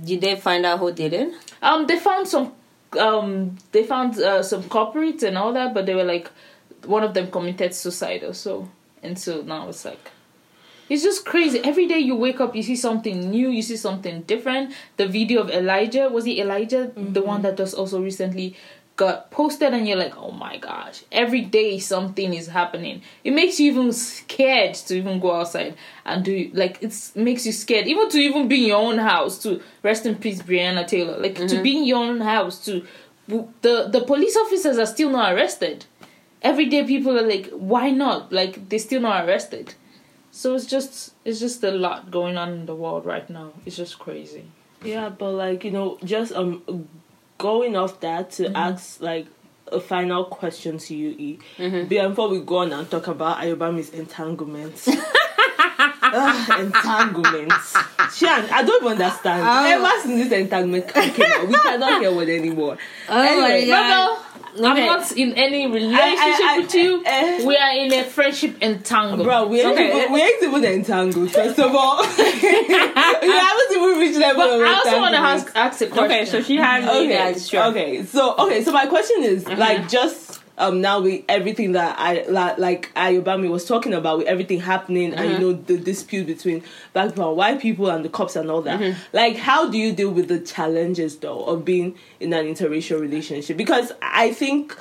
Did 0.06 0.22
they 0.22 0.36
find 0.36 0.66
out 0.66 0.80
who 0.80 0.92
did 0.92 1.14
it? 1.14 1.34
Um, 1.62 1.88
they 1.88 1.98
found 1.98 2.28
some. 2.28 2.54
Um, 3.00 3.58
they 3.72 3.84
found 3.84 4.18
uh, 4.20 4.42
some 4.44 4.64
culprits 4.70 5.24
and 5.24 5.38
all 5.38 5.54
that, 5.54 5.74
but 5.74 5.86
they 5.86 5.94
were 5.96 6.04
like, 6.04 6.30
one 6.90 7.04
of 7.04 7.14
them 7.14 7.30
committed 7.30 7.74
suicide 7.74 8.24
or 8.24 8.34
so, 8.34 8.68
and 9.04 9.18
so 9.18 9.42
now 9.42 9.70
it's 9.70 9.86
like, 9.86 10.12
it's 10.90 11.04
just 11.04 11.24
crazy. 11.24 11.60
Every 11.64 11.88
day 11.88 12.00
you 12.00 12.16
wake 12.16 12.42
up, 12.42 12.56
you 12.56 12.64
see 12.64 12.76
something 12.76 13.30
new, 13.30 13.50
you 13.50 13.62
see 13.62 13.78
something 13.78 14.24
different. 14.24 14.74
The 14.98 15.08
video 15.08 15.42
of 15.42 15.52
Elijah 15.52 16.10
was 16.10 16.26
it 16.26 16.40
Elijah, 16.40 16.92
the 16.96 17.22
one 17.22 17.38
mm-hmm. 17.38 17.44
that 17.44 17.58
just 17.58 17.76
also 17.76 18.02
recently 18.02 18.56
got 18.96 19.30
posted, 19.32 19.74
and 19.74 19.88
you're 19.88 19.98
like, 19.98 20.18
oh 20.18 20.32
my 20.32 20.58
gosh! 20.58 21.04
Every 21.12 21.42
day 21.42 21.80
something 21.80 22.34
is 22.34 22.48
happening. 22.48 23.02
It 23.24 23.32
makes 23.32 23.60
you 23.60 23.72
even 23.72 23.94
scared 23.94 24.74
to 24.88 24.98
even 24.98 25.20
go 25.20 25.36
outside 25.36 25.76
and 26.06 26.26
do 26.26 26.50
like 26.54 26.82
it 26.82 26.94
makes 27.16 27.46
you 27.46 27.54
scared 27.54 27.88
even 27.88 28.10
to 28.10 28.18
even 28.18 28.48
be 28.48 28.64
in 28.64 28.68
your 28.70 28.82
own 28.82 28.98
house. 28.98 29.38
To 29.44 29.62
rest 29.84 30.06
in 30.06 30.16
peace, 30.16 30.42
Breonna 30.42 30.88
Taylor. 30.88 31.18
Like 31.18 31.36
to 31.36 31.44
mm-hmm. 31.44 31.64
be 31.64 31.78
in 31.78 31.86
your 31.86 32.00
own 32.00 32.20
house. 32.20 32.66
To 32.66 32.84
the 33.28 33.88
the 33.90 34.02
police 34.06 34.36
officers 34.36 34.78
are 34.80 34.88
still 34.88 35.12
not 35.12 35.34
arrested. 35.34 35.86
Every 36.42 36.66
day 36.68 36.86
people 36.86 37.18
are 37.18 37.28
like, 37.28 37.50
why 37.52 37.90
not? 37.92 38.32
Like 38.32 38.70
they're 38.70 38.80
still 38.80 39.02
not 39.02 39.26
arrested. 39.28 39.74
So 40.32 40.56
it's 40.56 40.66
just 40.68 41.14
it's 41.26 41.40
just 41.40 41.64
a 41.64 41.72
lot 41.72 42.12
going 42.12 42.38
on 42.38 42.54
in 42.54 42.66
the 42.66 42.76
world 42.76 43.06
right 43.06 43.30
now. 43.30 43.52
It's 43.66 43.76
just 43.76 44.00
crazy. 44.00 44.46
Yeah, 44.84 45.10
but 45.10 45.32
like 45.34 45.64
you 45.66 45.72
know, 45.72 45.98
just 46.04 46.32
um, 46.34 46.88
going 47.38 47.76
off 47.76 48.00
that 48.02 48.32
to 48.32 48.44
Mm-hmm. 48.44 48.56
ask 48.56 49.02
like 49.02 49.28
a 49.72 49.80
final 49.80 50.24
question 50.26 50.78
to 50.78 50.96
you, 50.96 51.10
E. 51.18 51.40
Mm-hmm. 51.58 51.88
Before 51.88 52.30
we 52.30 52.40
go 52.42 52.58
on 52.60 52.72
and 52.74 52.90
talk 52.90 53.08
about 53.08 53.38
Ayobami's 53.38 53.90
entanglements. 53.92 54.88
Ugh, 54.88 56.60
entanglements. 56.66 57.74
Shan, 58.16 58.50
I 58.52 58.64
don't 58.64 58.84
even 58.84 59.02
understand. 59.02 59.44
Oh. 59.46 59.66
Ever 59.66 60.02
since 60.02 60.30
this 60.30 60.40
entanglement 60.40 60.88
came 60.94 61.32
out, 61.32 61.48
we 61.48 61.54
cannot 61.60 62.02
hear 62.02 62.12
word 62.14 62.30
anymore. 62.30 62.78
Oh 63.08 63.22
Anyway, 63.22 63.62
my 63.62 63.68
God. 63.68 64.16
Rebel, 64.18 64.26
I'm 64.60 64.72
Okay. 64.74 64.86
not 64.86 65.12
in 65.14 65.34
any 65.34 65.68
relationship 65.68 66.00
I- 66.20 66.56
I- 66.56 66.60
with 66.60 66.74
you. 66.76 67.04
eh. 67.06 67.46
we 67.46 67.56
are 67.58 67.72
in 67.78 67.94
a 67.94 68.04
friendship 68.04 68.58
entanglement. 68.62 69.24
Bro, 69.24 69.48
we 69.48 69.62
ain't, 69.62 69.72
Okay. 69.74 69.98
even, 69.98 70.12
we 70.14 70.22
ain't 70.22 70.44
even 70.44 70.66
entangled, 70.66 71.32
first 71.32 71.60
of 71.60 71.74
all. 71.76 72.04
you 72.04 73.32
haven't 73.32 73.72
even 73.72 74.00
reached 74.00 74.18
level 74.20 74.44
But 74.44 74.62
of 74.62 74.68
I 74.68 74.74
also 74.74 75.00
want 75.00 75.14
to 75.16 75.18
entanglement. 75.18 75.24
ask, 75.26 75.56
ask 75.56 75.82
a 75.82 75.88
question. 75.88 76.06
Okay, 76.06 76.26
so 76.26 76.42
she 76.42 76.58
has 76.58 76.84
me 76.86 77.14
okay, 77.16 77.40
sure. 77.40 77.64
okay. 77.66 78.04
So 78.06 78.36
okay, 78.38 78.64
so 78.64 78.72
my 78.72 78.86
question 78.88 79.24
is 79.24 79.48
like 79.48 79.88
just 79.90 80.39
um 80.60 80.82
now 80.82 81.00
with 81.00 81.24
everything 81.28 81.72
that 81.72 81.96
I 81.98 82.26
like 82.28 82.94
Ayobami 82.94 83.50
was 83.50 83.66
talking 83.66 83.94
about 83.94 84.20
with 84.20 84.28
everything 84.28 84.60
happening 84.60 85.14
and 85.14 85.26
you 85.26 85.36
mm-hmm. 85.38 85.42
know 85.42 85.54
the 85.54 85.78
dispute 85.78 86.28
between 86.28 86.64
black 86.94 87.10
people 87.10 87.30
and 87.30 87.38
white 87.38 87.62
people 87.62 87.90
and 87.90 88.06
the 88.06 88.10
cops 88.10 88.36
and 88.36 88.52
all 88.52 88.62
that. 88.64 88.80
Mm-hmm. 88.80 89.00
Like 89.14 89.38
how 89.38 89.70
do 89.70 89.78
you 89.78 89.94
deal 89.94 90.12
with 90.12 90.28
the 90.28 90.40
challenges 90.40 91.18
though 91.18 91.44
of 91.46 91.66
being 91.66 91.98
in 92.20 92.34
an 92.34 92.46
interracial 92.46 93.00
relationship? 93.00 93.58
Because 93.58 93.92
I 94.02 94.34
think 94.34 94.76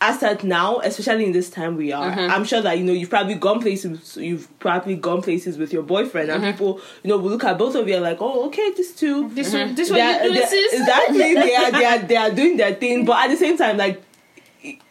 as 0.00 0.22
at 0.22 0.44
now, 0.44 0.78
especially 0.78 1.24
in 1.24 1.32
this 1.32 1.50
time 1.50 1.76
we 1.76 1.92
are, 1.92 2.10
mm-hmm. 2.10 2.30
I'm 2.32 2.44
sure 2.44 2.60
that 2.60 2.78
you 2.78 2.84
know 2.84 2.92
you've 2.92 3.10
probably 3.10 3.34
gone 3.34 3.60
places. 3.60 4.16
You've 4.16 4.48
probably 4.60 4.94
gone 4.94 5.22
places 5.22 5.58
with 5.58 5.72
your 5.72 5.82
boyfriend, 5.82 6.30
and 6.30 6.42
people 6.44 6.80
you 7.02 7.10
know 7.10 7.18
will 7.18 7.30
look 7.30 7.44
at 7.44 7.58
both 7.58 7.74
of 7.74 7.88
you 7.88 7.94
and 7.94 8.04
like, 8.04 8.18
oh, 8.20 8.46
okay, 8.46 8.72
this 8.76 8.94
too. 8.94 9.28
This 9.30 9.52
one, 9.52 9.74
this 9.74 9.90
one 9.90 10.00
are- 10.00 10.12
you 10.12 10.22
doing, 10.22 10.34
they- 10.34 10.46
sis? 10.46 10.72
Exactly, 10.74 11.34
they 11.34 11.54
are 11.54 11.72
they 11.72 11.84
are 11.84 11.98
they 12.10 12.16
are 12.16 12.30
doing 12.30 12.56
their 12.56 12.74
thing, 12.74 13.04
but 13.04 13.24
at 13.24 13.30
the 13.30 13.36
same 13.36 13.58
time, 13.58 13.76
like 13.76 14.00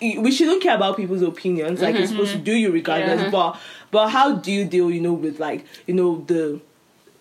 we 0.01 0.31
shouldn't 0.31 0.61
care 0.63 0.75
about 0.75 0.97
people's 0.97 1.21
opinions. 1.21 1.81
Like 1.81 1.95
it's 1.95 2.11
supposed 2.11 2.31
to 2.33 2.37
do 2.39 2.53
you 2.53 2.71
regardless. 2.71 3.21
But 3.31 3.59
but 3.91 4.09
how 4.09 4.35
do 4.35 4.51
you 4.51 4.65
deal, 4.65 4.89
you 4.91 5.01
know, 5.01 5.13
with 5.13 5.39
like 5.39 5.65
you 5.87 5.93
know 5.93 6.23
the 6.27 6.59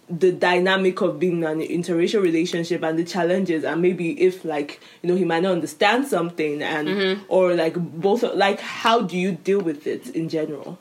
the 0.09 0.31
dynamic 0.31 1.01
of 1.01 1.19
being 1.19 1.39
in 1.39 1.45
an 1.45 1.59
interracial 1.61 2.23
relationship 2.23 2.83
and 2.85 2.97
the 2.97 3.03
challenges 3.03 3.65
and 3.65 3.83
maybe 3.83 4.13
if 4.23 4.45
like 4.45 4.81
you 5.03 5.09
know 5.09 5.17
he 5.17 5.25
might 5.25 5.43
not 5.43 5.51
understand 5.51 6.07
something 6.07 6.63
and 6.63 6.89
or 7.27 7.55
like 7.57 7.75
both 7.77 8.23
like 8.23 8.61
how 8.61 9.01
do 9.03 9.17
you 9.19 9.33
deal 9.33 9.61
with 9.61 9.85
it 9.89 10.09
in 10.11 10.29
general 10.29 10.79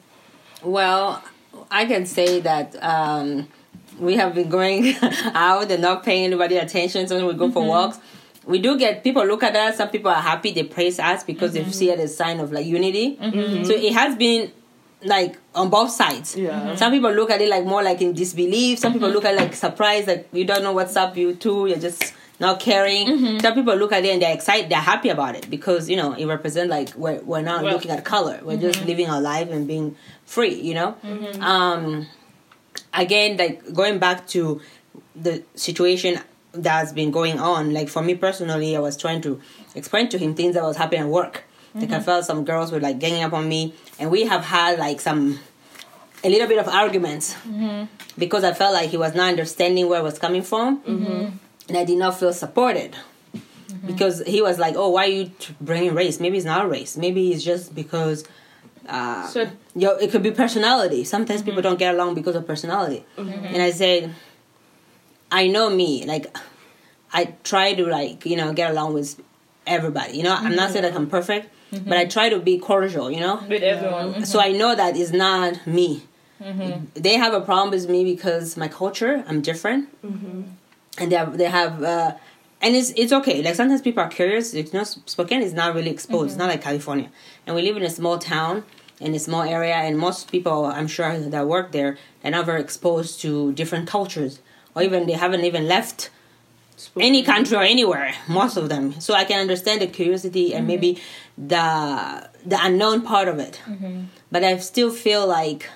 Well, 0.62 1.24
I 1.72 1.86
can 1.86 2.06
say 2.06 2.40
that 2.42 2.76
um, 2.84 3.48
we 4.00 4.16
have 4.16 4.36
been 4.36 4.50
going 4.50 4.94
out 5.34 5.72
and 5.72 5.82
not 5.82 6.04
paying 6.04 6.26
anybody 6.26 6.58
attention. 6.58 7.08
So 7.08 7.26
we 7.28 7.34
go 7.34 7.50
for 7.52 7.64
walks, 7.64 7.98
we 8.46 8.60
do 8.60 8.78
get 8.78 9.04
people 9.04 9.26
look 9.26 9.44
at 9.44 9.56
us. 9.56 9.78
Some 9.78 9.90
people 9.90 10.12
are 10.12 10.22
happy; 10.22 10.52
they 10.52 10.64
praise 10.64 11.00
us 11.00 11.24
because 11.24 11.54
they 11.54 11.62
mm-hmm. 11.62 11.72
see 11.72 11.90
it 11.90 12.00
as 12.00 12.12
a 12.12 12.16
sign 12.16 12.40
of 12.40 12.52
like 12.52 12.66
unity. 12.66 13.18
Mm-hmm. 13.18 13.64
So 13.64 13.74
it 13.74 13.94
has 13.94 14.16
been 14.16 14.52
like 15.04 15.38
on 15.54 15.70
both 15.70 15.92
sides. 15.92 16.36
Yeah. 16.36 16.52
Mm-hmm. 16.52 16.76
Some 16.76 16.92
people 16.92 17.12
look 17.12 17.30
at 17.30 17.42
it 17.42 17.50
like 17.50 17.66
more 17.66 17.84
like 17.84 18.02
in 18.02 18.14
disbelief. 18.14 18.80
Some 18.80 18.94
people 18.94 19.10
look 19.10 19.26
at 19.26 19.34
it 19.34 19.38
like 19.38 19.56
surprise, 19.56 20.08
like 20.08 20.28
you 20.32 20.46
don't 20.46 20.64
know 20.64 20.74
what's 20.74 20.96
up. 20.96 21.16
You 21.18 21.36
too, 21.36 21.68
you're 21.68 21.80
just 21.80 22.14
not 22.40 22.60
caring. 22.60 23.40
Some 23.40 23.54
people 23.54 23.76
look 23.76 23.92
at 23.92 24.04
it 24.04 24.10
and 24.10 24.22
they're 24.22 24.34
excited, 24.34 24.70
they're 24.70 24.80
happy 24.80 25.10
about 25.10 25.36
it 25.36 25.50
because 25.50 25.90
you 25.90 25.96
know 25.96 26.14
it 26.14 26.26
represents 26.26 26.70
like 26.70 26.94
we're 26.96 27.20
we're 27.22 27.42
not 27.42 27.64
Well- 27.64 27.74
looking 27.74 27.92
at 27.92 28.04
color. 28.04 28.40
We're 28.44 28.58
just 28.58 28.86
living 28.86 29.10
our 29.10 29.22
life 29.22 29.50
and 29.50 29.68
being 29.68 29.96
free. 30.26 30.56
You 30.56 30.74
know. 30.74 30.98
Um, 31.40 32.08
again, 32.94 33.38
like 33.38 33.74
going 33.74 34.00
back 34.00 34.28
to 34.28 34.62
the 35.16 35.44
situation 35.56 36.20
that's 36.58 36.92
been 36.92 37.12
going 37.12 37.40
on. 37.40 37.74
Like 37.74 37.90
for 37.90 38.02
me 38.02 38.16
personally, 38.16 38.76
I 38.76 38.80
was 38.80 38.98
trying 38.98 39.22
to 39.22 39.42
explain 39.76 40.10
to 40.10 40.18
him 40.18 40.36
things 40.36 40.56
that 40.56 40.64
was 40.64 40.78
happening 40.78 41.02
at 41.02 41.08
work. 41.08 41.44
Like 41.74 41.92
I 41.92 41.96
mm-hmm. 41.96 42.04
felt 42.04 42.26
some 42.26 42.46
girls 42.46 42.72
were 42.72 42.80
like 42.80 43.00
ganging 43.00 43.24
up 43.24 43.34
on 43.34 43.50
me, 43.50 43.74
and 44.00 44.10
we 44.10 44.26
have 44.26 44.46
had 44.46 44.80
like 44.80 45.02
some 45.02 45.40
a 46.24 46.30
little 46.30 46.48
bit 46.48 46.58
of 46.58 46.68
arguments 46.70 47.34
mm-hmm. 47.34 47.86
because 48.18 48.44
I 48.46 48.54
felt 48.54 48.74
like 48.74 48.90
he 48.90 48.98
was 48.98 49.14
not 49.14 49.28
understanding 49.30 49.90
where 49.90 50.00
I 50.00 50.02
was 50.02 50.18
coming 50.18 50.42
from, 50.42 50.82
mm-hmm. 50.84 51.36
and 51.68 51.78
I 51.78 51.84
did 51.84 51.98
not 51.98 52.18
feel 52.20 52.34
supported. 52.34 52.96
Because 53.86 54.24
he 54.26 54.42
was 54.42 54.58
like, 54.58 54.76
"Oh, 54.78 54.90
why 54.90 55.06
are 55.06 55.10
you 55.10 55.32
bringing 55.60 55.94
race? 55.94 56.20
Maybe 56.20 56.38
it's 56.38 56.46
not 56.46 56.70
race. 56.70 56.98
Maybe 56.98 57.32
it's 57.32 57.44
just 57.44 57.76
because 57.76 58.24
uh, 58.88 59.28
So 59.28 59.50
yo, 59.76 59.92
it 59.98 60.12
could 60.12 60.24
be 60.24 60.32
personality. 60.32 61.04
Sometimes 61.04 61.42
people 61.42 61.62
don't 61.62 61.80
get 61.80 61.94
along 61.94 62.16
because 62.16 62.36
of 62.36 62.46
personality. 62.46 63.06
And 63.18 63.62
I 63.62 63.72
said, 63.72 64.14
I 65.32 65.48
know 65.48 65.70
me. 65.70 66.06
Like, 66.06 66.36
I 67.14 67.36
try 67.44 67.74
to 67.74 67.86
like 67.86 68.26
you 68.26 68.36
know 68.36 68.54
get 68.54 68.72
along 68.72 68.94
with 68.94 69.22
everybody. 69.66 70.18
You 70.18 70.24
know, 70.24 70.36
I'm 70.36 70.56
not 70.56 70.72
saying 70.72 70.84
that 70.84 70.96
I'm 70.96 71.10
perfect, 71.10 71.50
mm-hmm. 71.72 71.90
but 71.90 71.98
I 71.98 72.06
try 72.06 72.30
to 72.30 72.40
be 72.40 72.58
cordial. 72.58 73.12
You 73.12 73.20
know, 73.20 73.44
with 73.48 73.64
everyone. 73.64 74.14
Mm-hmm. 74.14 74.24
so 74.24 74.40
I 74.40 74.52
know 74.52 74.76
that 74.76 74.96
it's 74.98 75.12
not 75.12 75.66
me. 75.66 76.04
Mm-hmm. 76.42 77.02
They 77.02 77.14
have 77.14 77.34
a 77.34 77.42
problem 77.42 77.72
with 77.72 77.90
me 77.90 78.04
because 78.04 78.58
my 78.58 78.68
culture, 78.68 79.24
I'm 79.28 79.42
different, 79.42 79.90
and 80.98 81.12
they 81.12 81.16
have 81.16 81.38
they 81.38 81.46
have. 81.46 81.84
Uh, 81.84 82.16
and 82.62 82.76
it's 82.76 82.92
it's 82.96 83.14
okay. 83.14 83.44
Like 83.44 83.56
sometimes 83.56 83.82
people 83.82 84.04
are 84.04 84.10
curious. 84.10 84.54
You 84.54 84.66
know, 84.74 84.84
Spokane 84.84 85.42
is 85.42 85.54
not 85.54 85.76
really 85.76 85.92
exposed. 85.92 86.32
It's 86.32 86.38
not 86.38 86.50
like 86.50 86.62
California, 86.62 87.10
and 87.46 87.56
we 87.56 87.62
live 87.62 87.78
in 87.78 87.84
a 87.84 87.90
small 87.90 88.18
town 88.18 88.64
in 89.00 89.14
a 89.14 89.20
small 89.20 89.42
area, 89.42 89.76
and 89.76 89.98
most 89.98 90.32
people, 90.32 90.66
I'm 90.66 90.88
sure, 90.88 91.18
that 91.20 91.48
work 91.48 91.72
there, 91.72 91.98
they're 92.22 92.32
not 92.32 92.46
very 92.46 92.62
exposed 92.62 93.20
to 93.22 93.52
different 93.54 93.88
cultures, 93.88 94.40
or 94.76 94.84
even 94.84 95.08
they 95.08 95.14
haven't 95.14 95.44
even 95.46 95.68
left 95.68 96.10
any 97.00 97.24
country 97.24 97.58
or 97.58 97.64
anywhere. 97.64 98.14
Most 98.28 98.58
of 98.58 98.70
them, 98.70 99.00
so 99.00 99.14
I 99.14 99.24
can 99.24 99.40
understand 99.40 99.82
the 99.82 99.88
curiosity 99.88 100.54
and 100.54 100.62
mm-hmm. 100.62 100.68
maybe 100.68 101.02
the 101.38 102.30
the 102.46 102.58
unknown 102.62 103.02
part 103.02 103.28
of 103.28 103.40
it. 103.40 103.62
Mm-hmm. 103.66 104.04
But 104.32 104.44
I 104.44 104.58
still 104.58 104.92
feel 104.92 105.26
like 105.26 105.70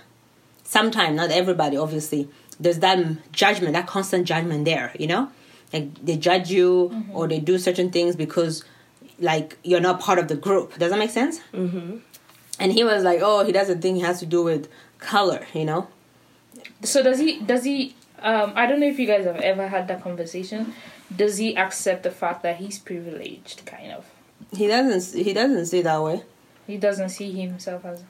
sometimes, 0.64 1.16
not 1.16 1.32
everybody, 1.32 1.78
obviously, 1.78 2.30
there's 2.60 2.80
that 2.80 3.32
judgment, 3.32 3.74
that 3.74 3.88
constant 3.88 4.26
judgment 4.26 4.66
there. 4.66 4.92
You 5.00 5.08
know, 5.08 5.32
like 5.74 5.94
they 6.04 6.18
judge 6.18 6.52
you 6.52 6.92
mm-hmm. 6.94 7.16
or 7.16 7.28
they 7.28 7.40
do 7.40 7.58
certain 7.58 7.92
things 7.92 8.16
because 8.16 8.64
like 9.20 9.58
you're 9.64 9.80
not 9.80 10.00
part 10.00 10.20
of 10.20 10.28
the 10.28 10.36
group. 10.36 10.78
Does 10.78 10.92
that 10.92 11.00
make 11.00 11.12
sense? 11.12 11.40
Mm-hmm. 11.54 11.98
And 12.60 12.74
he 12.74 12.84
was 12.84 13.04
like, 13.04 13.20
"Oh, 13.22 13.46
he 13.46 13.52
doesn't 13.52 13.82
think 13.82 14.00
it 14.00 14.06
has 14.06 14.20
to 14.20 14.26
do 14.26 14.44
with 14.44 14.70
color." 15.00 15.46
You 15.54 15.66
know. 15.66 15.88
So 16.84 17.02
does 17.02 17.20
he? 17.20 17.40
Does 17.40 17.64
he? 17.64 17.96
Um, 18.22 18.54
I 18.56 18.66
don't 18.66 18.80
know 18.80 18.88
if 18.88 19.00
you 19.00 19.08
guys 19.08 19.26
have 19.26 19.38
ever 19.38 19.68
had 19.68 19.88
that 19.88 20.04
conversation. 20.04 20.74
Does 21.16 21.38
he 21.38 21.56
accept 21.56 22.04
the 22.04 22.12
fact 22.12 22.44
that 22.44 22.58
he's 22.58 22.80
privileged? 22.80 23.66
Kind 23.66 23.92
of. 23.92 24.06
He 24.52 24.68
doesn't. 24.68 25.24
He 25.24 25.34
doesn't 25.34 25.66
see 25.66 25.82
that 25.82 26.02
way. 26.02 26.24
He 26.68 26.78
doesn't 26.78 27.10
see 27.10 27.32
himself 27.32 27.86
as. 27.86 28.04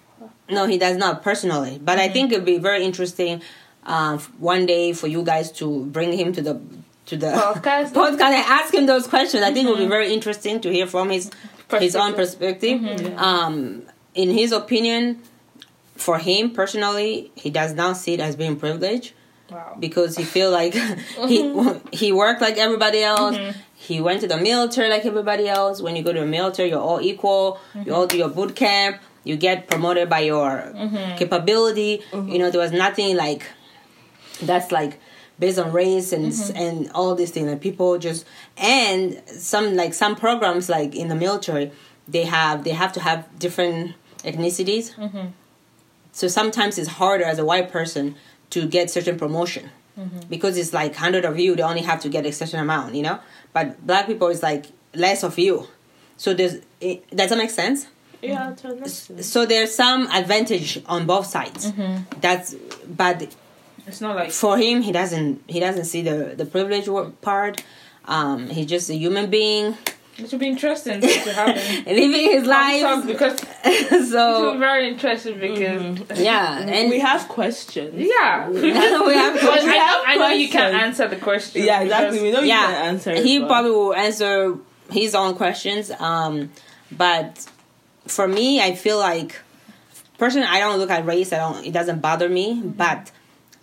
No, 0.50 0.65
he 0.65 0.78
does 0.78 0.98
not 0.98 1.24
personally. 1.24 1.80
But 1.82 1.98
I 1.98 2.10
think 2.10 2.32
it'd 2.32 2.45
be 2.45 2.58
very 2.58 2.84
interesting 2.84 3.41
um, 3.86 4.19
one 4.38 4.65
day 4.65 4.93
for 4.93 5.08
you 5.08 5.24
guys 5.24 5.52
to 5.54 5.86
bring 5.86 6.12
him 6.12 6.34
to 6.34 6.41
the 6.41 6.62
to 7.06 7.17
the 7.17 7.28
Podcast? 7.28 7.93
podcast 7.93 8.22
and 8.22 8.45
ask 8.45 8.74
him 8.74 8.86
those 8.86 9.08
questions. 9.08 9.43
I 9.43 9.54
think 9.54 9.67
it 9.67 9.72
would 9.72 9.80
be 9.80 9.88
very 9.88 10.13
interesting 10.13 10.62
to 10.62 10.72
hear 10.72 10.88
from 10.88 11.10
his 11.10 11.32
his 11.80 11.95
own 11.95 12.13
perspective. 12.13 12.82
Um, 13.17 13.84
in 14.15 14.32
his 14.32 14.52
opinion, 14.52 15.22
for 15.95 16.17
him 16.17 16.52
personally, 16.52 17.32
he 17.36 17.50
does 17.50 17.74
not 17.74 17.98
see 17.98 18.15
it 18.15 18.19
as 18.19 18.36
being 18.36 18.58
privileged 18.58 19.13
Wow. 19.52 19.76
because 19.80 20.16
he 20.16 20.24
feel 20.24 20.52
like 20.52 20.74
he 21.28 21.80
he 21.92 22.12
worked 22.12 22.42
like 22.42 22.58
everybody 22.58 23.04
else. 23.04 23.36
Mm-hmm. 23.36 23.60
He 23.76 24.02
went 24.02 24.22
to 24.22 24.28
the 24.28 24.38
military 24.38 24.90
like 24.90 25.06
everybody 25.06 25.48
else. 25.48 25.82
When 25.82 25.96
you 25.96 26.04
go 26.04 26.14
to 26.14 26.20
the 26.20 26.26
military, 26.26 26.70
you're 26.70 26.80
all 26.80 27.02
equal. 27.02 27.60
You 27.74 27.94
all 27.94 28.02
mm-hmm. 28.02 28.10
do 28.10 28.18
your 28.18 28.30
boot 28.30 28.56
camp. 28.56 29.02
You 29.24 29.36
get 29.38 29.68
promoted 29.68 30.10
by 30.10 30.20
your 30.20 30.50
mm-hmm. 30.50 31.18
capability. 31.18 32.02
You 32.14 32.40
know, 32.40 32.52
there 32.52 32.62
was 32.62 32.72
nothing 32.72 33.16
like 33.16 33.46
that's 34.42 34.72
like 34.72 35.00
based 35.40 35.60
on 35.60 35.72
race 35.72 36.12
and 36.12 36.34
and 36.56 36.92
all 36.94 37.16
these 37.16 37.32
things. 37.32 37.48
Like 37.48 37.62
people 37.62 37.98
just 37.98 38.26
and 38.58 39.22
some 39.28 39.76
like 39.76 39.94
some 39.94 40.16
programs 40.16 40.70
like 40.70 40.96
in 40.96 41.08
the 41.08 41.16
military, 41.16 41.72
they 42.08 42.26
have 42.26 42.64
they 42.64 42.72
have 42.72 42.94
to 42.94 43.00
have 43.00 43.28
different 43.40 43.96
ethnicities. 44.20 44.94
So 46.12 46.28
sometimes 46.28 46.78
it's 46.78 46.90
harder 46.90 47.23
as 47.23 47.40
a 47.40 47.46
white 47.46 47.71
person 47.71 48.15
to 48.52 48.67
get 48.67 48.89
certain 48.89 49.17
promotion 49.17 49.69
mm-hmm. 49.97 50.19
because 50.29 50.58
it's 50.58 50.73
like 50.73 50.95
hundred 50.95 51.25
of 51.25 51.39
you, 51.39 51.56
they 51.56 51.63
only 51.63 51.81
have 51.81 52.02
to 52.02 52.10
get 52.10 52.25
a 52.25 52.31
certain 52.31 52.60
amount, 52.60 52.95
you 52.95 53.04
know. 53.04 53.19
But 53.54 53.85
black 53.85 54.08
people 54.08 54.27
is 54.27 54.43
like 54.43 54.67
less 54.93 55.23
of 55.23 55.37
you. 55.37 55.67
So 56.17 56.33
there's 56.33 56.58
it, 56.81 57.10
does 57.15 57.29
that 57.29 57.37
make 57.37 57.50
sense? 57.50 57.87
yeah 58.21 58.54
to 58.54 58.71
an 58.71 58.79
extent. 58.79 59.23
So 59.23 59.45
there's 59.45 59.73
some 59.73 60.08
advantage 60.12 60.81
on 60.85 61.06
both 61.06 61.25
sides. 61.25 61.71
Mm-hmm. 61.71 62.19
That's 62.19 62.56
but 62.87 63.35
It's 63.87 64.02
not 64.02 64.15
like. 64.15 64.31
for 64.31 64.58
him 64.58 64.81
he 64.81 64.91
doesn't 64.91 65.43
he 65.47 65.60
doesn't 65.60 65.85
see 65.85 66.02
the 66.02 66.33
the 66.35 66.45
privilege 66.45 66.89
part. 67.21 67.63
Um, 68.06 68.50
he's 68.50 68.65
just 68.65 68.89
a 68.89 68.95
human 68.95 69.29
being 69.29 69.77
It 70.20 70.30
should 70.30 70.40
be 70.40 70.48
interesting 70.48 71.02
to 71.02 71.34
happen. 71.34 71.86
living 71.86 72.32
his 72.32 72.44
Talk 72.44 72.52
life. 72.52 73.08
because 73.08 73.42
it 73.63 73.90
be 73.90 74.04
so 74.06 74.58
very 74.58 74.90
interesting 74.90 75.40
because 75.40 75.82
mm-hmm. 75.82 76.22
yeah, 76.24 76.60
and 76.60 76.90
we 76.90 77.00
have 77.00 77.28
questions 77.28 77.94
yeah. 77.96 78.50
we 78.50 78.72
have 78.72 79.34
But 79.36 79.60
I 79.62 79.65
know, 79.65 80.04
I 80.06 80.15
know 80.15 80.28
you 80.30 80.50
can 80.50 80.72
questions. 80.72 80.84
answer 80.84 81.08
the 81.08 81.15
question. 81.15 81.63
yeah 81.63 81.82
exactly 81.82 82.22
we 82.22 82.32
know 82.32 82.42
you 82.42 82.48
yeah, 82.48 82.67
can 82.67 82.86
answer 82.96 83.15
he 83.15 83.40
but- 83.40 83.48
probably 83.48 83.72
will 83.72 83.96
answer 83.96 84.58
his 84.92 85.15
own 85.15 85.36
questions. 85.36 85.92
Um, 85.92 86.50
But 86.92 87.46
for 88.08 88.28
me, 88.28 88.62
I 88.62 88.74
feel 88.76 88.98
like 88.98 89.40
personally, 90.17 90.48
I 90.50 90.60
don't 90.60 90.80
look 90.80 90.90
at 90.90 91.06
race. 91.06 91.32
I 91.32 91.38
don't. 91.38 91.65
It 91.65 91.72
doesn't 91.72 92.00
bother 92.00 92.28
me. 92.28 92.56
Mm-hmm. 92.56 92.70
But 92.70 93.12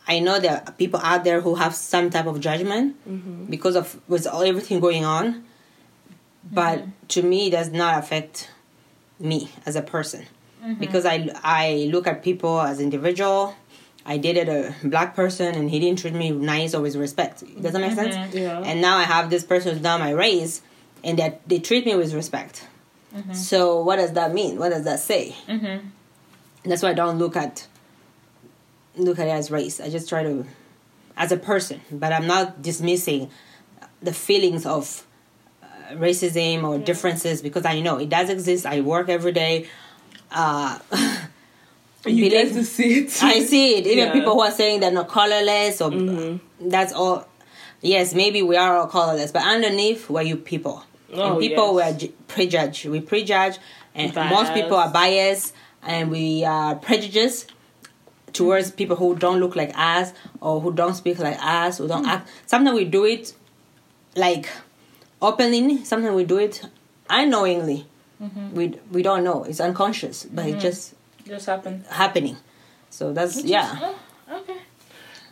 I 0.07 0.21
know 0.21 0.39
there 0.39 0.63
are 0.65 0.73
people 0.73 1.01
out 1.03 1.25
there 1.25 1.41
who 1.41 1.57
have 1.57 1.75
some 1.75 2.11
type 2.11 2.27
of 2.27 2.39
judgment 2.41 2.95
mm-hmm. 3.09 3.47
because 3.47 3.75
of 3.75 3.99
with 4.09 4.27
all, 4.27 4.43
everything 4.43 4.81
going 4.81 5.05
on. 5.05 5.45
But 6.53 6.85
to 7.11 7.23
me, 7.23 7.49
it 7.49 7.51
does 7.51 7.71
not 7.71 7.99
affect 7.99 8.51
me 9.19 9.51
as 9.65 9.77
a 9.77 9.83
person 9.83 10.25
mm-hmm. 10.63 10.81
because 10.81 11.05
I 11.05 11.29
I 11.43 11.89
look 11.93 12.07
at 12.07 12.23
people 12.23 12.61
as 12.61 12.81
individual. 12.81 13.55
I 14.05 14.19
dated 14.19 14.49
a 14.49 14.75
black 14.85 15.17
person 15.17 15.55
and 15.55 15.69
he 15.69 15.81
didn't 15.81 15.99
treat 15.99 16.15
me 16.15 16.31
nice 16.31 16.75
or 16.75 16.81
with 16.81 16.95
respect. 16.95 17.41
Does 17.61 17.73
that 17.73 17.81
make 17.81 17.93
mm-hmm. 17.93 18.13
sense? 18.13 18.35
Yeah. 18.35 18.61
And 18.61 18.81
now 18.81 18.97
I 18.97 19.03
have 19.03 19.31
this 19.31 19.43
person 19.43 19.73
who's 19.73 19.83
not 19.83 19.99
my 19.99 20.11
race, 20.11 20.63
and 21.03 21.19
that 21.19 21.47
they 21.49 21.59
treat 21.59 21.85
me 21.85 21.97
with 21.97 22.15
respect. 22.15 22.67
Mm-hmm. 23.15 23.33
So 23.33 23.83
what 23.83 23.97
does 23.97 24.13
that 24.13 24.33
mean? 24.33 24.59
What 24.59 24.71
does 24.71 24.85
that 24.85 25.01
say? 25.01 25.35
That's 26.65 26.83
why 26.83 26.91
I 26.91 26.95
don't 26.95 27.19
look 27.19 27.37
at 27.37 27.67
look 28.97 29.19
at 29.19 29.27
it 29.27 29.31
as 29.31 29.51
race. 29.51 29.81
I 29.81 29.89
just 29.89 30.09
try 30.09 30.23
to 30.23 30.47
as 31.17 31.33
a 31.33 31.37
person, 31.37 31.81
but 31.91 32.13
I'm 32.13 32.27
not 32.27 32.63
dismissing 32.63 33.31
the 34.01 34.13
feelings 34.13 34.67
of 34.67 35.06
racism 35.95 36.65
or 36.65 36.79
differences 36.79 37.43
because 37.43 37.65
I 37.65 37.81
know 37.81 37.99
it 37.99 38.09
does 38.09 38.29
exist. 38.31 38.67
I 38.67 38.81
work 38.81 39.09
every 39.09 39.33
day. 39.33 39.69
Uh, 40.31 40.79
You 42.07 42.31
get 42.31 42.49
believe- 42.51 42.55
to 42.55 42.65
see 42.65 43.01
it. 43.01 43.23
I 43.23 43.41
see 43.41 43.79
it. 43.79 43.87
Even 43.87 43.99
Yeah. 43.99 44.05
Mm-hmm. 44.07 44.13
people 44.19 44.35
who 44.35 44.41
are 44.43 44.53
saying 44.53 44.79
they're 44.81 44.93
not 44.93 45.09
colorless 45.09 45.81
or 45.81 46.39
that's 46.61 46.93
all. 46.93 47.27
Yes, 47.83 48.15
maybe 48.15 48.43
we 48.43 48.57
are 48.57 48.77
all 48.77 48.87
colorless, 48.87 49.33
but 49.33 49.43
underneath 49.43 50.09
we're 50.09 50.23
you 50.23 50.37
people. 50.37 50.85
Oh, 51.13 51.33
and 51.33 51.41
people 51.41 51.77
yes. 51.79 51.93
were 51.95 51.99
ju- 51.99 52.13
prejudge. 52.29 52.85
We 52.87 53.01
prejudge, 53.01 53.59
and 53.95 54.15
most 54.15 54.55
people 54.55 54.77
are 54.77 54.89
biased, 54.91 55.53
and 55.83 56.11
we 56.11 56.45
are 56.45 56.77
prejudiced 56.77 57.53
towards 58.33 58.71
people 58.71 58.95
who 58.97 59.17
don't 59.17 59.41
look 59.41 59.57
like 59.57 59.73
us 59.77 60.13
or 60.41 60.61
who 60.61 60.73
don't 60.73 60.95
speak 60.95 61.19
like 61.19 61.39
us, 61.43 61.79
who 61.79 61.89
don't 61.89 62.05
Hmm. 62.05 62.11
act. 62.11 62.29
Sometimes 62.47 62.77
we 62.77 62.85
do 62.85 63.05
it 63.05 63.35
like 64.15 64.49
openly. 65.23 65.85
Sometimes 65.85 66.15
we 66.17 66.25
do 66.25 66.39
it 66.39 66.63
unknowingly. 67.09 67.87
Mm-hmm. 68.23 68.55
We 68.55 68.69
we 68.91 69.03
don't 69.03 69.25
know. 69.25 69.45
It's 69.45 69.61
unconscious, 69.61 70.25
but 70.25 70.47
it 70.47 70.59
just 70.59 70.95
Just 71.27 71.47
happened. 71.47 71.85
happening. 71.91 72.37
So 72.91 73.13
that's 73.13 73.43
yeah. 73.45 73.79
Oh, 73.83 74.39
okay. 74.41 74.57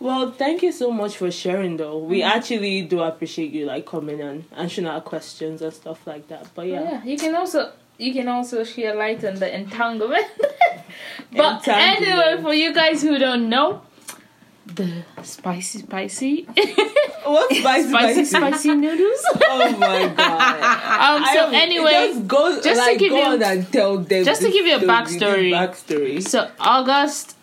Well, 0.00 0.32
thank 0.32 0.62
you 0.62 0.72
so 0.72 0.90
much 0.90 1.16
for 1.16 1.30
sharing, 1.30 1.76
though. 1.78 1.96
We 1.98 2.20
Mm-hmm. 2.20 2.36
actually 2.36 2.82
do 2.82 3.00
appreciate 3.00 3.52
you 3.52 3.64
like 3.64 3.86
coming 3.86 4.20
and 4.20 4.44
answering 4.54 4.86
our 4.86 5.00
questions 5.00 5.62
and 5.62 5.72
stuff 5.72 6.06
like 6.06 6.28
that. 6.28 6.46
But 6.54 6.66
yeah, 6.66 6.82
Yeah, 6.82 7.04
you 7.04 7.16
can 7.16 7.34
also 7.34 7.72
you 7.96 8.12
can 8.12 8.28
also 8.28 8.64
share 8.64 8.94
light 8.94 9.24
on 9.24 9.36
the 9.36 9.48
entanglement. 9.54 10.26
but 11.32 11.58
Entanglement. 11.66 12.02
anyway, 12.02 12.42
for 12.42 12.52
you 12.52 12.74
guys 12.74 13.00
who 13.02 13.18
don't 13.18 13.48
know, 13.48 13.80
the 14.66 15.04
spicy 15.22 15.80
spicy 15.80 16.42
what's 17.24 17.58
spicy, 17.58 17.88
spicy 17.90 18.24
spicy 18.24 18.74
noodles. 18.74 19.24
Oh 19.46 19.76
my 19.78 20.08
god. 20.08 21.18
Um. 21.18 21.24
So 21.34 21.50
I- 21.50 21.60
anyway, 21.62 21.92
just 21.92 22.26
go 22.26 22.60
just 22.62 22.80
to 22.80 22.86
like 22.86 22.98
give 22.98 23.10
go 23.10 23.32
you- 23.34 23.42
and 23.42 23.72
tell 23.72 23.98
them. 23.98 24.24
just 24.24 24.40
to 24.42 24.50
give 24.50 24.66
you 24.66 24.76
a 24.76 24.78
story, 24.80 25.50
backstory. 25.50 25.50
Backstory. 25.52 26.22
so 26.26 26.50
August, 26.58 27.36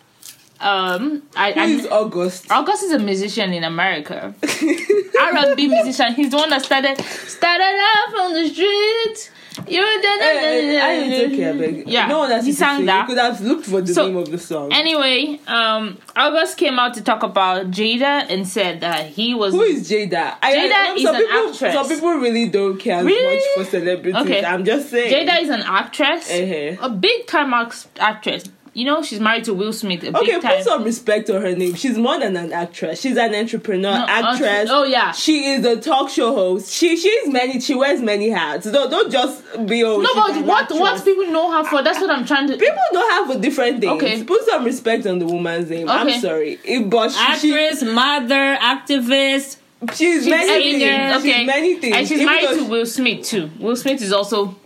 um, 0.60 1.22
I, 1.36 1.52
Who 1.52 1.60
I 1.60 1.64
is 1.66 1.86
August? 1.86 2.50
August 2.50 2.82
is 2.84 2.92
a 2.92 2.98
musician 2.98 3.52
in 3.52 3.64
America. 3.64 4.34
R&B 4.42 5.68
musician. 5.68 6.14
He's 6.14 6.30
the 6.30 6.36
one 6.36 6.50
that 6.50 6.62
started 6.64 7.00
started 7.00 7.78
off 7.94 8.14
on 8.20 8.32
the 8.34 8.48
street. 8.48 9.30
Hey, 9.66 10.78
I 10.80 10.90
ain't 10.92 11.32
okay, 11.32 11.48
I 11.50 11.52
beg. 11.52 11.88
Yeah, 11.88 12.06
no 12.06 12.20
one 12.20 12.30
has 12.30 12.46
he 12.46 12.52
sang 12.52 12.86
that. 12.86 13.02
You 13.08 13.14
could 13.14 13.22
have 13.22 13.40
looked 13.40 13.66
for 13.66 13.80
the 13.80 13.92
So, 13.92 14.06
name 14.06 14.16
of 14.16 14.30
the 14.30 14.38
song. 14.38 14.72
Anyway, 14.72 15.40
um, 15.46 15.98
August 16.16 16.56
came 16.56 16.78
out 16.78 16.94
to 16.94 17.02
talk 17.02 17.22
about 17.22 17.70
Jada 17.70 18.26
and 18.30 18.46
said 18.48 18.80
that 18.80 19.06
he 19.06 19.34
was. 19.34 19.52
Who 19.52 19.62
is 19.62 19.90
Jada? 19.90 20.36
I, 20.42 20.54
Jada 20.54 20.72
I, 20.72 20.94
is 20.96 21.02
some 21.02 21.14
an 21.16 21.20
people, 21.22 21.48
actress. 21.50 21.74
Some 21.74 21.88
people 21.88 22.12
really 22.14 22.48
don't 22.48 22.78
care 22.78 22.98
as 23.00 23.04
Really? 23.04 23.34
much 23.36 23.44
for 23.66 23.70
celebrities. 23.70 24.14
Okay. 24.16 24.44
I'm 24.44 24.64
just 24.64 24.88
saying. 24.90 25.28
Jada 25.28 25.42
is 25.42 25.50
an 25.50 25.62
actress, 25.62 26.30
Uh-huh. 26.30 26.86
a 26.86 26.90
big 26.90 27.26
time 27.26 27.52
act- 27.52 27.88
actress. 27.98 28.44
You 28.74 28.86
know, 28.86 29.02
she's 29.02 29.20
married 29.20 29.44
to 29.44 29.52
Will 29.52 29.74
Smith. 29.74 30.02
A 30.02 30.16
Okay, 30.16 30.32
big 30.32 30.40
time. 30.42 30.56
put 30.56 30.64
some 30.64 30.82
respect 30.84 31.28
on 31.28 31.42
her 31.42 31.54
name. 31.54 31.74
She's 31.74 31.98
more 31.98 32.18
than 32.18 32.34
an 32.36 32.52
actress. 32.54 33.02
She's 33.02 33.18
an 33.18 33.34
entrepreneur, 33.34 33.92
No, 33.92 34.04
uh, 34.04 34.06
actress. 34.08 34.70
oh 34.72 34.84
yeah. 34.84 35.12
She 35.12 35.44
is 35.50 35.66
a 35.66 35.78
talk 35.78 36.08
show 36.08 36.34
host. 36.34 36.72
She 36.72 36.96
she's 36.96 37.28
many. 37.28 37.60
She 37.60 37.74
wears 37.74 38.00
many 38.00 38.30
hats. 38.30 38.70
Don't 38.70 38.90
don't 38.90 39.12
just 39.12 39.42
be 39.66 39.84
oh. 39.84 40.00
No, 40.00 40.08
but 40.14 40.42
what 40.46 40.62
actress. 40.62 40.80
what 40.80 41.04
people 41.04 41.26
know 41.26 41.50
her 41.52 41.64
for? 41.68 41.82
That's 41.82 42.00
what 42.00 42.08
I'm 42.10 42.24
trying 42.24 42.46
to. 42.48 42.56
people 42.56 42.78
don't 42.92 43.10
have 43.12 43.34
for 43.36 43.38
different 43.42 43.80
things. 43.80 43.92
Okay. 44.02 44.24
Put 44.24 44.42
some 44.46 44.64
respect 44.64 45.04
on 45.06 45.18
the 45.18 45.26
woman's 45.26 45.68
name. 45.68 45.90
Okay. 45.90 45.98
I'm 46.14 46.20
sorry, 46.20 46.58
It- 46.64 46.88
but 46.88 47.10
she, 47.10 47.52
Actress, 47.54 47.82
mother, 47.82 48.56
activist. 48.58 49.58
she 49.92 49.96
she's 49.96 50.26
many 50.26 50.78
things. 50.78 51.16
okay. 51.18 51.32
She's 51.40 51.46
many 51.46 51.74
things. 51.76 51.96
And 51.96 52.08
she's 52.08 52.20
Even 52.20 52.26
married 52.26 52.48
though 52.48 52.56
to 52.64 52.70
Will 52.70 52.86
Smith 52.86 53.24
too. 53.26 53.50
Will 53.58 53.76
Smith 53.76 54.00
is 54.00 54.12
also 54.14 54.56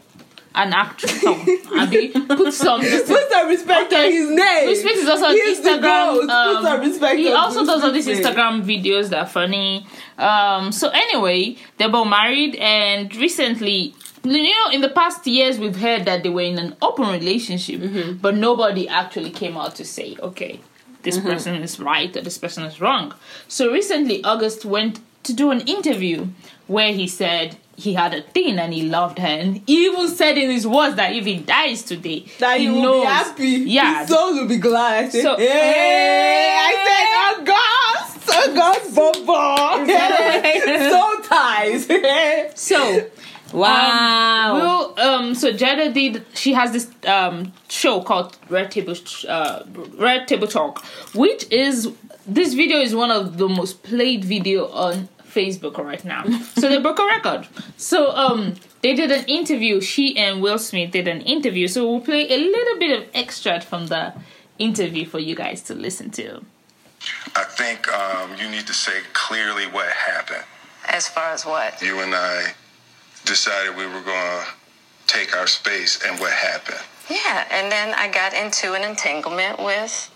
an 0.57 0.73
actor. 0.73 1.07
Abi, 1.79 2.09
put 2.09 2.53
some. 2.53 2.81
just- 2.83 3.07
Put 3.07 3.31
some 3.31 3.49
respect 3.49 3.93
Okay. 3.93 4.07
on 4.07 4.13
his 4.13 4.31
name. 4.31 4.75
Smith 4.77 4.97
is 4.97 5.09
also 5.09 5.27
on 5.27 5.33
He's 5.35 5.61
Instagram. 5.61 5.83
ghost. 5.83 6.21
Put 6.23 6.31
some 6.63 6.67
um, 6.67 6.81
respect 6.81 7.19
he 7.19 7.33
also 7.33 7.65
does 7.67 7.85
all 7.85 7.93
these 7.93 8.07
Instagram 8.09 8.63
videos 8.65 9.11
that 9.11 9.19
are 9.21 9.27
funny. 9.27 9.87
Um, 10.19 10.73
so 10.73 10.89
anyway, 10.89 11.57
they're 11.77 11.91
both 11.91 12.09
married, 12.09 12.57
and 12.57 13.15
recently, 13.17 13.95
you 14.25 14.43
know, 14.43 14.71
in 14.73 14.81
the 14.81 14.89
past 14.89 15.27
years, 15.27 15.59
we've 15.59 15.77
heard 15.77 16.05
that 16.07 16.23
they 16.23 16.31
were 16.31 16.41
in 16.43 16.59
an 16.59 16.75
open 16.83 17.09
relationship, 17.09 17.81
Mm-hmm. 17.81 18.15
but 18.19 18.35
nobody 18.35 18.89
actually 18.89 19.31
came 19.31 19.57
out 19.57 19.75
to 19.77 19.85
say, 19.85 20.17
okay, 20.21 20.61
this 21.03 21.19
person 21.21 21.55
is 21.57 21.79
right 21.79 22.17
or 22.17 22.23
this 22.23 22.39
person 22.39 22.65
is 22.65 22.81
wrong. 22.81 23.15
So 23.47 23.71
recently, 23.71 24.25
August 24.25 24.65
went 24.65 24.99
to 25.25 25.33
do 25.33 25.51
an 25.51 25.61
interview 25.61 26.27
where 26.67 26.93
he 26.93 27.07
said 27.07 27.57
he 27.77 27.93
had 27.95 28.14
a 28.14 28.22
thing 28.22 28.59
and 28.59 28.72
he 28.72 28.83
loved 28.83 29.18
her, 29.18 29.27
and 29.27 29.62
he 29.66 29.87
even 29.87 30.09
said 30.09 30.37
in 30.39 30.51
his 30.51 30.66
words 30.66 30.97
that 30.97 31.12
if 31.12 31.24
he 31.24 31.37
dies 31.39 31.83
today, 31.83 32.24
that 32.39 32.59
he, 32.59 32.68
will 32.70 32.83
knows. 32.83 33.03
be 33.03 33.07
happy. 33.07 33.47
Yeah, 33.70 34.01
His 34.01 34.09
soul 34.09 34.35
will 34.35 34.49
be 34.49 34.57
glad. 34.57 35.05
I 35.05 35.09
said, 35.11 35.22
So- 35.22 35.37
hey, 35.37 36.57
I 36.59 36.72
said, 36.87 37.47
August, 38.01 38.29
August, 38.31 38.95
Bobo. 38.95 39.87
Soul 40.91 41.22
ties. 41.22 42.55
so. 42.61 43.11
Wow. 43.53 44.57
Well, 44.97 45.09
um, 45.09 45.35
so 45.37 45.53
Jada 45.53 45.95
did. 45.95 46.24
She 46.35 46.53
has 46.53 46.72
this 46.72 46.91
um 47.07 47.53
show 47.68 48.03
called 48.03 48.37
Red 48.51 48.72
Table 48.72 48.95
uh, 49.29 49.62
Red 49.97 50.27
Table 50.27 50.49
Talk, 50.49 50.85
which 51.14 51.51
is 51.53 51.89
this 52.27 52.55
video 52.55 52.79
is 52.79 52.93
one 52.95 53.12
of 53.12 53.39
the 53.39 53.49
most 53.49 53.85
played 53.85 54.24
video 54.24 54.66
on 54.72 55.09
Facebook 55.37 55.76
right 55.78 56.05
now. 56.05 56.24
so 56.61 56.68
they 56.68 56.78
broke 56.78 56.99
a 56.99 57.05
record. 57.05 57.47
So 57.76 58.11
um, 58.16 58.55
they 58.82 58.95
did 58.95 59.11
an 59.11 59.24
interview. 59.26 59.80
She 59.80 60.16
and 60.16 60.41
Will 60.43 60.59
Smith 60.59 60.91
did 60.93 61.07
an 61.09 61.20
interview. 61.20 61.68
So 61.68 61.78
we'll 61.89 62.01
play 62.01 62.24
a 62.30 62.39
little 62.39 62.78
bit 62.78 62.93
of 62.99 63.09
extract 63.14 63.64
from 63.64 63.87
the 63.89 64.14
interview 64.59 65.05
for 65.05 65.18
you 65.18 65.34
guys 65.34 65.62
to 65.64 65.74
listen 65.74 66.11
to. 66.12 66.43
I 67.34 67.45
think 67.45 67.93
um, 67.93 68.30
you 68.41 68.49
need 68.51 68.66
to 68.66 68.72
say 68.72 69.01
clearly 69.12 69.66
what 69.66 69.89
happened. 69.89 70.45
As 70.89 71.09
far 71.09 71.32
as 71.32 71.45
what? 71.45 71.82
You 71.82 72.01
and 72.01 72.14
I 72.14 72.55
decided 73.24 73.76
we 73.76 73.87
were 73.87 74.01
going 74.01 74.41
to 74.41 74.47
take 75.07 75.37
our 75.37 75.47
space, 75.47 76.01
and 76.05 76.18
what 76.18 76.32
happened? 76.32 76.80
Yeah, 77.09 77.47
and 77.51 77.70
then 77.70 77.95
I 77.95 78.09
got 78.09 78.32
into 78.34 78.74
an 78.74 78.82
entanglement 78.82 79.59
with 79.59 80.11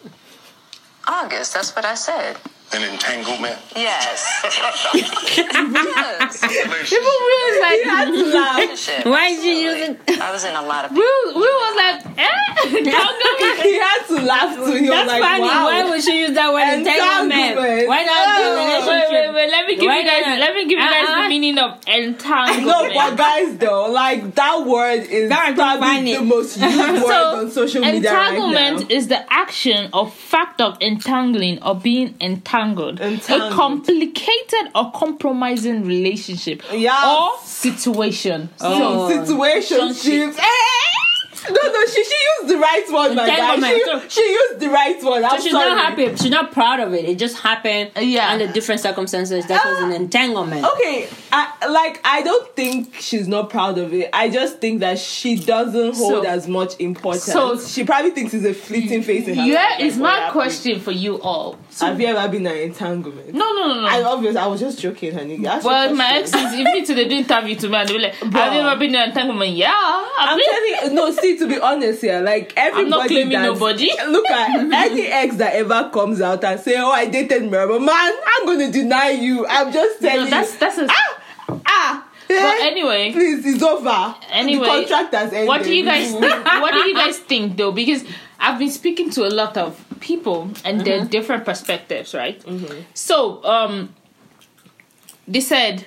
August. 1.06 1.54
That's 1.54 1.74
what 1.76 1.84
I 1.84 1.94
said. 1.94 2.36
An 2.72 2.82
entanglement? 2.84 3.58
Yes. 3.74 4.22
yes. 4.44 6.42
Relationship. 6.42 7.02
Will 7.02 7.20
was 7.26 7.58
like, 7.60 7.80
Laugh. 7.86 8.56
Relationship, 8.58 9.06
Why 9.06 9.28
did 9.34 9.42
you 9.44 9.70
absolutely. 9.70 9.88
use 9.90 9.98
it? 10.06 10.20
I 10.20 10.30
was 10.32 10.44
in 10.44 10.54
a 10.54 10.62
lot 10.62 10.84
of 10.84 10.92
Will, 10.92 11.34
Will 11.34 11.40
was 11.66 11.74
like, 11.76 12.06
eh? 12.16 12.28
How 12.30 13.10
come 13.10 13.56
he 13.66 13.74
had 13.74 14.02
to 14.06 14.14
laugh 14.22 14.54
too. 14.54 14.72
He 14.76 14.86
That's 14.86 15.02
was 15.02 15.06
like, 15.10 15.22
funny. 15.22 15.42
wow. 15.42 15.64
Why 15.66 15.90
would 15.90 16.02
she 16.02 16.20
use 16.20 16.34
that 16.34 16.52
word 16.52 16.62
Entanglement. 16.62 17.58
entanglement? 17.58 17.88
Why 17.88 18.02
not 18.04 18.36
do 18.38 18.42
Oh. 18.44 18.54
relationship? 18.54 19.10
Wait, 19.10 19.28
wait, 19.28 19.34
wait. 19.34 19.50
Let 19.50 19.66
me 19.66 19.74
give 19.76 19.86
Why 19.86 19.98
you 19.98 20.04
guys. 20.06 20.22
not? 20.26 20.38
Let 20.38 20.54
me 20.54 20.62
give 20.68 20.78
you 20.78 20.90
guys 20.90 21.08
Uh-uh. 21.08 21.22
the 21.22 21.28
meaning 21.28 21.58
of 21.58 21.70
entanglement. 21.88 22.66
No, 22.66 22.94
but 22.94 23.16
guys, 23.16 23.56
though, 23.58 23.90
like 23.90 24.34
that 24.36 24.64
word 24.66 25.02
is 25.10 25.28
That 25.28 25.54
probably 25.56 25.86
funny. 25.88 26.14
the 26.16 26.22
most 26.22 26.56
used 26.56 26.78
word 26.78 27.00
So, 27.02 27.36
on 27.40 27.50
social 27.50 27.82
media 27.82 28.12
right 28.12 28.28
entanglement 28.32 28.88
now. 28.90 28.96
is 28.96 29.08
the 29.08 29.32
action 29.32 29.90
or 29.92 30.08
fact 30.08 30.60
of 30.60 30.76
entangling 30.80 31.62
or 31.64 31.74
being 31.74 32.14
entangled. 32.20 32.59
Entangled. 32.61 33.00
A 33.00 33.50
complicated 33.54 34.70
or 34.74 34.92
compromising 34.92 35.84
relationship 35.84 36.62
Yes. 36.72 37.04
or 37.06 37.38
situation. 37.46 38.48
Oh. 38.61 39.08
Situationships. 39.11 40.38
No, 41.49 41.72
no, 41.72 41.86
she 41.86 42.05
she 42.05 42.14
used 42.41 42.49
the 42.55 42.59
right 42.59 42.84
one, 42.91 43.14
my 43.14 43.26
guy. 43.26 43.57
She, 44.09 44.09
she 44.20 44.30
used 44.30 44.61
the 44.61 44.68
right 44.68 45.03
one. 45.03 45.24
I'm 45.24 45.30
So 45.38 45.43
she's 45.45 45.53
sorry. 45.53 45.68
not 45.70 45.78
happy. 45.78 46.16
She's 46.16 46.30
not 46.30 46.53
proud 46.53 46.80
of 46.80 46.93
it. 46.95 47.05
It 47.07 47.18
just 47.18 47.38
happened 47.38 47.93
Yeah. 47.99 48.30
under 48.30 48.47
different 48.53 48.80
circumstances. 48.80 49.47
That 49.47 49.64
was 49.64 49.78
an 49.80 49.93
ah! 49.93 49.95
entanglement. 49.97 50.64
Okay, 50.66 51.09
I, 51.32 51.68
like 51.68 52.01
I 52.05 52.22
don't 52.22 52.55
think 52.57 52.95
she's 52.97 53.26
not 53.28 53.49
proud 53.51 53.78
of 53.78 53.93
it. 53.95 54.11
I 54.12 54.28
just 54.28 54.59
think 54.59 54.80
that 54.80 54.99
she 54.99 55.36
doesn't 55.36 55.97
hold 55.97 56.24
So- 56.24 56.28
as 56.28 56.47
much 56.49 56.78
importance. 56.78 57.24
so- 57.24 57.59
she 57.61 57.84
probably 57.84 58.11
thinks 58.11 58.34
it's 58.34 58.45
a 58.45 58.55
fleeting 58.55 59.03
phase 59.03 59.26
in 59.28 59.36
her 59.36 59.43
Here 59.45 59.55
life, 59.55 59.78
like, 59.80 59.91
what 59.93 59.99
my 60.01 60.11
happened. 60.16 60.32
question 60.32 60.80
for 60.80 60.93
you 60.93 61.20
all. 61.22 61.59
So, 61.70 61.86
Have 61.86 62.01
you 62.01 62.09
ever 62.09 62.28
been 62.28 62.47
in 62.47 62.53
an 62.53 62.59
entanglement? 62.59 63.32
no, 63.34 63.53
no, 63.53 63.68
no, 63.68 63.80
no. 63.82 63.86
I 63.86 64.03
obviously 64.03 64.38
I 64.38 64.47
was 64.47 64.61
just 64.61 64.78
joking, 64.80 65.14
honey. 65.14 65.36
Your 65.36 65.61
well, 65.61 65.95
my 65.95 66.14
exes, 66.18 66.34
if 66.53 66.64
me 66.74 66.84
to 66.84 66.95
they 66.95 67.09
do 67.09 67.16
interview 67.16 67.55
to 67.57 67.68
me 67.68 67.76
and 67.76 67.88
they 67.88 67.93
be 67.95 67.99
like, 68.01 68.14
have 68.14 68.53
you 68.53 68.61
ever 68.61 68.78
been 68.78 68.91
in 68.91 68.97
an 69.01 69.09
entanglement? 69.11 69.51
Yeah. 69.53 69.70
I've 69.72 70.30
I'm 70.30 70.36
been. 70.38 70.47
telling 70.51 70.91
you, 70.91 70.95
no, 70.95 71.11
see, 71.12 71.29
to 71.38 71.46
be 71.48 71.58
honest 71.58 72.02
here, 72.02 72.20
like 72.20 72.52
everybody 72.56 73.08
claiming 73.08 73.32
that- 73.32 73.44
nobody. 73.44 73.90
Look 74.08 74.28
at 74.30 74.50
any 74.72 75.06
ex 75.06 75.36
that 75.36 75.54
ever 75.54 75.90
comes 75.92 76.20
out 76.20 76.42
and 76.44 76.58
say, 76.60 76.74
"Oh, 76.76 76.90
I 76.90 77.06
dated 77.06 77.42
Merva," 77.44 77.78
man, 77.84 78.12
I'm 78.26 78.46
gonna 78.46 78.70
deny 78.70 79.10
you. 79.10 79.46
I'm 79.46 79.72
just 79.72 80.00
telling 80.00 80.24
No, 80.24 80.30
that's 80.30 80.56
that's 80.56 80.78
a. 80.78 80.86
Ah, 80.88 81.18
ah. 81.66 82.06
But 82.28 82.36
eh, 82.36 82.58
anyway, 82.70 83.12
please, 83.12 83.44
it's 83.44 83.62
over. 83.62 84.14
Anyway, 84.30 84.60
the 84.64 84.70
contract 84.72 85.14
has 85.14 85.32
ended. 85.32 85.48
what 85.48 85.64
do 85.64 85.74
you 85.74 85.84
guys 85.84 86.12
think? 86.12 86.22
What 86.44 86.72
do 86.74 86.80
you 86.88 86.94
guys 86.94 87.18
think 87.18 87.56
though? 87.56 87.72
Because 87.72 88.04
I've 88.38 88.58
been 88.58 88.70
speaking 88.70 89.10
to 89.10 89.26
a 89.26 89.30
lot 89.30 89.56
of 89.56 89.84
people 89.98 90.50
and 90.64 90.80
their 90.82 91.04
different 91.04 91.44
perspectives, 91.44 92.14
right? 92.14 92.40
So, 92.94 93.44
um, 93.44 93.94
they 95.26 95.40
said 95.40 95.86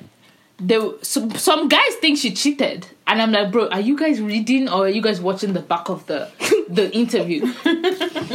they 0.59 0.79
some, 1.01 1.31
some 1.31 1.67
guys 1.69 1.95
think 2.01 2.17
she 2.17 2.33
cheated, 2.33 2.87
and 3.07 3.21
I'm 3.21 3.31
like, 3.31 3.51
bro, 3.51 3.67
are 3.69 3.79
you 3.81 3.97
guys 3.97 4.21
reading 4.21 4.69
or 4.69 4.85
are 4.85 4.89
you 4.89 5.01
guys 5.01 5.19
watching 5.21 5.53
the 5.53 5.59
back 5.61 5.89
of 5.89 6.05
the 6.07 6.29
the 6.69 6.91
interview? 6.95 7.41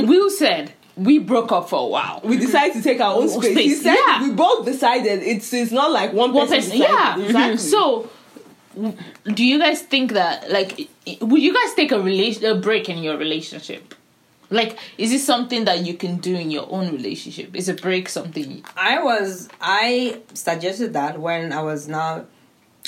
Will 0.07 0.31
said 0.31 0.73
we 0.97 1.19
broke 1.19 1.53
up 1.53 1.69
for 1.69 1.79
a 1.81 1.87
while. 1.87 2.21
we 2.25 2.37
decided 2.39 2.75
to 2.75 2.83
take 2.83 3.01
our 3.01 3.15
own 3.15 3.29
space. 3.29 3.57
He 3.57 3.75
said 3.75 3.97
yeah. 4.07 4.23
we 4.23 4.35
both 4.35 4.65
decided 4.67 5.23
it's 5.23 5.53
it's 5.53 5.71
not 5.73 5.91
like 5.93 6.13
one, 6.13 6.33
One 6.33 6.49
person. 6.49 6.71
person, 6.73 6.79
yeah. 6.79 7.15
Mm-hmm. 7.15 7.23
exactly. 7.23 7.57
So, 7.59 8.11
do 9.35 9.45
you 9.45 9.59
guys 9.59 9.83
think 9.83 10.13
that 10.13 10.51
like 10.51 10.89
i- 11.07 11.19
would 11.21 11.41
you 11.41 11.55
guys 11.55 11.75
take 11.75 11.93
a 11.93 12.01
relation 12.01 12.45
a 12.45 12.55
break 12.57 12.89
in 12.89 12.99
your 12.99 13.17
relationship? 13.17 13.95
Like, 14.51 14.79
is 14.97 15.11
this 15.11 15.25
something 15.27 15.67
that 15.67 15.85
you 15.85 15.93
can 15.95 16.17
do 16.17 16.35
in 16.35 16.51
your 16.51 16.67
own 16.71 16.91
relationship? 16.91 17.55
Is 17.55 17.69
a 17.69 17.75
break 17.75 18.09
something? 18.09 18.65
I 18.77 19.03
was 19.03 19.49
I 19.61 20.21
suggested 20.35 20.95
that 20.95 21.21
when 21.21 21.53
I 21.53 21.63
was 21.63 21.87
not 21.87 22.27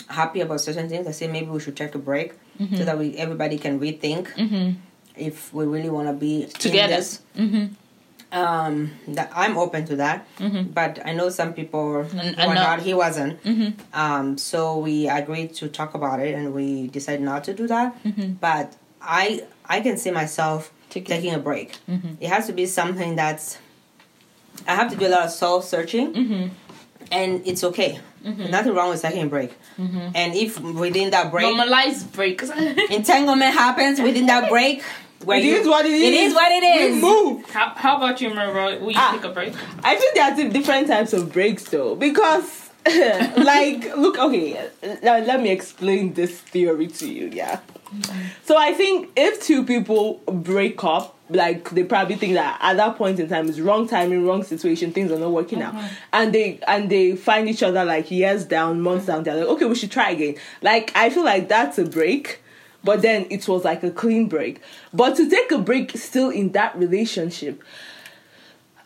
happy 0.08 0.40
about 0.40 0.60
certain 0.60 0.88
things. 0.88 1.06
I 1.06 1.10
say 1.12 1.26
maybe 1.28 1.46
we 1.50 1.60
should 1.60 1.76
take 1.76 1.94
a 1.94 1.98
break 1.98 2.32
Mm-hmm. 2.60 2.76
so 2.76 2.84
that 2.84 2.98
we 2.98 3.16
everybody 3.16 3.56
can 3.56 3.80
rethink 3.80 4.28
if 5.16 5.52
we 5.54 5.64
really 5.64 5.88
want 5.88 6.08
to 6.08 6.12
be 6.12 6.42
in 6.44 6.50
Together. 6.50 6.96
this. 6.96 7.22
Um, 8.32 8.92
that 9.08 9.32
I'm 9.34 9.58
open 9.58 9.86
to 9.86 9.96
that, 9.96 10.24
but 10.72 11.00
I 11.04 11.12
know 11.14 11.30
some 11.30 11.52
people 11.52 12.04
Mm-hmm. 12.04 12.46
were 12.48 12.54
not. 12.54 12.80
He 12.80 12.94
wasn't. 12.94 13.40
Um, 13.92 14.38
so 14.38 14.78
we 14.78 15.08
agreed 15.08 15.54
to 15.54 15.68
talk 15.68 15.94
about 15.94 16.20
it, 16.20 16.34
and 16.34 16.54
we 16.54 16.86
decided 16.88 17.22
not 17.22 17.42
to 17.44 17.54
do 17.54 17.66
that. 17.66 17.96
But 18.40 18.76
I 19.02 19.42
I 19.64 19.80
can 19.80 19.96
see 19.96 20.10
myself 20.12 20.70
taking 20.90 21.34
a 21.34 21.38
break. 21.40 21.76
It 22.20 22.28
has 22.28 22.46
to 22.46 22.52
be 22.52 22.66
something 22.66 23.16
that's. 23.16 23.58
I 24.68 24.74
have 24.76 24.90
to 24.92 24.96
do 24.96 25.06
a 25.06 25.12
lot 25.16 25.24
of 25.24 25.30
soul 25.32 25.60
searching, 25.62 26.52
and 27.10 27.42
it's 27.46 27.64
okay. 27.64 27.98
Mm-hmm. 28.24 28.50
Nothing 28.50 28.74
wrong 28.74 28.90
with 28.90 29.02
taking 29.02 29.22
a 29.22 29.26
break. 29.26 29.50
Mm-hmm. 29.78 30.08
And 30.14 30.34
if 30.34 30.60
within 30.60 31.10
that 31.10 31.30
break, 31.30 31.46
Normalize 31.46 32.10
breaks. 32.12 32.50
entanglement 32.90 33.54
happens 33.54 34.00
within 34.00 34.26
that 34.26 34.50
break, 34.50 34.82
where 35.24 35.38
It 35.38 35.44
you, 35.44 35.54
is 35.56 35.66
what 35.66 35.86
it 35.86 35.92
is. 35.92 36.02
It 36.02 36.14
is 36.14 36.34
what 36.34 36.52
it 36.52 36.62
is. 36.64 36.94
We 36.96 37.00
move. 37.00 37.50
how, 37.50 37.72
how 37.76 37.96
about 37.96 38.20
you, 38.20 38.30
Marva? 38.34 38.78
Will 38.80 38.90
you 38.92 38.96
Ah. 38.98 39.12
take 39.12 39.24
a 39.24 39.30
break? 39.32 39.54
I 39.82 39.94
think 39.96 40.14
there 40.14 40.24
are 40.30 40.50
different 40.50 40.86
types 40.88 41.12
of 41.12 41.32
breaks 41.32 41.64
though, 41.64 41.94
because 41.94 42.70
like 43.36 43.96
look, 43.96 44.18
okay, 44.18 44.68
let, 44.82 45.26
let 45.26 45.40
me 45.42 45.50
explain 45.50 46.14
this 46.14 46.40
theory 46.40 46.88
to 46.88 47.06
you. 47.12 47.26
Yeah. 47.32 47.60
Mm-hmm. 47.94 48.18
So 48.44 48.56
I 48.56 48.72
think 48.74 49.10
if 49.16 49.42
two 49.42 49.64
people 49.64 50.22
break 50.26 50.82
up, 50.84 51.16
like 51.30 51.70
they 51.70 51.84
probably 51.84 52.16
think 52.16 52.34
that 52.34 52.58
at 52.60 52.76
that 52.76 52.96
point 52.96 53.18
in 53.20 53.28
time 53.28 53.48
is 53.48 53.60
wrong 53.60 53.88
timing, 53.88 54.26
wrong 54.26 54.42
situation, 54.42 54.92
things 54.92 55.10
are 55.10 55.18
not 55.18 55.30
working 55.30 55.62
out, 55.62 55.74
uh-huh. 55.74 55.88
and 56.12 56.32
they 56.34 56.58
and 56.66 56.90
they 56.90 57.16
find 57.16 57.48
each 57.48 57.62
other 57.62 57.84
like 57.84 58.10
years 58.10 58.44
down, 58.44 58.80
months 58.80 59.06
down. 59.06 59.22
They're 59.22 59.36
like, 59.36 59.48
okay, 59.48 59.64
we 59.64 59.74
should 59.74 59.90
try 59.90 60.10
again. 60.10 60.36
Like 60.62 60.92
I 60.94 61.10
feel 61.10 61.24
like 61.24 61.48
that's 61.48 61.78
a 61.78 61.84
break. 61.84 62.42
But 62.82 63.02
then 63.02 63.26
it 63.28 63.46
was 63.46 63.62
like 63.62 63.82
a 63.82 63.90
clean 63.90 64.26
break. 64.26 64.62
But 64.90 65.14
to 65.16 65.28
take 65.28 65.52
a 65.52 65.58
break 65.58 65.90
still 65.98 66.30
in 66.30 66.52
that 66.52 66.74
relationship, 66.76 67.62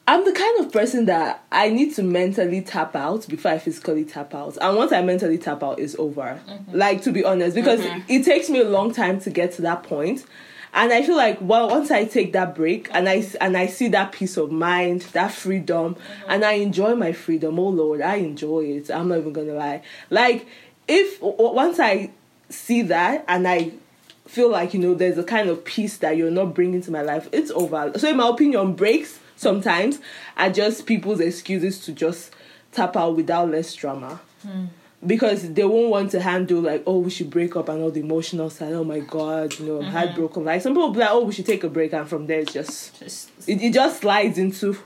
I'm 0.07 0.25
the 0.25 0.33
kind 0.33 0.61
of 0.61 0.73
person 0.73 1.07
that 1.07 1.45
I 1.51 1.71
need 1.71 1.95
to 1.95 2.03
mentally 2.03 2.61
tap 2.61 2.95
out 2.95 3.27
before 3.27 3.53
I 3.53 3.59
physically 3.59 4.05
tap 4.05 4.35
out. 4.35 4.59
And 4.61 4.77
once 4.77 4.93
I 4.93 5.01
mentally 5.01 5.39
tap 5.39 5.63
out, 5.63 5.79
it's 5.79 5.95
over. 5.97 6.41
Mm-hmm. 6.47 6.77
Like, 6.77 7.03
to 7.03 7.13
be 7.13 7.25
honest, 7.25 7.55
because 7.55 7.81
mm-hmm. 7.81 8.01
it 8.09 8.25
takes 8.25 8.51
me 8.51 8.61
a 8.61 8.69
long 8.69 8.93
time 8.93 9.21
to 9.21 9.31
get 9.31 9.53
to 9.53 9.63
that 9.63 9.83
point. 9.85 10.27
And 10.75 10.93
I 10.93 11.03
feel 11.03 11.17
like 11.17 11.39
well, 11.41 11.69
once 11.71 11.91
I 11.91 12.05
take 12.05 12.33
that 12.33 12.55
break 12.55 12.89
and 12.93 13.09
I 13.09 13.25
and 13.41 13.57
I 13.57 13.67
see 13.67 13.89
that 13.89 14.13
peace 14.13 14.37
of 14.37 14.51
mind, 14.51 15.03
that 15.13 15.33
freedom, 15.33 15.95
mm-hmm. 15.95 16.31
and 16.31 16.45
I 16.45 16.55
enjoy 16.55 16.97
my 16.97 17.13
freedom. 17.13 17.59
Oh 17.59 17.69
Lord, 17.69 18.01
I 18.01 18.17
enjoy 18.17 18.65
it. 18.65 18.91
I'm 18.91 19.09
not 19.09 19.19
even 19.19 19.33
gonna 19.33 19.55
lie. 19.55 19.83
Like 20.11 20.47
if 20.89 21.23
once 21.23 21.79
I 21.79 22.11
see 22.51 22.83
that 22.83 23.25
and 23.29 23.47
I 23.47 23.73
feel 24.27 24.51
like 24.51 24.75
you 24.75 24.81
know 24.81 24.95
there's 24.95 25.17
a 25.17 25.25
kind 25.25 25.49
of 25.49 25.65
peace 25.65 25.99
that 25.99 26.17
you're 26.17 26.31
not 26.31 26.55
bringing 26.55 26.83
to 26.83 26.91
my 26.91 27.03
life, 27.03 27.29
it's 27.31 27.53
over. 27.53 27.93
So 27.97 28.09
in 28.09 28.17
my 28.17 28.29
opinion, 28.29 28.75
breaks 28.75 29.21
sometimes 29.37 30.01
are 30.37 30.51
just 30.51 30.87
people's 30.87 31.21
excuses 31.21 31.79
to 31.85 31.93
just 31.93 32.33
tap 32.73 32.97
out 32.97 33.17
without 33.17 33.49
less 33.49 33.73
drama. 33.75 34.21
Hmm. 34.43 34.65
Because 35.07 35.53
they 35.53 35.65
won't 35.65 35.91
want 35.91 36.11
to 36.13 36.21
handle 36.21 36.61
like, 36.61 36.83
oh, 36.87 36.99
we 36.99 37.11
should 37.11 37.31
break 37.31 37.57
up 37.57 37.69
and 37.69 37.83
all 37.83 37.91
the 37.91 38.01
emotional 38.01 38.49
side. 38.51 38.73
Oh 38.73 38.85
my 38.85 39.01
god, 39.01 39.59
you 39.59 39.67
know, 39.67 39.83
I'm 39.83 39.91
heartbroken. 39.93 40.45
Like 40.45 40.63
some 40.63 40.73
people 40.73 40.91
be 40.91 41.01
like, 41.01 41.11
oh, 41.11 41.25
we 41.25 41.33
should 41.33 41.47
take 41.47 41.63
a 41.65 41.69
break, 41.69 41.93
and 41.93 42.09
from 42.09 42.27
there 42.27 42.41
it's 42.41 42.53
just 42.53 42.99
Just- 42.99 43.31
it, 43.47 43.61
it 43.63 43.73
just 43.75 44.01
slides 44.01 44.39
into 44.39 44.77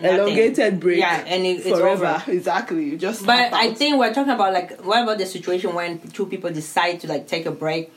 elongated 0.00 0.80
break. 0.80 0.98
Yeah, 0.98 1.24
and 1.26 1.44
it- 1.44 1.66
it's 1.66 1.78
forever. 1.78 2.06
over. 2.06 2.24
Exactly. 2.30 2.84
You 2.84 2.96
just. 2.96 3.24
But 3.26 3.52
I 3.52 3.72
think 3.74 3.98
we're 3.98 4.12
talking 4.12 4.32
about 4.32 4.52
like 4.52 4.80
what 4.82 5.02
about 5.02 5.18
the 5.18 5.26
situation 5.26 5.74
when 5.74 6.00
two 6.08 6.26
people 6.26 6.50
decide 6.50 7.00
to 7.00 7.06
like 7.08 7.26
take 7.26 7.46
a 7.46 7.50
break 7.52 7.92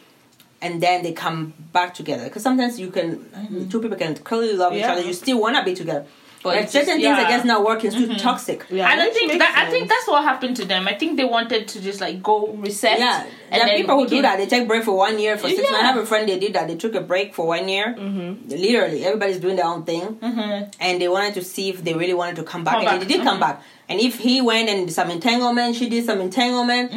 and 0.62 0.82
then 0.82 1.02
they 1.04 1.14
come 1.14 1.54
back 1.74 1.94
together? 1.94 2.26
Because 2.26 2.44
sometimes 2.44 2.80
you 2.80 2.92
can 2.92 3.18
mm-hmm. 3.18 3.70
two 3.70 3.82
people 3.82 3.98
can 3.98 4.16
clearly 4.16 4.54
love 4.54 4.74
each 4.74 4.84
other, 4.84 5.02
you 5.02 5.14
still 5.14 5.40
wanna 5.40 5.64
be 5.64 5.74
together. 5.74 6.06
But 6.44 6.56
But 6.56 6.64
it's 6.64 6.72
certain 6.72 6.88
just- 6.88 7.04
things 7.04 7.18
I 7.18 7.22
yeah. 7.22 7.30
guess 7.30 7.46
not 7.46 7.64
working, 7.64 7.88
it's 7.94 7.96
too 7.96 8.16
toxic. 8.16 8.66
Yeah, 8.70 8.89
I 8.89 8.96
don't 8.96 9.14
think 9.14 9.28
makes 9.28 9.39
that. 9.39 9.56
I 9.56 9.70
think 9.70 9.88
that's 9.88 10.08
what 10.08 10.24
happened 10.24 10.56
to 10.58 10.66
them. 10.66 10.88
I 10.88 10.96
think 10.96 11.18
they 11.18 11.24
wanted 11.24 11.68
to 11.68 11.82
just 11.82 12.02
like 12.02 12.24
go 12.24 12.48
reset. 12.54 12.98
Yeah, 13.00 13.26
and 13.52 13.62
there 13.62 13.74
are 13.74 13.78
people 13.78 13.96
who 13.96 14.04
we 14.04 14.10
do 14.10 14.22
that. 14.24 14.38
They 14.38 14.48
take 14.48 14.68
break 14.68 14.84
for 14.84 14.98
one 14.98 15.20
year, 15.20 15.38
for 15.38 15.48
six 15.50 15.62
months. 15.62 15.84
I 15.84 15.86
have 15.86 15.98
a 15.98 16.06
friend. 16.06 16.28
They 16.28 16.39
did 16.39 16.54
that. 16.54 16.68
They 16.68 16.76
took 16.78 16.96
a 16.96 17.02
break 17.02 17.36
for 17.36 17.46
one 17.46 17.70
year. 17.70 17.96
Mm-hmm. 17.98 18.50
Literally, 18.50 19.06
everybody's 19.06 19.39
doing 19.39 19.56
their 19.56 19.66
own 19.68 19.84
thing, 19.84 20.02
mm-hmm. 20.02 20.70
and 20.80 21.02
they 21.02 21.08
wanted 21.08 21.36
to 21.36 21.44
see 21.44 21.70
if 21.70 21.84
they 21.84 21.94
really 21.94 22.16
wanted 22.16 22.38
to 22.38 22.44
come 22.44 22.64
back, 22.64 22.74
Come 22.76 22.88
and 22.88 23.00
back, 23.00 23.08
they 23.08 23.14
did 23.14 23.24
come 23.24 23.38
mhm. 23.38 23.42
back. 23.42 23.64
And 23.88 24.00
if 24.00 24.18
he 24.20 24.42
went 24.42 24.70
and 24.70 24.88
did 24.88 24.94
some 24.94 25.12
entanglement, 25.12 25.76
she 25.76 25.89
did 25.89 26.06
some 26.06 26.22
entanglement. 26.22 26.92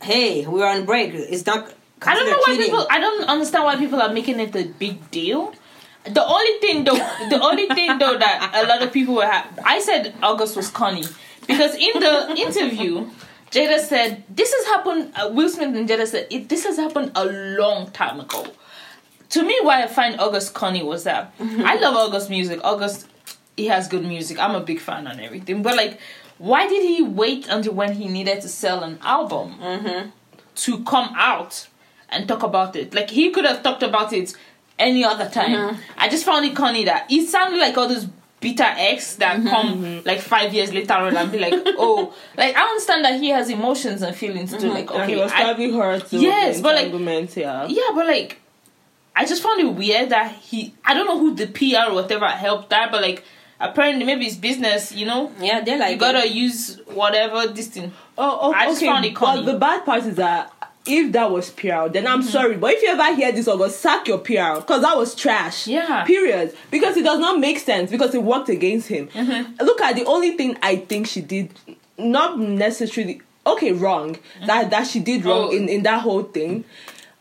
Hey, 0.00 0.46
we 0.46 0.60
were 0.60 0.66
on 0.66 0.84
break. 0.84 1.12
It's 1.14 1.44
not. 1.46 1.66
Mm-hmm. 1.66 2.08
I 2.08 2.14
don't 2.14 2.26
know 2.30 2.36
why 2.36 2.44
cheating. 2.54 2.66
people. 2.66 2.86
I 2.88 3.00
don't 3.00 3.24
understand 3.24 3.64
why 3.64 3.76
people 3.76 4.00
are 4.00 4.12
making 4.12 4.38
it 4.38 4.54
a 4.54 4.64
big 4.66 5.10
deal. 5.10 5.52
The 6.14 6.24
only 6.24 6.58
thing 6.60 6.84
though, 6.84 6.96
the 7.28 7.40
only 7.42 7.66
thing 7.68 7.98
though 7.98 8.18
that 8.18 8.52
a 8.54 8.66
lot 8.66 8.82
of 8.82 8.92
people 8.92 9.14
were. 9.14 9.26
Ha- 9.26 9.48
I 9.64 9.80
said 9.80 10.14
August 10.22 10.56
was 10.56 10.70
Connie 10.70 11.04
because 11.46 11.74
in 11.74 12.00
the 12.00 12.34
interview, 12.36 13.08
Jada 13.50 13.78
said 13.80 14.24
this 14.28 14.52
has 14.52 14.66
happened. 14.66 15.12
Uh, 15.16 15.30
Will 15.32 15.48
Smith 15.48 15.74
and 15.74 15.88
Jada 15.88 16.06
said 16.06 16.26
it, 16.30 16.48
this 16.48 16.64
has 16.64 16.76
happened 16.76 17.12
a 17.14 17.24
long 17.24 17.90
time 17.90 18.20
ago. 18.20 18.46
To 19.30 19.42
me, 19.42 19.58
why 19.62 19.82
I 19.82 19.86
find 19.86 20.18
August 20.20 20.54
Connie 20.54 20.82
was 20.82 21.04
that 21.04 21.34
I 21.40 21.76
love 21.76 21.94
August 21.94 22.30
music. 22.30 22.60
August, 22.64 23.06
he 23.56 23.66
has 23.66 23.86
good 23.88 24.04
music. 24.04 24.38
I'm 24.38 24.54
a 24.54 24.60
big 24.60 24.80
fan 24.80 25.06
on 25.06 25.20
everything. 25.20 25.62
But 25.62 25.76
like, 25.76 26.00
why 26.38 26.66
did 26.66 26.82
he 26.82 27.02
wait 27.02 27.46
until 27.48 27.74
when 27.74 27.92
he 27.92 28.08
needed 28.08 28.40
to 28.42 28.48
sell 28.48 28.82
an 28.82 28.98
album? 29.02 30.12
to 30.54 30.82
come 30.84 31.12
out 31.16 31.68
and 32.08 32.26
talk 32.26 32.42
about 32.42 32.74
it. 32.74 32.92
Like 32.94 33.10
he 33.10 33.30
could 33.30 33.44
have 33.44 33.62
talked 33.62 33.82
about 33.84 34.12
it 34.12 34.34
any 34.78 35.04
other 35.04 35.28
time. 35.28 35.54
Uh-huh. 35.54 35.80
I 35.96 36.08
just 36.08 36.24
found 36.24 36.44
it 36.44 36.56
funny 36.56 36.84
that 36.84 37.10
it 37.10 37.26
sounded 37.28 37.58
like 37.58 37.76
all 37.76 37.88
those 37.88 38.06
bitter 38.40 38.64
ex 38.64 39.16
that 39.16 39.38
mm-hmm. 39.38 39.48
come 39.48 40.02
like 40.04 40.20
five 40.20 40.54
years 40.54 40.72
later 40.72 40.94
on 40.94 41.16
and 41.16 41.32
be 41.32 41.38
like, 41.38 41.54
oh, 41.78 42.14
like 42.36 42.56
I 42.56 42.62
understand 42.62 43.04
that 43.04 43.20
he 43.20 43.30
has 43.30 43.50
emotions 43.50 44.02
and 44.02 44.14
feelings 44.14 44.52
too. 44.52 44.58
Mm-hmm. 44.58 44.68
Like 44.68 44.90
And 44.90 45.02
okay, 45.02 45.14
he 45.14 45.20
was 45.20 45.32
probably 45.32 45.72
hurt. 45.72 46.08
too, 46.08 46.20
Yes, 46.20 46.60
but, 46.60 46.74
like- 46.74 47.36
yeah. 47.36 47.66
yeah, 47.66 47.90
but 47.94 48.06
like 48.06 48.40
I 49.18 49.24
just 49.24 49.42
found 49.42 49.60
it 49.60 49.66
weird 49.74 50.10
that 50.10 50.32
he. 50.32 50.74
I 50.84 50.94
don't 50.94 51.06
know 51.06 51.18
who 51.18 51.34
the 51.34 51.48
PR 51.48 51.90
or 51.90 51.94
whatever 51.94 52.28
helped 52.28 52.70
that, 52.70 52.92
but 52.92 53.02
like 53.02 53.24
apparently 53.58 54.04
maybe 54.04 54.26
it's 54.26 54.36
business. 54.36 54.92
You 54.92 55.06
know, 55.06 55.32
Yeah, 55.40 55.60
they're 55.60 55.76
like 55.76 55.94
you 55.94 55.98
gotta 55.98 56.28
use 56.28 56.80
whatever 56.86 57.48
this 57.48 57.66
thing. 57.66 57.92
Oh, 58.16 58.38
oh 58.42 58.52
I 58.52 58.66
just 58.66 58.78
okay. 58.78 58.86
found 58.86 59.04
it 59.04 59.14
but 59.14 59.20
corny. 59.20 59.44
the 59.44 59.58
bad 59.58 59.84
part 59.84 60.04
is 60.04 60.14
that 60.16 60.52
if 60.88 61.12
that 61.12 61.30
was 61.30 61.50
PR, 61.50 61.88
then 61.88 62.06
I'm 62.06 62.20
mm-hmm. 62.20 62.28
sorry. 62.28 62.56
But 62.56 62.74
if 62.74 62.82
you 62.82 62.88
ever 62.88 63.14
hear 63.14 63.30
this, 63.32 63.46
August, 63.46 63.80
sack 63.80 64.08
your 64.08 64.18
PR 64.18 64.60
because 64.60 64.82
that 64.82 64.96
was 64.96 65.14
trash. 65.14 65.66
Yeah. 65.66 66.04
Period. 66.04 66.56
Because 66.70 66.96
it 66.96 67.04
does 67.04 67.18
not 67.20 67.38
make 67.38 67.58
sense 67.58 67.90
because 67.90 68.14
it 68.14 68.22
worked 68.22 68.48
against 68.48 68.88
him. 68.88 69.08
Mm-hmm. 69.08 69.64
Look 69.64 69.80
at 69.80 69.96
the 69.96 70.04
only 70.04 70.36
thing 70.36 70.56
I 70.62 70.76
think 70.76 71.06
she 71.06 71.20
did, 71.20 71.50
not 71.98 72.38
necessarily 72.38 73.20
okay, 73.46 73.72
wrong. 73.72 74.14
Mm-hmm. 74.14 74.46
That 74.46 74.70
that 74.70 74.86
she 74.86 75.00
did 75.00 75.24
wrong 75.24 75.48
Oh. 75.48 75.56
in 75.56 75.68
in 75.68 75.82
that 75.84 76.00
whole 76.02 76.22
thing. 76.22 76.64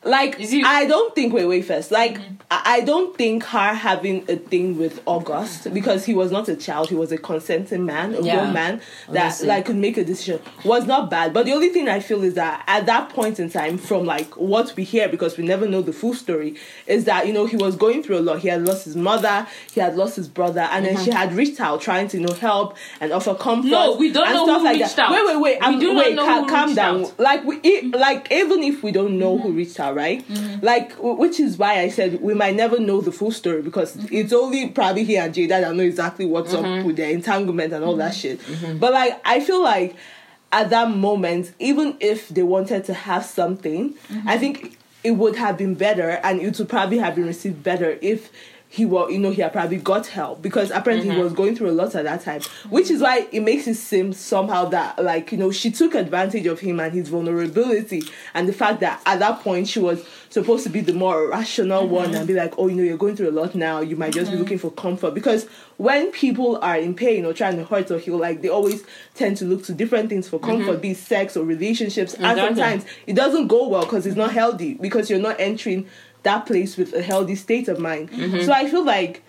Like 0.03 0.37
I 0.39 0.85
don't 0.85 1.13
think 1.15 1.33
wait 1.33 1.45
wait 1.45 1.65
first. 1.65 1.91
Like 1.91 2.13
mm-hmm. 2.19 2.35
I 2.51 2.61
I 2.77 2.81
don't 2.81 3.17
think 3.17 3.43
her 3.45 3.73
having 3.73 4.23
a 4.29 4.35
thing 4.37 4.77
with 4.77 5.01
August 5.05 5.73
because 5.73 6.05
he 6.05 6.13
was 6.13 6.31
not 6.31 6.47
a 6.47 6.55
child, 6.55 6.87
he 6.89 6.95
was 6.95 7.11
a 7.11 7.17
consenting 7.17 7.85
man, 7.85 8.13
a 8.13 8.21
Yeah. 8.21 8.35
grown 8.37 8.53
man 8.53 8.81
that 9.09 9.41
like 9.43 9.65
could 9.65 9.75
make 9.75 9.97
a 9.97 10.05
decision 10.05 10.39
was 10.63 10.85
not 10.85 11.09
bad. 11.09 11.33
But 11.33 11.45
the 11.45 11.53
only 11.53 11.69
thing 11.69 11.89
I 11.89 11.99
feel 11.99 12.23
is 12.23 12.35
that 12.35 12.63
at 12.67 12.85
that 12.85 13.09
point 13.09 13.39
in 13.39 13.49
time, 13.49 13.77
from 13.77 14.05
like 14.05 14.37
what 14.37 14.73
we 14.77 14.83
hear, 14.83 15.09
because 15.09 15.35
we 15.35 15.43
never 15.45 15.67
know 15.67 15.81
the 15.81 15.91
full 15.93 16.13
story, 16.13 16.55
is 16.85 17.03
that 17.05 17.25
you 17.27 17.33
know 17.33 17.45
he 17.47 17.57
was 17.57 17.75
going 17.75 18.03
through 18.03 18.19
a 18.19 18.21
lot. 18.21 18.39
He 18.39 18.47
had 18.49 18.63
lost 18.63 18.85
his 18.85 18.95
mother, 18.95 19.47
he 19.73 19.81
had 19.81 19.95
lost 19.97 20.15
his 20.15 20.27
brother, 20.29 20.61
and 20.71 20.85
then 20.85 20.95
she 20.97 21.09
mm-hmm. 21.09 21.17
had 21.17 21.33
reached 21.33 21.59
out 21.59 21.81
trying 21.81 22.07
to 22.09 22.19
you 22.19 22.25
know 22.27 22.33
help 22.33 22.77
and 23.01 23.11
offer 23.11 23.33
comfort. 23.35 23.67
No, 23.69 23.95
we 23.97 24.11
don't 24.13 24.27
and 24.27 24.35
know 24.35 24.45
stuff 24.45 24.59
who 24.59 24.65
like 24.65 24.77
reached 24.79 24.95
that. 24.95 25.09
out. 25.09 25.11
Wait, 25.11 25.25
wait, 25.25 25.41
wait. 25.41 25.59
We 25.59 25.65
I'm, 25.65 25.79
do 25.79 25.93
not 25.93 26.13
know 26.13 26.25
ca- 26.25 26.41
who 26.43 26.49
calm 26.49 26.63
reached 26.65 26.75
down. 26.75 27.05
out. 27.05 27.19
Like 27.19 27.43
we, 27.43 27.55
e- 27.63 27.81
mm-hmm. 27.81 27.95
like 27.99 28.31
even 28.31 28.63
if 28.63 28.83
we 28.83 28.91
don't 28.91 29.17
know 29.17 29.27
Mm-hmm. 29.37 29.47
who 29.47 29.51
reached 29.53 29.79
out, 29.79 29.86
right? 29.93 30.27
Mm-hmm. 30.27 30.65
Like 30.65 30.93
which 30.99 31.39
is 31.39 31.57
why 31.57 31.79
I 31.79 31.89
said 31.89 32.21
we 32.21 32.33
might 32.33 32.55
never 32.55 32.79
know 32.79 33.01
the 33.01 33.11
full 33.11 33.31
story 33.31 33.61
because 33.61 33.87
Mm-hmm. 33.97 34.15
it's 34.15 34.33
only 34.33 34.69
probably 34.69 35.03
he 35.03 35.17
and 35.17 35.33
Jada 35.33 35.61
that 35.61 35.75
know 35.75 35.83
exactly 35.83 36.25
what's 36.25 36.53
up 36.53 36.65
mm-hmm. 36.65 36.85
with 36.85 36.97
their 36.97 37.09
entanglement 37.09 37.73
and 37.73 37.83
all 37.83 37.95
that 37.95 38.13
mm-hmm. 38.13 38.63
shit. 38.63 38.79
But 38.79 38.93
like 38.93 39.19
I 39.25 39.39
feel 39.39 39.63
like 39.63 39.95
at 40.51 40.69
that 40.69 40.91
moment, 40.91 41.53
even 41.59 41.97
if 41.99 42.29
they 42.29 42.43
wanted 42.43 42.85
to 42.85 42.93
have 42.93 43.25
something, 43.25 43.95
I 44.25 44.37
think 44.37 44.77
it 45.03 45.11
would 45.11 45.35
have 45.35 45.57
been 45.57 45.75
better 45.75 46.19
and 46.23 46.41
it 46.41 46.57
would 46.57 46.69
probably 46.69 46.97
have 46.97 47.15
been 47.15 47.25
received 47.25 47.63
better 47.63 47.97
if 48.01 48.31
he 48.69 48.85
was 48.85 49.11
you 49.11 49.19
know 49.19 49.31
he 49.31 49.41
had 49.41 49.53
probably 49.53 49.77
got 49.77 50.07
help 50.07 50.41
because 50.41 50.71
apparently 50.71 51.07
he 51.07 51.13
mm-hmm. 51.13 51.23
was 51.23 51.33
going 51.33 51.55
through 51.55 51.69
a 51.69 51.71
lot 51.71 51.95
at 51.95 52.03
that 52.03 52.21
time 52.21 52.41
which 52.69 52.91
is 52.91 53.01
why 53.01 53.27
it 53.31 53.41
makes 53.41 53.67
it 53.67 53.75
seem 53.75 54.11
somehow 54.11 54.65
that 54.65 55.01
like 55.03 55.31
you 55.31 55.37
know 55.37 55.51
she 55.51 55.71
took 55.71 55.95
advantage 55.95 56.45
of 56.45 56.59
him 56.59 56.79
and 56.79 56.93
his 56.93 57.07
vulnerability 57.07 58.03
and 58.33 58.47
the 58.47 58.53
fact 58.53 58.79
that 58.79 59.01
at 59.05 59.19
that 59.19 59.39
point 59.41 59.67
she 59.67 59.79
was 59.79 60.05
supposed 60.29 60.63
to 60.63 60.69
be 60.69 60.81
the 60.81 60.93
more 60.93 61.29
rational 61.29 61.83
mm-hmm. 61.83 61.93
one 61.93 62.15
and 62.15 62.27
be 62.27 62.33
like 62.33 62.53
oh 62.57 62.67
you 62.67 62.75
know 62.75 62.83
you're 62.83 62.97
going 62.97 63.15
through 63.15 63.29
a 63.29 63.31
lot 63.31 63.55
now. 63.55 63.81
You 63.81 63.95
might 63.95 64.13
just 64.13 64.31
be 64.31 64.35
mm-hmm. 64.35 64.43
looking 64.43 64.57
for 64.57 64.71
comfort. 64.71 65.13
Because 65.13 65.47
when 65.77 66.11
people 66.11 66.57
are 66.57 66.77
in 66.77 66.95
pain 66.95 67.25
or 67.25 67.33
trying 67.33 67.57
to 67.57 67.65
hurt 67.65 67.91
or 67.91 67.99
heal 67.99 68.17
like 68.17 68.41
they 68.41 68.49
always 68.49 68.83
tend 69.15 69.37
to 69.37 69.45
look 69.45 69.63
to 69.65 69.73
different 69.73 70.09
things 70.09 70.27
for 70.27 70.39
comfort 70.39 70.81
be 70.81 70.91
it 70.91 70.97
sex 70.97 71.35
or 71.37 71.43
relationships. 71.43 72.13
And 72.13 72.37
sometimes 72.37 72.85
it 73.05 73.13
doesn't 73.13 73.47
go 73.47 73.67
well 73.67 73.83
because 73.83 74.05
it's 74.05 74.15
not 74.15 74.31
healthy 74.31 74.75
because 74.75 75.09
you're 75.09 75.19
not 75.19 75.39
entering 75.39 75.87
that 76.27 76.45
place 76.45 76.77
with 76.77 76.93
a 76.93 77.01
healthy 77.01 77.35
state 77.35 77.67
of 77.67 77.79
mind. 77.79 78.09
So 78.45 78.51
I 78.51 78.69
feel 78.69 78.85
like, 78.85 79.23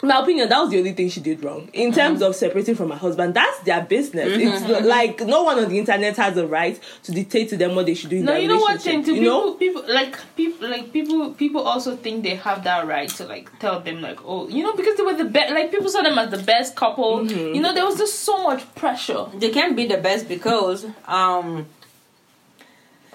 in 0.00 0.08
my 0.10 0.20
opinion, 0.20 0.48
that 0.48 0.60
was 0.60 0.70
the 0.70 0.78
only 0.78 0.92
thing 0.92 1.08
she 1.10 1.20
did 1.20 1.42
wrong 1.42 1.68
in 1.72 1.92
terms 1.92 2.22
of 2.22 2.36
separating 2.36 2.76
from 2.76 2.90
her 2.90 2.96
husband. 2.96 3.34
That's 3.34 3.58
their 3.68 3.82
business. 3.82 4.28
It's 4.30 4.86
like 4.86 5.20
no 5.34 5.42
one 5.42 5.58
on 5.58 5.68
the 5.68 5.78
internet 5.78 6.16
has 6.18 6.36
a 6.36 6.46
right 6.46 6.78
to 7.04 7.10
dictate 7.12 7.48
to 7.50 7.56
them 7.56 7.74
what 7.74 7.86
they 7.86 7.94
should 7.94 8.10
do. 8.10 8.18
In 8.18 8.24
No, 8.26 8.32
their 8.32 8.42
you 8.42 8.48
know 8.52 8.58
what 8.66 8.74
relationship, 8.78 9.04
thing 9.06 9.16
too. 9.16 9.20
You 9.20 9.22
People, 9.22 9.44
know, 9.50 9.54
people 9.54 9.94
like 10.00 10.14
people 10.36 10.68
like 10.74 10.92
people 10.92 11.32
people 11.34 11.62
also 11.72 11.96
think 11.96 12.22
they 12.22 12.36
have 12.36 12.62
that 12.62 12.86
right 12.86 13.08
to 13.18 13.24
like 13.26 13.46
tell 13.58 13.80
them 13.80 14.00
like 14.00 14.20
oh 14.24 14.46
you 14.48 14.62
know 14.62 14.74
because 14.80 14.96
they 14.96 15.02
were 15.02 15.18
the 15.24 15.30
best 15.36 15.52
like 15.52 15.72
people 15.72 15.88
saw 15.88 16.02
them 16.02 16.16
as 16.16 16.30
the 16.30 16.42
best 16.52 16.76
couple. 16.76 17.12
Mm-hmm. 17.24 17.54
You 17.56 17.60
know 17.60 17.74
there 17.74 17.84
was 17.90 17.98
just 17.98 18.20
so 18.20 18.34
much 18.44 18.62
pressure. 18.76 19.26
They 19.34 19.50
can't 19.50 19.74
be 19.74 19.86
the 19.86 19.98
best 20.08 20.28
because 20.28 20.86
um 21.06 21.66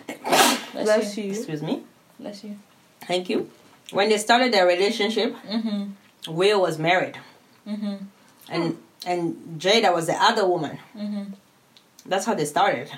bless 0.74 1.18
you. 1.18 1.30
excuse 1.32 1.62
me. 1.62 1.84
Bless 2.24 2.42
you. 2.46 2.58
Thank 3.02 3.30
you. 3.30 3.50
When 3.92 4.08
they 4.08 4.18
started 4.18 4.54
their 4.54 4.66
relationship, 4.66 5.36
mm-hmm. 5.46 6.34
Will 6.34 6.62
was 6.62 6.80
married, 6.80 7.20
mm-hmm. 7.68 7.96
and 8.50 8.78
and 9.06 9.60
Jada 9.60 9.94
was 9.94 10.08
the 10.08 10.14
other 10.14 10.48
woman. 10.48 10.80
Mm-hmm. 10.98 11.34
That's 12.06 12.26
how 12.26 12.34
they 12.34 12.46
started. 12.46 12.90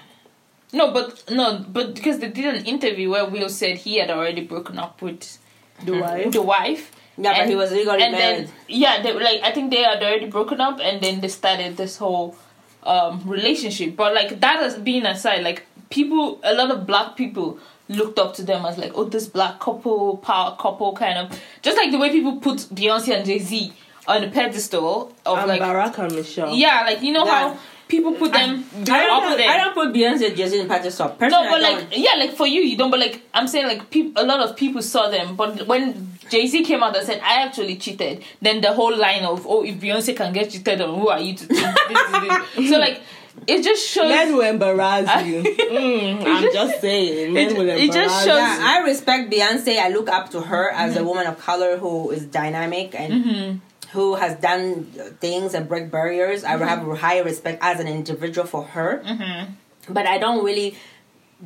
No, 0.72 0.92
but 0.92 1.24
no, 1.32 1.66
but 1.68 1.96
because 1.96 2.20
they 2.20 2.30
did 2.30 2.54
an 2.54 2.66
interview 2.66 3.10
where 3.10 3.26
Will 3.26 3.50
said 3.50 3.78
he 3.80 3.98
had 3.98 4.12
already 4.12 4.44
broken 4.44 4.78
up 4.78 5.02
with 5.02 5.40
The 5.84 5.94
wife. 5.94 6.32
the 6.32 6.42
wife. 6.44 6.92
Yeah, 7.18 7.40
but 7.40 7.50
he 7.50 7.56
was 7.56 7.72
legally 7.72 8.04
and 8.04 8.12
married. 8.12 8.48
Then, 8.48 8.54
yeah, 8.68 9.02
they, 9.02 9.12
like 9.12 9.42
I 9.42 9.52
think 9.54 9.72
they 9.72 9.82
had 9.82 10.04
already 10.04 10.28
broken 10.28 10.62
up, 10.62 10.80
and 10.80 11.02
then 11.02 11.20
they 11.22 11.30
started 11.30 11.78
this 11.78 11.98
whole 11.98 12.36
um, 12.84 13.24
relationship. 13.26 13.96
But 13.96 14.14
like 14.14 14.40
that 14.42 14.58
has 14.60 14.78
been 14.78 15.08
aside, 15.08 15.44
like 15.44 15.66
people, 15.90 16.40
a 16.44 16.54
lot 16.54 16.70
of 16.70 16.86
black 16.86 17.16
people 17.16 17.58
looked 17.88 18.18
up 18.20 18.34
to 18.36 18.44
them 18.44 18.66
as 18.66 18.78
like, 18.78 18.92
oh, 18.96 19.04
this 19.06 19.28
black 19.28 19.60
couple, 19.60 20.18
power 20.18 20.56
couple, 20.60 20.94
kind 20.94 21.18
of 21.18 21.40
just 21.62 21.78
like 21.78 21.92
the 21.92 21.98
way 21.98 22.10
people 22.10 22.38
put 22.38 22.58
Beyonce 22.74 23.16
and 23.16 23.26
Jay 23.26 23.40
Z 23.40 23.74
on 24.08 24.24
a 24.24 24.30
pedestal 24.32 25.14
of 25.26 25.38
And 25.40 25.48
like, 25.48 25.62
Barack 25.62 25.98
and 26.00 26.14
Michelle. 26.16 26.54
yeah, 26.56 26.82
like 26.86 27.02
you 27.02 27.12
know 27.12 27.26
Yeah. 27.26 27.50
how 27.54 27.58
people 27.88 28.14
put 28.14 28.32
them 28.34 28.66
I 28.74 28.84
don't, 28.84 29.24
up 29.24 29.24
put. 29.38 29.40
I 29.48 29.58
don't 29.58 29.74
put 29.76 29.94
Beyonce 29.94 30.28
and 30.28 30.36
Jay-Z 30.38 30.60
in 30.60 30.68
pedestal. 30.68 31.10
Personally, 31.10 31.44
No, 31.46 31.50
but 31.52 31.64
I 31.64 31.70
like 31.74 31.90
don't. 31.92 32.00
yeah, 32.00 32.12
like 32.18 32.32
for 32.34 32.48
you, 32.48 32.62
you 32.62 32.78
don't. 32.78 32.90
But 32.92 33.00
like 33.00 33.22
I'm 33.34 33.48
saying, 33.48 33.68
like 33.68 33.90
peop- 33.92 34.14
a 34.18 34.24
lot 34.24 34.40
of 34.40 34.56
people 34.56 34.82
saw 34.82 35.10
them. 35.10 35.36
But 35.36 35.68
when 35.68 36.12
Jay 36.30 36.48
Z 36.48 36.64
came 36.64 36.82
out 36.82 36.96
and 36.98 37.06
said, 37.06 37.20
"I 37.24 37.44
actually 37.44 37.76
cheated," 37.78 38.24
then 38.42 38.62
the 38.62 38.74
whole 38.74 38.96
line 38.96 39.24
of 39.24 39.46
"Oh, 39.48 39.64
if 39.64 39.76
Beyonce 39.76 40.16
can 40.18 40.34
get 40.34 40.50
cheated 40.50 40.82
on, 40.82 41.00
who 41.00 41.10
are 41.10 41.20
you 41.20 41.36
to?" 41.36 41.46
think 41.46 41.60
this, 41.88 42.12
this, 42.12 42.42
this?" 42.56 42.70
So 42.72 42.80
like 42.80 43.02
it 43.48 43.64
just 43.64 43.88
shows. 43.88 44.10
Men 44.10 44.36
will 44.36 44.42
embarrass 44.42 45.26
you. 45.26 45.44
Mm, 45.76 46.26
I'm 46.26 46.54
just 46.54 46.82
saying, 46.82 47.34
men 47.34 47.50
It- 47.52 47.58
will 47.58 47.70
it 47.70 47.92
just 47.92 48.26
shows- 48.26 48.38
Yeah, 48.38 48.58
I 48.62 48.80
respect 48.86 49.32
Beyonce. 49.32 49.78
I 49.78 49.90
look 49.90 50.10
up 50.10 50.30
to 50.32 50.42
her 50.42 50.70
as 50.70 50.96
a 50.96 51.00
mm-hmm. 51.00 51.08
woman 51.08 51.28
of 51.28 51.38
color 51.40 51.78
who 51.78 52.12
is 52.12 52.26
dynamic 52.26 52.96
and 52.98 53.14
mm-hmm. 53.14 53.58
who 53.92 54.16
has 54.16 54.36
done 54.40 54.86
things 55.20 55.54
and 55.54 55.68
break 55.68 55.92
barriers. 55.92 56.44
I 56.44 56.54
mm-hmm. 56.54 56.64
have 56.68 56.88
a 56.88 56.96
high 56.96 57.20
respect 57.20 57.60
as 57.62 57.80
an 57.80 57.88
individual 57.88 58.48
for 58.48 58.64
her. 58.64 59.04
But 59.90 60.08
I 60.08 60.18
don't 60.18 60.44
really 60.44 60.78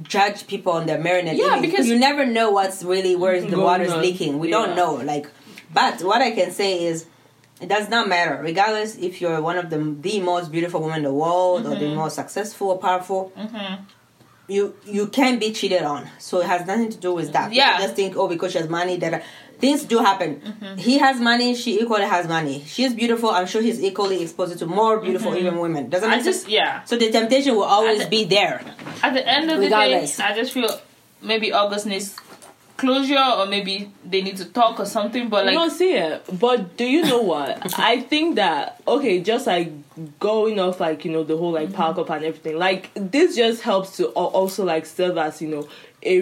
judge 0.03 0.47
people 0.47 0.73
on 0.73 0.85
their 0.85 0.99
married 0.99 1.25
Yeah, 1.25 1.57
image 1.57 1.61
because- 1.61 1.87
you 1.87 1.97
never 1.97 2.25
know 2.25 2.51
what's 2.51 2.83
really 2.83 3.15
where's 3.15 3.43
the 3.43 3.51
Going 3.51 3.63
water's 3.63 3.91
on. 3.91 4.01
leaking. 4.01 4.39
We 4.39 4.49
Yeah. 4.49 4.57
don't 4.57 4.75
know. 4.75 4.93
Like, 4.95 5.27
but 5.73 6.01
what 6.03 6.21
I 6.21 6.31
can 6.31 6.51
say 6.51 6.85
is. 6.85 7.05
It 7.61 7.67
does 7.67 7.89
not 7.89 8.07
matter, 8.07 8.41
regardless 8.41 8.95
if 8.95 9.19
you're 9.19 9.41
one 9.41 9.57
of 9.57 9.69
the 9.69 9.77
the 9.77 10.21
most 10.21 10.51
beautiful 10.51 10.81
women 10.81 10.97
in 10.97 11.03
the 11.03 11.13
world 11.13 11.65
or 11.65 11.75
the 11.75 11.85
mm-hmm. 11.85 11.95
most 11.95 12.15
successful 12.15 12.69
or 12.69 12.77
powerful 12.77 13.33
mm-hmm. 13.37 13.83
you 14.47 14.75
you 14.85 15.07
can 15.07 15.39
be 15.39 15.51
cheated 15.51 15.83
on. 15.83 16.07
So 16.19 16.39
it 16.39 16.47
has 16.47 16.65
nothing 16.65 16.89
to 16.91 16.97
do 16.97 17.13
with 17.13 17.33
that. 17.33 17.51
Yeah. 17.51 17.71
People 17.71 17.85
just 17.85 17.95
think, 17.95 18.15
oh, 18.15 18.27
because 18.27 18.53
she 18.53 18.59
has 18.59 18.69
money, 18.69 18.95
that 18.97 19.23
things 19.59 19.83
do 19.83 19.99
happen. 19.99 20.39
Mm-hmm. 20.39 20.77
He 20.77 20.97
has 20.99 21.19
money, 21.19 21.53
she 21.53 21.81
equally 21.81 22.05
has 22.05 22.27
money. 22.27 22.63
She's 22.65 22.93
beautiful. 22.93 23.29
I'm 23.29 23.45
sure 23.45 23.61
he's 23.61 23.83
equally 23.83 24.21
exposed 24.21 24.57
to 24.57 24.65
more 24.65 24.99
beautiful 24.99 25.35
even 25.35 25.59
women. 25.59 25.89
Doesn't 25.89 26.09
I 26.09 26.21
just 26.21 26.41
sense? 26.43 26.51
yeah. 26.51 26.83
So 26.85 26.97
the 26.97 27.11
temptation 27.11 27.55
will 27.55 27.63
always 27.63 28.01
I- 28.01 28.09
be 28.09 28.23
there. 28.23 28.63
At 29.03 29.13
the 29.13 29.27
end 29.27 29.51
of 29.51 29.59
the 29.59 29.69
day, 29.69 30.09
I 30.19 30.35
just 30.35 30.53
feel 30.53 30.69
maybe 31.21 31.51
August 31.51 31.85
needs 31.85 32.15
closure, 32.79 33.23
or 33.37 33.45
maybe 33.45 33.91
they 34.03 34.21
need 34.21 34.37
to 34.37 34.45
talk 34.45 34.79
or 34.79 34.85
something. 34.85 35.29
But 35.29 35.45
like, 35.45 35.53
no, 35.53 35.69
see 35.69 35.93
it. 35.93 36.23
But 36.39 36.77
do 36.77 36.85
you 36.85 37.03
know 37.03 37.21
what? 37.21 37.73
I 37.79 37.99
think 37.99 38.35
that 38.35 38.81
okay, 38.87 39.21
just 39.21 39.45
like 39.45 39.71
going 40.19 40.59
off 40.59 40.79
like 40.79 41.05
you 41.05 41.11
know 41.11 41.23
the 41.23 41.37
whole 41.37 41.51
like 41.51 41.67
mm-hmm. 41.67 41.75
park 41.75 41.97
up 41.97 42.09
and 42.09 42.25
everything. 42.25 42.57
Like 42.57 42.91
this 42.95 43.35
just 43.35 43.61
helps 43.61 43.97
to 43.97 44.07
also 44.07 44.63
like 44.65 44.85
serve 44.85 45.17
as 45.17 45.41
you 45.41 45.49
know 45.49 45.67
a 46.03 46.21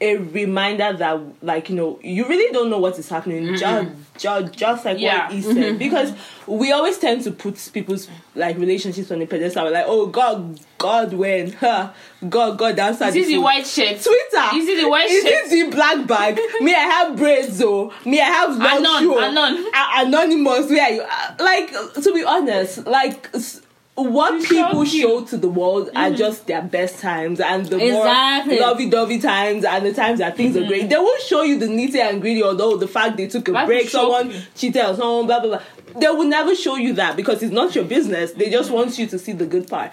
a 0.00 0.16
reminder 0.16 0.92
that 0.92 1.18
like 1.42 1.70
you 1.70 1.74
know 1.76 1.98
you 2.02 2.26
really 2.28 2.52
don't 2.52 2.68
know 2.68 2.78
what 2.78 2.98
is 2.98 3.08
happening 3.08 3.56
just 3.56 3.88
just, 4.18 4.52
just 4.52 4.84
like 4.84 4.98
Yeah. 4.98 5.24
what 5.24 5.32
he 5.32 5.40
said 5.42 5.78
because 5.78 6.12
we 6.46 6.70
always 6.72 6.98
tend 6.98 7.22
to 7.24 7.30
put 7.30 7.70
people's 7.72 8.08
like 8.34 8.58
relationships 8.58 9.10
on 9.10 9.20
the 9.20 9.26
pedestal 9.26 9.64
We're 9.64 9.70
like 9.70 9.84
oh 9.88 10.06
god 10.06 10.60
god 10.78 11.12
when 11.14 11.52
huh, 11.60 11.92
god 12.28 12.58
god 12.58 12.78
answer 12.78 13.06
is 13.06 13.14
this 13.14 13.26
is 13.26 13.32
the 13.32 13.38
white 13.38 13.66
shirt? 13.66 14.00
Twitter. 14.02 14.56
Is 14.56 14.68
it 14.68 14.82
the 14.82 14.88
white 14.88 15.08
Is 15.10 15.22
shirt? 15.24 15.32
it 15.32 15.70
the 15.70 15.74
black 15.76 16.06
bag? 16.06 16.36
me, 16.60 16.74
I 16.74 16.78
have 16.80 17.16
braids 17.16 17.58
though. 17.58 17.92
Me, 18.04 18.20
I 18.20 18.24
have 18.24 18.50
long 18.56 18.78
Anon, 18.84 19.02
show. 19.02 19.20
anon. 19.22 19.66
A- 19.74 20.06
anonymous. 20.06 20.68
Where 20.70 20.82
are 20.82 20.90
you? 20.90 21.02
Uh, 21.02 21.34
Like 21.40 21.72
to 21.94 22.12
be 22.12 22.22
honest, 22.24 22.86
like. 22.86 23.30
s- 23.34 23.62
What 23.96 24.44
people 24.44 24.84
show 24.84 25.24
to 25.24 25.36
the 25.38 25.48
world 25.48 25.88
are 25.96 26.10
just 26.10 26.46
their 26.46 26.60
best 26.60 27.00
times 27.00 27.40
and 27.40 27.64
the 27.64 27.76
Exactly. 27.82 28.58
more 28.58 28.68
lovey-dovey 28.68 29.20
times 29.20 29.64
and 29.64 29.86
the 29.86 29.94
times 29.94 30.18
that 30.18 30.36
things 30.36 30.54
are 30.54 30.66
great. 30.66 30.90
They 30.90 30.96
won't 30.98 31.22
show 31.22 31.42
you 31.42 31.58
the 31.58 31.64
nitty 31.66 31.96
and 31.96 32.20
gritty, 32.20 32.42
although 32.42 32.76
the 32.76 32.86
fact 32.88 33.16
they 33.16 33.26
took 33.26 33.48
a 33.48 33.52
Why 33.52 33.64
break, 33.64 33.88
someone 33.88 34.30
you? 34.30 34.40
cheated 34.54 34.82
on 34.82 34.96
someone, 34.96 35.26
blah 35.26 35.40
blah 35.40 35.48
blah. 35.58 35.98
They 35.98 36.08
will 36.08 36.24
never 36.28 36.54
show 36.54 36.76
you 36.76 36.92
that 36.94 37.16
because 37.16 37.42
it's 37.42 37.54
not 37.54 37.74
your 37.74 37.84
business. 37.84 38.32
They 38.32 38.50
just 38.50 38.70
want 38.70 38.98
you 38.98 39.06
to 39.06 39.18
see 39.18 39.32
the 39.32 39.46
good 39.46 39.66
part. 39.66 39.92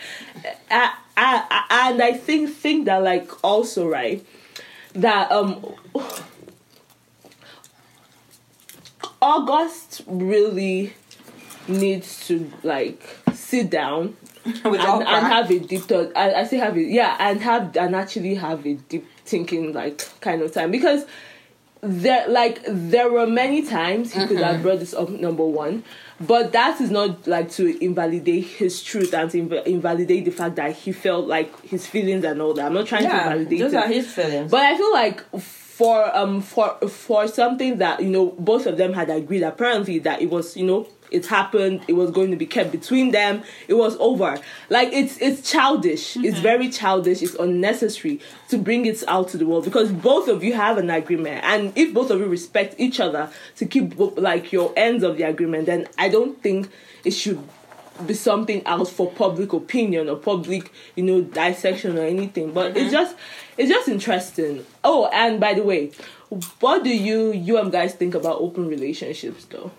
I, 0.69 0.93
I, 1.15 1.65
I, 1.69 1.89
and 1.91 2.01
I 2.01 2.11
think 2.11 2.49
think 2.53 2.85
that 2.85 3.01
like 3.03 3.31
also 3.41 3.87
right 3.87 4.25
that 4.95 5.31
um 5.31 5.65
August 9.21 10.01
really 10.07 10.93
needs 11.69 12.27
to 12.27 12.51
like 12.63 13.01
sit 13.53 13.69
down 13.69 14.17
and, 14.45 14.75
and 14.75 15.05
have 15.27 15.51
a 15.51 15.59
deep 15.59 15.83
thought. 15.83 16.11
I, 16.15 16.33
I 16.33 16.43
say 16.45 16.57
have 16.57 16.75
it, 16.75 16.87
yeah, 16.87 17.15
and 17.19 17.39
have 17.41 17.77
and 17.77 17.95
actually 17.95 18.33
have 18.35 18.65
a 18.65 18.73
deep 18.73 19.05
thinking 19.25 19.73
like 19.73 20.01
kind 20.21 20.41
of 20.41 20.51
time. 20.51 20.71
Because 20.71 21.05
there 21.81 22.27
like 22.27 22.61
there 22.67 23.11
were 23.11 23.27
many 23.27 23.61
times 23.61 24.13
he 24.13 24.25
could 24.25 24.37
have 24.39 24.63
brought 24.63 24.79
this 24.79 24.93
up 24.95 25.09
number 25.09 25.45
one. 25.45 25.83
But 26.19 26.51
that 26.53 26.81
is 26.81 26.89
not 26.89 27.27
like 27.27 27.51
to 27.51 27.83
invalidate 27.83 28.45
his 28.45 28.81
truth 28.81 29.13
and 29.13 29.29
to 29.31 29.41
inv- 29.45 29.65
invalidate 29.65 30.25
the 30.25 30.31
fact 30.31 30.55
that 30.55 30.75
he 30.75 30.91
felt 30.91 31.27
like 31.27 31.59
his 31.61 31.85
feelings 31.85 32.23
and 32.23 32.41
all 32.41 32.53
that. 32.55 32.65
I'm 32.65 32.73
not 32.73 32.87
trying 32.87 33.03
to 33.03 33.09
yeah, 33.09 33.29
validate 33.29 33.59
those 33.59 33.73
it. 33.73 33.77
are 33.77 33.87
his 33.87 34.11
feelings. 34.11 34.49
but 34.49 34.61
I 34.61 34.77
feel 34.77 34.93
like 34.93 35.39
for 35.39 36.15
um 36.15 36.41
for 36.41 36.75
for 36.87 37.27
something 37.27 37.77
that 37.79 38.01
you 38.01 38.09
know 38.09 38.27
both 38.39 38.65
of 38.65 38.77
them 38.77 38.93
had 38.93 39.09
agreed 39.09 39.43
apparently 39.43 39.99
that 39.99 40.21
it 40.21 40.29
was 40.29 40.55
you 40.55 40.65
know 40.65 40.87
it 41.13 41.25
happened 41.27 41.81
it 41.87 41.93
was 41.93 42.11
going 42.11 42.31
to 42.31 42.37
be 42.37 42.45
kept 42.45 42.71
between 42.71 43.11
them 43.11 43.43
it 43.67 43.75
was 43.75 43.95
over. 43.99 44.39
Like 44.69 44.91
it's 44.91 45.17
it's 45.17 45.49
childish. 45.49 46.17
It's 46.17 46.35
mm-hmm. 46.35 46.41
very 46.41 46.69
childish. 46.69 47.21
It's 47.21 47.35
unnecessary 47.35 48.19
to 48.49 48.57
bring 48.57 48.85
it 48.85 49.03
out 49.07 49.29
to 49.29 49.37
the 49.37 49.45
world 49.45 49.63
because 49.65 49.91
both 49.91 50.27
of 50.27 50.43
you 50.43 50.53
have 50.53 50.77
an 50.77 50.89
agreement. 50.89 51.43
And 51.43 51.73
if 51.75 51.93
both 51.93 52.09
of 52.11 52.19
you 52.19 52.27
respect 52.27 52.75
each 52.77 52.99
other 52.99 53.29
to 53.57 53.65
keep 53.65 53.97
like 54.17 54.51
your 54.51 54.73
ends 54.75 55.03
of 55.03 55.17
the 55.17 55.23
agreement 55.23 55.67
then 55.67 55.87
I 55.97 56.09
don't 56.09 56.41
think 56.41 56.69
it 57.03 57.11
should 57.11 57.41
be 58.07 58.15
something 58.15 58.65
out 58.65 58.87
for 58.87 59.11
public 59.11 59.53
opinion 59.53 60.09
or 60.09 60.15
public 60.15 60.71
you 60.95 61.03
know 61.03 61.21
dissection 61.21 61.97
or 61.97 62.03
anything. 62.03 62.51
But 62.53 62.71
it's 62.71 62.79
mm-hmm. 62.79 62.91
just 62.91 63.15
it's 63.57 63.69
just 63.69 63.87
interesting. 63.87 64.65
Oh 64.83 65.07
and 65.13 65.39
by 65.39 65.53
the 65.53 65.63
way 65.63 65.91
what 66.59 66.83
do 66.83 66.89
you 66.89 67.31
you 67.31 67.69
guys 67.69 67.93
think 67.93 68.15
about 68.15 68.39
open 68.39 68.67
relationships 68.67 69.45
though 69.45 69.71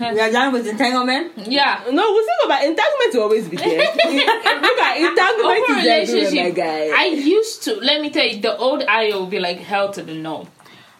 we 0.00 0.20
are 0.20 0.30
done 0.30 0.52
with 0.52 0.66
entanglement. 0.66 1.32
Yeah. 1.36 1.82
no 1.90 2.12
we 2.12 2.20
think 2.28 2.40
about 2.44 2.64
entanglement 2.64 3.14
will 3.14 3.22
always 3.22 3.48
be 3.48 3.56
there 3.56 3.78
look 3.78 4.78
at 4.78 4.96
entanglement 4.96 5.62
Open 5.62 5.78
is 5.78 5.86
everywhere 5.86 5.86
my 5.86 6.04
relationship. 6.22 6.54
guy 6.56 6.90
I 6.96 7.06
used 7.06 7.62
to. 7.64 7.74
Let 7.76 8.00
me 8.00 8.10
tell 8.10 8.24
you, 8.26 8.40
the 8.40 8.56
old 8.56 8.82
Ayo 8.82 9.12
will 9.20 9.26
be 9.26 9.38
like 9.40 9.58
hell 9.58 9.92
to 9.92 10.02
the 10.02 10.14
no, 10.14 10.48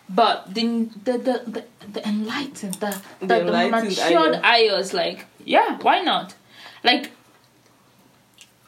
but 0.08 0.52
the 0.54 0.88
the 1.04 1.12
the 1.18 1.34
the, 1.46 1.64
the 1.92 2.08
enlightened, 2.08 2.74
the 2.74 2.96
the, 3.20 3.26
the, 3.26 3.40
enlightened 3.40 3.88
matured 3.96 4.34
Ayo. 4.34 4.42
Ayo 4.42 4.78
is 4.78 4.92
like, 4.92 5.26
yeah, 5.44 5.78
why 5.80 6.00
not? 6.00 6.34
Like, 6.84 7.10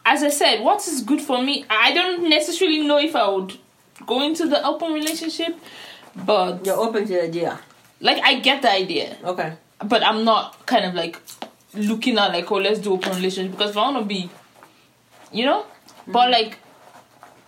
as 0.05 0.23
I 0.23 0.29
said, 0.31 0.63
what 0.63 0.87
is 0.87 1.03
good 1.03 1.21
for 1.21 1.43
me? 1.43 1.65
I 1.69 1.93
don't 1.93 2.29
necessarily 2.29 2.87
know 2.87 2.99
if 2.99 3.15
I 3.17 3.29
would 3.29 3.59
go 4.07 4.23
into 4.23 4.47
the 4.47 4.65
open 4.65 4.93
relationship, 4.93 5.57
but 6.15 6.65
You're 6.67 6.77
open 6.79 7.03
to 7.07 7.13
the 7.13 7.23
idea. 7.25 7.61
like 8.01 8.23
I 8.23 8.39
get 8.41 8.63
the 8.63 8.71
idea, 8.71 9.17
Okay. 9.25 9.53
But 9.79 10.05
I'm 10.05 10.25
not 10.25 10.67
kind 10.67 10.85
of 10.85 10.95
like 10.95 11.21
looking 11.75 12.19
at 12.19 12.33
like 12.33 12.51
oh 12.51 12.57
let's 12.57 12.79
do 12.79 12.93
open 12.93 13.15
relationship 13.17 13.53
because 13.53 13.71
if 13.71 13.77
I 13.77 13.91
want 13.91 13.99
to 13.99 14.05
be, 14.05 14.31
you 15.33 15.45
know, 15.45 15.67
but 16.07 16.29
mm. 16.29 16.33
like 16.33 16.59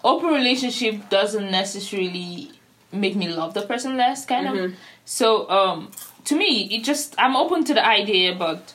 open 0.04 0.28
relationship 0.30 1.08
doesn't 1.08 1.50
necessarily 1.50 2.50
make 2.92 3.16
me 3.16 3.28
love 3.28 3.54
the 3.54 3.62
person 3.62 3.96
less 3.96 4.24
kind 4.24 4.48
of. 4.48 4.54
Mm-hmm. 4.54 4.74
So 5.04 5.48
um 5.50 5.90
to 6.24 6.36
me 6.36 6.74
it 6.74 6.84
just 6.84 7.14
I'm 7.18 7.36
open 7.36 7.64
to 7.64 7.74
the 7.74 7.86
idea, 7.86 8.34
but 8.34 8.74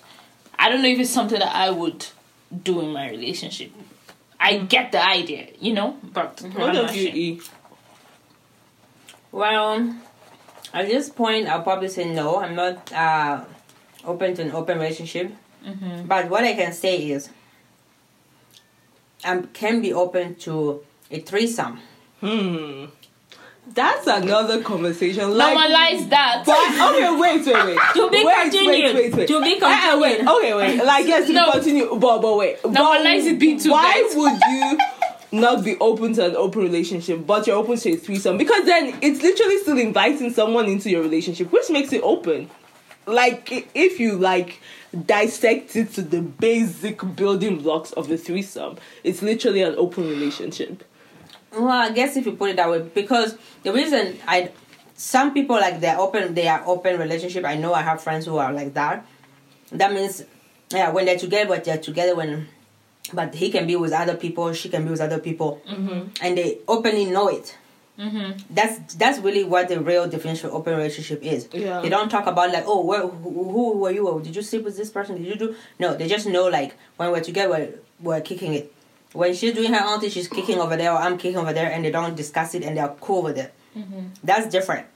I 0.58 0.70
don't 0.70 0.82
know 0.82 0.90
if 0.90 1.00
it's 1.00 1.10
something 1.10 1.40
that 1.40 1.56
I 1.56 1.70
would 1.70 2.06
do 2.64 2.82
in 2.82 2.92
my 2.94 3.10
relationship. 3.10 3.72
I 4.40 4.54
mm. 4.54 4.70
get 4.70 4.92
the 4.92 5.06
idea, 5.06 5.48
you 5.60 5.74
know, 5.74 5.98
but 6.04 6.42
what 6.42 6.70
I'm 6.70 6.78
of 6.78 6.86
not 6.88 6.96
you 6.96 7.40
sure. 7.40 7.52
Well, 9.32 9.96
at 10.74 10.88
this 10.88 11.10
point, 11.10 11.48
I'll 11.48 11.64
probably 11.64 11.90
say 11.90 12.14
no. 12.14 12.38
I'm 12.42 12.56
not 12.56 12.92
uh, 12.94 13.44
open 14.06 14.34
to 14.36 14.42
an 14.44 14.52
open 14.52 14.78
relationship. 14.78 15.32
But 16.06 16.30
what 16.30 16.44
I 16.44 16.54
can 16.54 16.74
say 16.74 16.98
is, 17.12 17.30
I 19.24 19.38
can 19.54 19.82
be 19.82 19.94
open 19.94 20.36
to 20.46 20.84
a 21.12 21.20
threesome. 21.20 21.80
hmm 22.20 22.86
that's 23.74 24.08
another 24.08 24.62
conversation 24.64 25.38
like 25.38 25.56
Normalize 25.56 26.10
that. 26.10 26.44
But 26.46 26.96
okay, 26.96 27.16
wait, 27.16 27.46
wait, 27.46 27.66
wait. 27.66 27.78
To 27.94 28.10
be 28.10 28.26
wait, 28.26 28.36
continued. 28.42 28.96
Wait, 28.96 28.96
wait, 28.96 29.16
wait. 29.16 29.28
To 29.28 29.42
be 29.42 29.52
Eh, 29.52 29.60
eh, 29.62 29.96
wait. 29.98 30.18
continued. 30.18 30.36
Okay, 30.36 30.54
wait. 30.56 30.84
Like 30.84 31.06
yes, 31.08 31.28
to 31.28 31.34
No. 31.34 31.52
continue. 31.52 31.96
But 31.96 32.20
but 32.22 32.38
wait. 32.38 32.58
But 32.64 32.72
Normalize 32.74 33.26
it 33.28 33.40
being 33.40 33.60
two 33.60 33.70
Why 33.72 34.02
guys. 34.02 34.16
would 34.16 34.34
you 34.34 34.78
not 35.32 35.64
be 35.64 35.78
open 35.80 36.14
to 36.14 36.26
an 36.26 36.36
open 36.36 36.62
relationship, 36.62 37.26
but 37.26 37.48
you're 37.48 37.56
open 37.56 37.78
to 37.78 37.92
a 37.92 37.96
threesome? 37.96 38.38
Because 38.38 38.66
then 38.66 38.98
it's 39.02 39.22
literally 39.22 39.60
still 39.60 39.78
inviting 39.78 40.32
someone 40.34 40.66
into 40.66 40.90
your 40.90 41.02
relationship, 41.02 41.52
which 41.52 41.70
makes 41.70 41.94
it 41.94 42.02
open. 42.04 42.50
Like 43.06 43.70
if 43.74 44.00
you 44.00 44.18
like 44.18 44.62
dissect 45.06 45.76
it 45.76 45.94
to 45.94 46.02
the 46.02 46.22
basic 46.22 47.00
building 47.16 47.60
blocks 47.62 47.92
of 47.94 48.08
the 48.08 48.18
threesome, 48.18 48.78
it's 49.04 49.22
literally 49.22 49.62
an 49.62 49.76
open 49.78 50.08
relationship. 50.08 50.84
Well, 51.52 51.68
I 51.68 51.92
guess 51.92 52.16
if 52.16 52.26
you 52.26 52.34
put 52.34 52.52
it 52.52 52.56
that 52.58 52.70
way, 52.70 52.82
because 52.82 53.38
the 53.64 53.74
reason 53.74 54.18
I, 54.28 54.52
some 54.96 55.34
people 55.34 55.56
like 55.58 55.80
they're 55.82 56.00
open, 56.00 56.34
they 56.34 56.48
are 56.48 56.64
open 56.66 56.98
relationship. 57.00 57.44
I 57.44 57.56
know 57.56 57.74
I 57.74 57.82
have 57.82 58.02
friends 58.02 58.26
who 58.26 58.38
are 58.38 58.54
like 58.54 58.74
that. 58.76 59.06
That 59.72 59.94
means, 59.94 60.24
yeah, 60.72 60.92
when 60.92 61.06
they're 61.06 61.18
together, 61.18 61.50
but 61.50 61.64
they're 61.66 61.78
together 61.78 62.16
when, 62.16 62.48
but 63.14 63.34
he 63.36 63.52
can 63.52 63.68
be 63.68 63.76
with 63.76 63.92
other 63.92 64.16
people, 64.16 64.54
she 64.54 64.70
can 64.70 64.84
be 64.86 64.92
with 64.92 65.02
other 65.02 65.20
people, 65.20 65.62
mm-hmm. 65.68 66.10
and 66.22 66.38
they 66.38 66.60
openly 66.68 67.06
know 67.06 67.28
it. 67.28 67.58
Mm-hmm. 68.00 68.40
That's 68.50 68.96
that's 68.96 69.20
really 69.20 69.44
what 69.44 69.68
the 69.68 69.80
real 69.80 70.10
definition 70.10 70.50
of 70.50 70.56
open 70.56 70.76
relationship 70.76 71.22
is. 71.24 71.48
Yeah. 71.52 71.82
They 71.82 71.90
don't 71.90 72.10
talk 72.10 72.26
about 72.26 72.52
like, 72.52 72.64
oh, 72.66 72.84
where, 72.84 73.02
who, 73.06 73.52
who 73.52 73.78
were 73.78 73.92
you? 73.92 74.08
Or 74.08 74.22
did 74.22 74.36
you 74.36 74.42
sleep 74.42 74.64
with 74.64 74.76
this 74.78 74.90
person? 74.90 75.18
Did 75.18 75.28
you 75.28 75.36
do? 75.36 75.56
No, 75.78 75.96
they 75.96 76.08
just 76.08 76.26
know 76.26 76.48
like 76.48 76.76
when 76.98 77.12
we're 77.12 77.22
together, 77.22 77.50
we're, 77.50 77.74
we're 78.00 78.22
kicking 78.22 78.54
it. 78.54 78.74
When 79.14 79.36
she's 79.36 79.54
doing 79.54 79.74
her 79.74 79.86
own 79.86 80.00
thing, 80.00 80.10
she's 80.10 80.30
kicking 80.30 80.58
over 80.58 80.78
there, 80.78 80.94
or 80.94 80.98
I'm 80.98 81.18
kicking 81.18 81.38
over 81.38 81.54
there, 81.54 81.70
and 81.70 81.84
they 81.84 81.92
don't 81.92 82.16
discuss 82.16 82.56
it, 82.56 82.64
and 82.64 82.78
they're 82.78 82.96
cool 83.02 83.22
with 83.24 83.38
it. 83.38 83.54
Mm-hmm. 83.78 84.08
That's 84.24 84.48
different. 84.48 84.88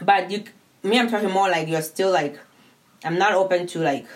But 0.00 0.30
you, 0.30 0.44
me, 0.82 0.98
I'm 0.98 1.10
talking 1.10 1.30
more 1.30 1.50
like 1.50 1.68
you're 1.68 1.82
still 1.82 2.12
like, 2.12 2.38
I'm 3.04 3.18
not 3.18 3.32
open 3.34 3.66
to 3.68 3.80
like 3.80 4.06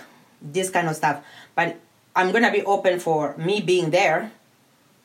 this 0.41 0.71
kind 0.71 0.89
of 0.89 0.97
stuff, 0.97 1.25
but 1.57 1.79
I'm 2.19 2.33
gonna 2.33 2.51
be 2.53 2.63
open 2.65 2.99
for 3.01 3.37
me 3.37 3.61
being 3.61 3.91
there. 3.91 4.33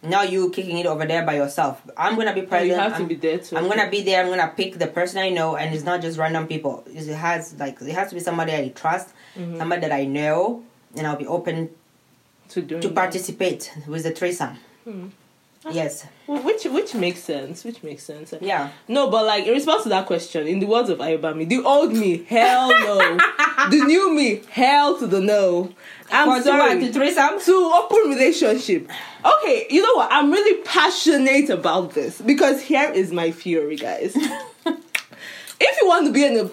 Now 0.02 0.24
you 0.24 0.50
kicking 0.50 0.78
it 0.80 0.86
over 0.86 1.06
there 1.06 1.24
by 1.26 1.36
yourself. 1.36 1.82
I'm 1.96 2.16
gonna 2.18 2.34
be 2.34 2.42
present. 2.42 2.70
you 2.72 2.76
have 2.76 2.92
to 2.94 2.98
I'm- 3.04 3.08
be 3.08 3.16
there 3.16 3.38
too. 3.38 3.56
I'm 3.58 3.68
gonna 3.70 3.90
be 3.90 4.02
there. 4.02 4.22
I'm 4.24 4.30
gonna 4.30 4.52
pick 4.56 4.78
the 4.80 4.88
person 4.88 5.20
I 5.20 5.30
know, 5.30 5.56
and 5.56 5.74
it's 5.74 5.86
not 5.86 6.02
just 6.02 6.18
random 6.18 6.48
people. 6.48 6.84
It 6.88 7.08
has 7.28 7.54
like 7.60 7.82
it 7.82 7.94
has 7.94 8.10
to 8.10 8.16
be 8.16 8.22
somebody 8.22 8.52
I 8.54 8.70
trust, 8.76 9.10
Mm-hmm. 9.38 9.58
somebody 9.58 9.82
that 9.82 9.92
I 9.92 10.06
know, 10.06 10.64
and 10.98 11.08
I'll 11.08 11.16
be 11.26 11.26
open 11.28 11.70
to 12.50 12.62
doing 12.62 12.82
to 12.82 12.88
that. 12.90 12.96
participate 12.96 13.72
with 13.88 14.04
the 14.04 14.12
threesome. 14.12 14.58
Hmm. 14.84 15.08
Yes. 15.72 16.06
Well, 16.28 16.42
which 16.44 16.66
which 16.66 16.94
makes 16.94 17.22
sense. 17.24 17.64
Which 17.64 17.82
makes 17.84 18.04
sense. 18.04 18.34
Yeah. 18.42 18.70
No, 18.90 19.10
but 19.10 19.24
like 19.26 19.46
in 19.48 19.54
response 19.54 19.84
to 19.84 19.90
that 19.96 20.06
question, 20.06 20.46
in 20.46 20.60
the 20.60 20.66
words 20.68 20.90
of 20.90 20.98
Ayobami, 21.00 21.48
the 21.48 21.64
old 21.64 21.94
me, 21.94 22.26
hell 22.26 22.68
no. 22.68 22.98
the 23.70 23.82
new 23.88 24.14
me, 24.14 24.42
hell 24.52 25.00
to 25.00 25.08
the 25.08 25.22
no. 25.22 25.72
I'm 26.14 26.42
For 26.42 26.44
sorry. 26.44 26.80
To 26.80 26.94
threesome. 26.94 27.40
to 27.40 27.72
open 27.76 28.10
relationship. 28.10 28.90
Okay, 29.26 29.66
you 29.70 29.82
know 29.82 29.96
what? 29.96 30.12
I'm 30.12 30.32
really 30.32 30.62
passionate 30.64 31.50
about 31.50 31.94
this 31.94 32.22
because 32.22 32.62
here 32.62 32.92
is 32.92 33.12
my 33.12 33.32
theory, 33.32 33.78
guys. 33.78 34.16
if 34.66 35.82
you 35.82 35.88
want 35.88 36.06
to 36.08 36.14
be 36.14 36.24
in 36.26 36.38
a 36.38 36.50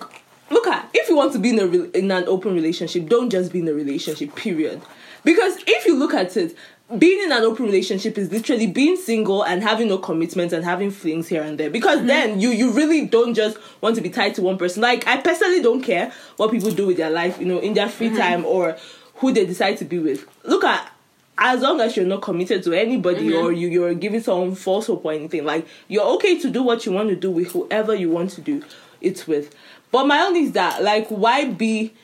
look 0.52 0.66
at 0.66 0.88
if 0.94 1.08
you 1.08 1.16
want 1.16 1.32
to 1.34 1.38
be 1.38 1.50
in 1.50 1.58
a 1.58 1.66
in 1.96 2.10
an 2.10 2.24
open 2.26 2.54
relationship, 2.54 3.06
don't 3.08 3.30
just 3.30 3.52
be 3.52 3.60
in 3.60 3.68
a 3.68 3.74
relationship. 3.74 4.34
Period. 4.34 4.80
Because 5.24 5.58
if 5.66 5.84
you 5.84 5.98
look 5.98 6.14
at 6.14 6.34
it, 6.38 6.56
being 6.98 7.22
in 7.22 7.30
an 7.30 7.42
open 7.42 7.66
relationship 7.66 8.16
is 8.18 8.32
literally 8.32 8.66
being 8.66 8.96
single 8.96 9.42
and 9.44 9.62
having 9.62 9.88
no 9.88 9.98
commitments 9.98 10.52
and 10.52 10.64
having 10.64 10.90
flings 10.90 11.28
here 11.28 11.42
and 11.42 11.58
there. 11.58 11.70
Because 11.70 12.04
then 12.06 12.40
you 12.40 12.48
you 12.50 12.72
really 12.72 13.06
don't 13.06 13.34
just 13.34 13.58
want 13.80 13.96
to 13.96 14.00
be 14.00 14.10
tied 14.10 14.34
to 14.36 14.42
one 14.42 14.56
person. 14.58 14.82
Like 14.82 15.06
I 15.06 15.18
personally 15.18 15.62
don't 15.62 15.82
care 15.82 16.12
what 16.36 16.50
people 16.50 16.70
do 16.70 16.86
with 16.86 16.96
their 16.96 17.10
life, 17.10 17.38
you 17.38 17.46
know, 17.46 17.58
in 17.58 17.74
their 17.74 17.88
free 17.88 18.16
time 18.16 18.44
or 18.44 18.76
who 19.20 19.32
they 19.32 19.46
decide 19.46 19.76
to 19.78 19.84
be 19.84 19.98
with. 19.98 20.26
Look 20.44 20.64
at 20.64 20.90
as 21.38 21.62
long 21.62 21.80
as 21.80 21.96
you're 21.96 22.06
not 22.06 22.20
committed 22.20 22.62
to 22.64 22.74
anybody 22.74 23.32
or 23.32 23.50
you, 23.50 23.68
you're 23.68 23.94
giving 23.94 24.20
someone 24.20 24.54
false 24.54 24.88
hope 24.88 25.04
or 25.04 25.12
anything, 25.12 25.44
like 25.44 25.66
you're 25.88 26.04
okay 26.04 26.38
to 26.38 26.50
do 26.50 26.62
what 26.62 26.84
you 26.84 26.92
want 26.92 27.08
to 27.08 27.16
do 27.16 27.30
with 27.30 27.52
whoever 27.52 27.94
you 27.94 28.10
want 28.10 28.30
to 28.30 28.42
do 28.42 28.62
it 29.00 29.26
with. 29.26 29.54
But 29.90 30.06
my 30.06 30.20
own 30.20 30.36
is 30.36 30.52
that 30.52 30.82
like 30.82 31.08
why 31.08 31.46
be 31.46 31.94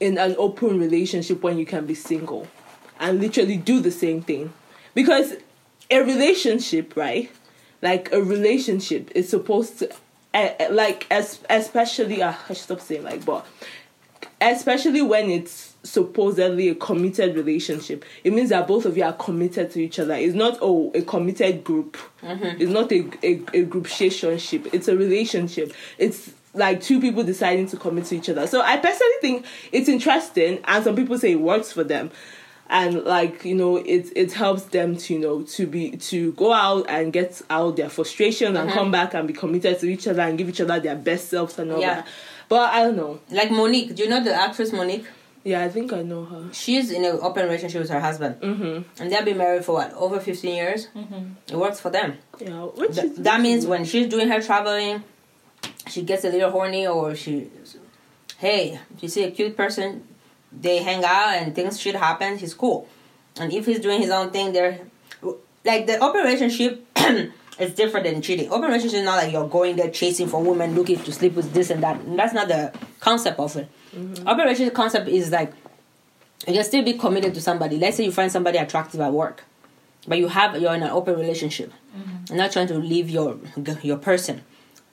in 0.00 0.18
an 0.18 0.34
open 0.38 0.80
relationship 0.80 1.42
when 1.42 1.58
you 1.58 1.66
can 1.66 1.86
be 1.86 1.94
single 1.94 2.48
and 2.98 3.20
literally 3.20 3.56
do 3.56 3.80
the 3.80 3.92
same 3.92 4.22
thing? 4.22 4.52
Because 4.92 5.34
a 5.88 6.00
relationship, 6.00 6.96
right? 6.96 7.30
Like 7.82 8.12
a 8.12 8.20
relationship 8.20 9.10
is 9.14 9.28
supposed 9.28 9.78
to 9.78 9.92
uh, 10.34 10.50
like 10.70 11.06
as 11.10 11.40
especially 11.48 12.22
uh, 12.22 12.34
I 12.48 12.48
should 12.48 12.58
stop 12.58 12.80
saying 12.80 13.02
like 13.02 13.24
but 13.24 13.46
especially 14.40 15.02
when 15.02 15.30
it's 15.30 15.69
supposedly 15.82 16.68
a 16.68 16.74
committed 16.74 17.34
relationship 17.34 18.04
it 18.22 18.32
means 18.32 18.50
that 18.50 18.66
both 18.68 18.84
of 18.84 18.96
you 18.96 19.02
are 19.02 19.14
committed 19.14 19.70
to 19.70 19.80
each 19.80 19.98
other. 19.98 20.14
It's 20.14 20.34
not 20.34 20.58
oh 20.60 20.92
a 20.94 21.02
committed 21.02 21.64
group. 21.64 21.96
Mm-hmm. 22.22 22.60
It's 22.60 22.70
not 22.70 22.92
a, 22.92 23.08
a, 23.22 23.60
a 23.60 23.64
group 23.64 23.88
relationship 23.98 24.66
it's 24.74 24.88
a 24.88 24.96
relationship. 24.96 25.72
It's 25.98 26.32
like 26.52 26.82
two 26.82 27.00
people 27.00 27.22
deciding 27.22 27.68
to 27.68 27.76
commit 27.76 28.04
to 28.06 28.16
each 28.16 28.28
other. 28.28 28.46
So 28.46 28.60
i 28.60 28.76
personally 28.76 29.12
think 29.20 29.46
it's 29.72 29.88
interesting 29.88 30.60
and 30.64 30.84
some 30.84 30.96
people 30.96 31.18
say 31.18 31.32
it 31.32 31.40
works 31.40 31.72
for 31.72 31.84
them. 31.84 32.10
And 32.68 33.02
like 33.04 33.44
you 33.44 33.54
know 33.54 33.78
it 33.78 34.12
it 34.14 34.32
helps 34.32 34.64
them 34.64 34.96
to 34.96 35.14
you 35.14 35.18
know 35.18 35.42
to 35.42 35.66
be 35.66 35.96
to 35.96 36.32
go 36.32 36.52
out 36.52 36.86
and 36.88 37.12
get 37.12 37.40
out 37.50 37.76
their 37.76 37.88
frustration 37.88 38.56
and 38.56 38.68
mm-hmm. 38.68 38.78
come 38.78 38.90
back 38.92 39.14
and 39.14 39.26
be 39.26 39.34
committed 39.34 39.80
to 39.80 39.88
each 39.88 40.06
other 40.06 40.22
and 40.22 40.36
give 40.38 40.48
each 40.48 40.60
other 40.60 40.78
their 40.78 40.94
best 40.94 41.30
selves 41.30 41.58
and 41.58 41.72
all 41.72 41.80
Yeah. 41.80 41.94
that. 41.94 42.08
But 42.48 42.70
i 42.74 42.82
don't 42.84 42.96
know. 42.96 43.20
Like 43.30 43.48
Mo'Nique, 43.48 43.94
do 43.94 44.02
you 44.04 44.08
know 44.08 44.22
the 44.22 44.34
actress 44.34 44.70
Mo'Nique? 44.72 45.06
Yeah 45.44 45.62
i 45.62 45.68
think 45.68 45.92
i 45.92 46.02
know 46.02 46.24
her 46.24 46.48
She's 46.52 46.90
in 46.90 47.04
an 47.04 47.18
open 47.22 47.44
relationship 47.44 47.80
with 47.80 47.90
her 47.90 48.00
husband, 48.00 48.40
mm-hmm. 48.40 49.02
and 49.02 49.12
they've 49.12 49.24
been 49.24 49.38
married 49.38 49.64
for 49.64 49.72
what 49.72 49.92
over 49.94 50.20
fifteen 50.20 50.54
years. 50.56 50.88
It 51.48 51.56
works 51.56 51.80
for 51.80 51.90
them. 51.90 52.18
yeah 52.38 52.64
which 52.64 52.94
Th- 52.94 53.06
is 53.06 53.16
that 53.18 53.40
means 53.40 53.66
when 53.66 53.84
she's 53.84 54.08
doing 54.08 54.28
her 54.28 54.40
traveling, 54.42 55.02
she 55.88 56.02
gets 56.02 56.24
a 56.24 56.30
little 56.30 56.50
horny, 56.50 56.86
or 56.86 57.14
she, 57.14 57.50
hey, 58.38 58.78
if 58.94 59.02
you 59.02 59.08
see 59.08 59.24
a 59.24 59.30
cute 59.30 59.56
person, 59.56 60.06
they 60.52 60.78
hang 60.82 61.04
out 61.04 61.34
and 61.36 61.54
things 61.54 61.80
should 61.80 61.94
happen. 61.94 62.38
He's 62.38 62.54
cool, 62.54 62.88
and 63.36 63.52
if 63.52 63.66
he's 63.66 63.80
doing 63.80 64.00
his 64.00 64.10
own 64.10 64.30
thing, 64.30 64.52
they're 64.52 64.80
like 65.64 65.86
the 65.86 65.98
open 65.98 66.20
relationship. 66.22 66.86
is 67.60 67.74
different 67.74 68.06
than 68.06 68.22
cheating. 68.22 68.48
Open 68.48 68.62
relationship 68.68 69.00
is 69.00 69.04
not 69.04 69.16
like 69.22 69.32
you're 69.32 69.46
going 69.48 69.76
there 69.76 69.90
chasing 69.90 70.26
for 70.26 70.42
women, 70.42 70.74
looking 70.74 70.98
to 70.98 71.12
sleep 71.12 71.34
with 71.34 71.52
this 71.52 71.68
and 71.68 71.82
that. 71.82 72.00
And 72.00 72.18
that's 72.18 72.32
not 72.32 72.48
the 72.48 72.72
concept 73.00 73.38
of 73.38 73.54
it. 73.56 73.68
Mm-hmm. 73.94 74.28
Open 74.28 74.44
relationship 74.44 74.74
concept 74.74 75.08
is 75.08 75.30
like 75.30 75.52
you 76.46 76.54
can 76.54 76.64
still 76.64 76.84
be 76.84 76.94
committed 76.94 77.34
to 77.34 77.40
somebody. 77.40 77.78
Let's 77.78 77.96
say 77.96 78.04
you 78.04 78.12
find 78.12 78.30
somebody 78.30 78.58
attractive 78.58 79.00
at 79.00 79.12
work, 79.12 79.44
but 80.06 80.18
you 80.18 80.28
have 80.28 80.60
you're 80.60 80.74
in 80.74 80.82
an 80.82 80.90
open 80.90 81.16
relationship. 81.16 81.72
Mm-hmm. 81.96 82.24
You're 82.28 82.38
not 82.38 82.52
trying 82.52 82.68
to 82.68 82.74
leave 82.74 83.10
your 83.10 83.38
your 83.82 83.96
person, 83.98 84.42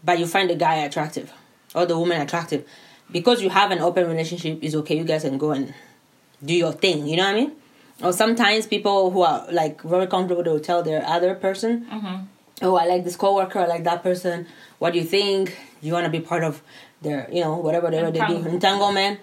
but 0.03 0.19
you 0.19 0.27
find 0.27 0.49
the 0.49 0.55
guy 0.55 0.75
attractive 0.75 1.31
or 1.75 1.85
the 1.85 1.97
woman 1.97 2.21
attractive. 2.21 2.67
Because 3.09 3.41
you 3.41 3.49
have 3.49 3.71
an 3.71 3.79
open 3.79 4.05
relationship, 4.07 4.59
it's 4.61 4.75
okay. 4.75 4.97
You 4.97 5.05
guys 5.05 5.21
can 5.21 5.37
go 5.37 5.51
and 5.51 5.73
do 6.43 6.53
your 6.53 6.73
thing. 6.73 7.07
You 7.07 7.17
know 7.17 7.23
what 7.23 7.35
I 7.35 7.39
mean? 7.39 7.51
Or 8.03 8.13
sometimes 8.13 8.67
people 8.67 9.11
who 9.11 9.21
are 9.21 9.45
like 9.51 9.81
very 9.81 10.07
comfortable, 10.07 10.43
they'll 10.43 10.59
tell 10.59 10.83
their 10.83 11.05
other 11.05 11.33
person, 11.33 11.85
mm-hmm. 11.85 12.25
"Oh, 12.61 12.75
I 12.75 12.85
like 12.85 13.03
this 13.03 13.15
coworker. 13.15 13.59
I 13.59 13.67
like 13.67 13.83
that 13.83 14.03
person. 14.03 14.47
What 14.79 14.93
do 14.93 14.99
you 14.99 15.05
think? 15.05 15.57
Do 15.81 15.87
you 15.87 15.93
want 15.93 16.05
to 16.05 16.11
be 16.11 16.19
part 16.19 16.43
of 16.43 16.61
their, 17.01 17.27
you 17.31 17.41
know, 17.41 17.57
whatever 17.57 17.89
they, 17.91 17.97
they 18.01 18.11
do, 18.11 18.19
Entanglement. 18.19 18.53
entanglement?" 18.53 19.19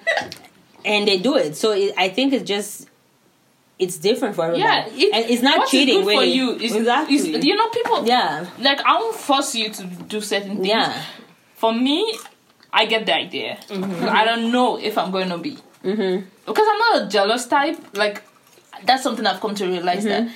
and 0.85 1.09
they 1.09 1.19
do 1.19 1.37
it. 1.37 1.57
So 1.57 1.73
it, 1.73 1.95
I 1.97 2.09
think 2.11 2.33
it's 2.33 2.45
just 2.45 2.89
it's 3.79 3.99
different 3.99 4.37
for 4.37 4.45
everybody. 4.47 4.63
Yeah, 4.63 4.87
it, 4.87 5.15
and 5.15 5.31
it's 5.31 5.43
not 5.43 5.69
cheating. 5.69 6.05
good 6.05 6.15
for 6.15 6.23
you. 6.25 6.53
Is, 6.53 6.75
Exactly. 6.77 7.17
is- 7.17 7.45
you 7.45 7.57
know, 7.57 7.69
people. 7.71 8.07
Yeah, 8.07 8.47
Like 8.61 8.81
I 8.81 8.95
won't 9.01 9.17
force 9.17 9.55
you 9.55 9.71
to 9.71 9.85
do 9.85 10.21
certain 10.21 10.57
things. 10.57 10.69
yeah, 10.69 11.03
For 11.57 11.73
me, 11.73 12.17
I 12.73 12.87
get 12.87 13.07
the 13.07 13.15
idea. 13.15 13.59
I 13.71 14.25
don't 14.25 14.53
know 14.53 14.79
if 14.79 14.97
I'm 14.99 15.11
going 15.11 15.29
to 15.29 15.39
be 15.39 15.59
mm-hmm. 15.83 16.25
because 16.47 16.67
I'm 16.71 16.79
not 16.79 17.03
a 17.03 17.09
jealous 17.09 17.47
type. 17.47 17.79
Like 17.97 18.23
that's 18.85 19.03
something 19.03 19.27
I've 19.27 19.41
come 19.41 19.55
to 19.57 19.67
realize 19.67 20.05
that 20.05 20.29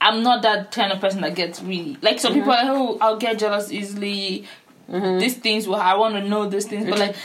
I'm 0.00 0.22
not 0.22 0.42
that 0.42 0.72
kind 0.72 0.92
of 0.92 1.00
person 1.00 1.20
that 1.22 1.34
gets 1.34 1.60
really 1.62 1.96
like 2.02 2.20
some 2.20 2.32
people 2.34 2.52
are 2.52 2.64
like, 2.64 2.66
oh, 2.68 2.98
I'll 3.00 3.16
get 3.16 3.38
jealous 3.38 3.72
easily. 3.72 4.46
Mm-hmm. 4.88 5.18
These 5.18 5.36
things, 5.36 5.68
well, 5.68 5.80
I 5.80 5.96
want 5.96 6.14
to 6.14 6.26
know 6.26 6.48
these 6.48 6.66
things, 6.66 6.88
but 6.88 6.98
like 6.98 7.16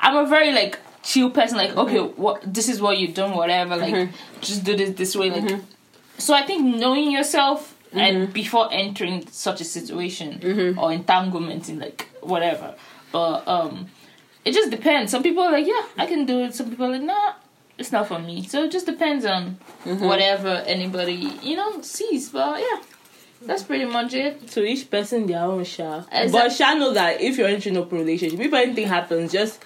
I'm 0.00 0.16
a 0.16 0.28
very 0.28 0.52
like 0.52 0.78
chill 1.02 1.30
person. 1.30 1.58
Like 1.58 1.76
okay, 1.76 1.96
mm-hmm. 1.96 2.20
what 2.20 2.42
this 2.52 2.68
is 2.68 2.80
what 2.80 2.98
you're 2.98 3.12
doing, 3.12 3.32
whatever. 3.32 3.76
Like 3.76 3.94
mm-hmm. 3.94 4.40
just 4.40 4.64
do 4.64 4.76
this 4.76 4.96
this 4.96 5.16
way. 5.16 5.30
Like 5.30 5.60
so, 6.18 6.34
I 6.34 6.42
think 6.42 6.76
knowing 6.76 7.10
yourself 7.10 7.76
and 7.92 8.32
before 8.32 8.68
entering 8.70 9.26
such 9.28 9.60
a 9.60 9.64
situation 9.64 10.76
or 10.78 10.92
entanglement 10.92 11.68
in 11.68 11.78
like 11.78 12.08
whatever, 12.20 12.74
but 13.12 13.46
um, 13.48 13.88
it 14.44 14.52
just 14.52 14.70
depends. 14.70 15.10
Some 15.10 15.22
people 15.22 15.42
are 15.42 15.52
like, 15.52 15.66
yeah, 15.66 15.82
I 15.98 16.06
can 16.06 16.26
do 16.26 16.40
it. 16.40 16.54
Some 16.54 16.70
people 16.70 16.86
are 16.86 16.92
like, 16.92 17.02
nah, 17.02 17.32
it's 17.80 17.90
not 17.90 18.06
for 18.06 18.18
me. 18.18 18.46
So 18.46 18.64
it 18.64 18.70
just 18.70 18.86
depends 18.86 19.24
on 19.24 19.58
mm-hmm. 19.84 20.04
whatever 20.04 20.48
anybody 20.66 21.32
you 21.42 21.56
know 21.56 21.80
sees. 21.82 22.28
But 22.28 22.60
yeah, 22.60 22.82
that's 23.42 23.62
pretty 23.62 23.86
much 23.86 24.14
it. 24.14 24.46
to 24.48 24.64
each 24.64 24.90
person 24.90 25.26
their 25.26 25.42
own 25.42 25.64
sha 25.64 26.04
Exact- 26.12 26.32
but 26.32 26.52
sha 26.52 26.74
know 26.74 26.92
that 26.92 27.20
if 27.20 27.38
you're 27.38 27.48
entering 27.48 27.76
an 27.76 27.82
open 27.82 27.98
relationship 27.98 28.38
if 28.38 28.52
anything 28.52 28.86
happens 28.86 29.32
just 29.32 29.60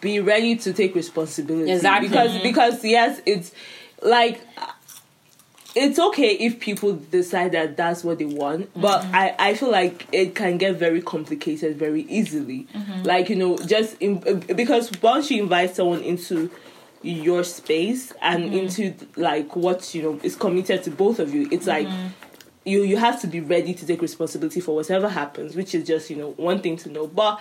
be 0.00 0.20
ready 0.20 0.56
to 0.56 0.72
take 0.72 0.94
responsibility 0.94 1.70
Exactly. 1.70 2.08
because 2.08 2.30
mm-hmm. 2.32 2.42
because 2.42 2.84
yes 2.84 3.20
it's 3.24 3.52
like 4.02 4.40
it's 5.74 5.98
okay 5.98 6.32
if 6.32 6.58
people 6.58 6.94
decide 6.94 7.52
that 7.52 7.76
that's 7.76 8.02
what 8.02 8.18
they 8.18 8.24
want 8.24 8.68
mm-hmm. 8.70 8.80
but 8.80 9.04
i 9.06 9.34
i 9.38 9.54
feel 9.54 9.70
like 9.70 10.06
it 10.12 10.34
can 10.34 10.58
get 10.58 10.76
very 10.76 11.00
complicated 11.00 11.78
very 11.78 12.02
easily 12.02 12.66
like 13.04 13.28
you 13.28 13.36
know 13.36 13.56
just 13.58 13.96
in, 14.00 14.18
because 14.54 14.90
once 15.00 15.30
you 15.30 15.42
invite 15.42 15.74
someone 15.74 16.02
into 16.02 16.50
your 17.02 17.44
space 17.44 18.12
and 18.20 18.52
into 18.52 18.92
like 19.16 19.54
what 19.54 19.94
you 19.94 20.02
know 20.02 20.20
is 20.22 20.34
committed 20.34 20.82
to 20.82 20.90
both 20.90 21.18
of 21.20 21.32
you 21.32 21.48
it's 21.52 21.66
like 21.66 21.86
you 22.68 22.82
you 22.82 22.96
have 22.96 23.20
to 23.20 23.26
be 23.26 23.40
ready 23.40 23.74
to 23.74 23.86
take 23.86 24.02
responsibility 24.02 24.60
for 24.60 24.74
whatever 24.74 25.08
happens, 25.08 25.56
which 25.56 25.74
is 25.74 25.86
just 25.86 26.10
you 26.10 26.16
know 26.16 26.30
one 26.32 26.60
thing 26.60 26.76
to 26.78 26.90
know. 26.90 27.06
But 27.06 27.40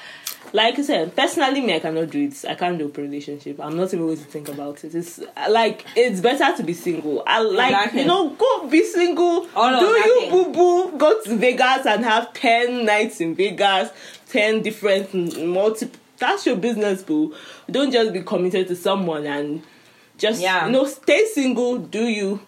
like 0.53 0.79
I 0.79 0.81
said, 0.81 1.15
personally, 1.15 1.61
me 1.61 1.75
I 1.75 1.79
cannot 1.79 2.09
do 2.09 2.23
it. 2.23 2.45
I 2.47 2.55
can't 2.55 2.77
do 2.77 2.91
a 2.95 3.01
relationship. 3.01 3.59
I'm 3.59 3.75
not 3.75 3.93
even 3.93 4.05
going 4.05 4.17
to 4.17 4.23
think 4.23 4.47
about 4.47 4.83
it. 4.83 4.95
It's 4.95 5.19
like 5.49 5.85
it's 5.95 6.21
better 6.21 6.55
to 6.57 6.63
be 6.63 6.73
single. 6.73 7.23
I 7.27 7.41
like 7.41 7.73
Exactly. 7.73 8.01
you 8.01 8.07
know 8.07 8.29
go 8.29 8.67
be 8.69 8.83
single. 8.83 9.47
All 9.55 9.75
or 9.75 9.79
do 9.79 9.85
you 9.85 10.27
boo 10.31 10.51
boo? 10.53 10.97
Go 10.97 11.21
to 11.23 11.35
Vegas 11.35 11.85
and 11.85 12.03
have 12.05 12.33
ten 12.33 12.85
nights 12.85 13.19
in 13.19 13.35
Vegas, 13.35 13.89
ten 14.29 14.61
different 14.61 15.45
multiple. 15.45 15.99
That's 16.19 16.47
your 16.47 16.55
business, 16.55 17.03
boo. 17.03 17.35
Don't 17.69 17.91
just 17.91 18.13
be 18.13 18.21
committed 18.21 18.67
to 18.69 18.75
someone 18.75 19.25
and 19.25 19.61
just 20.17 20.41
Yeah. 20.41 20.65
you 20.67 20.71
know 20.71 20.85
stay 20.85 21.25
single. 21.25 21.77
Do 21.77 22.03
you? 22.07 22.39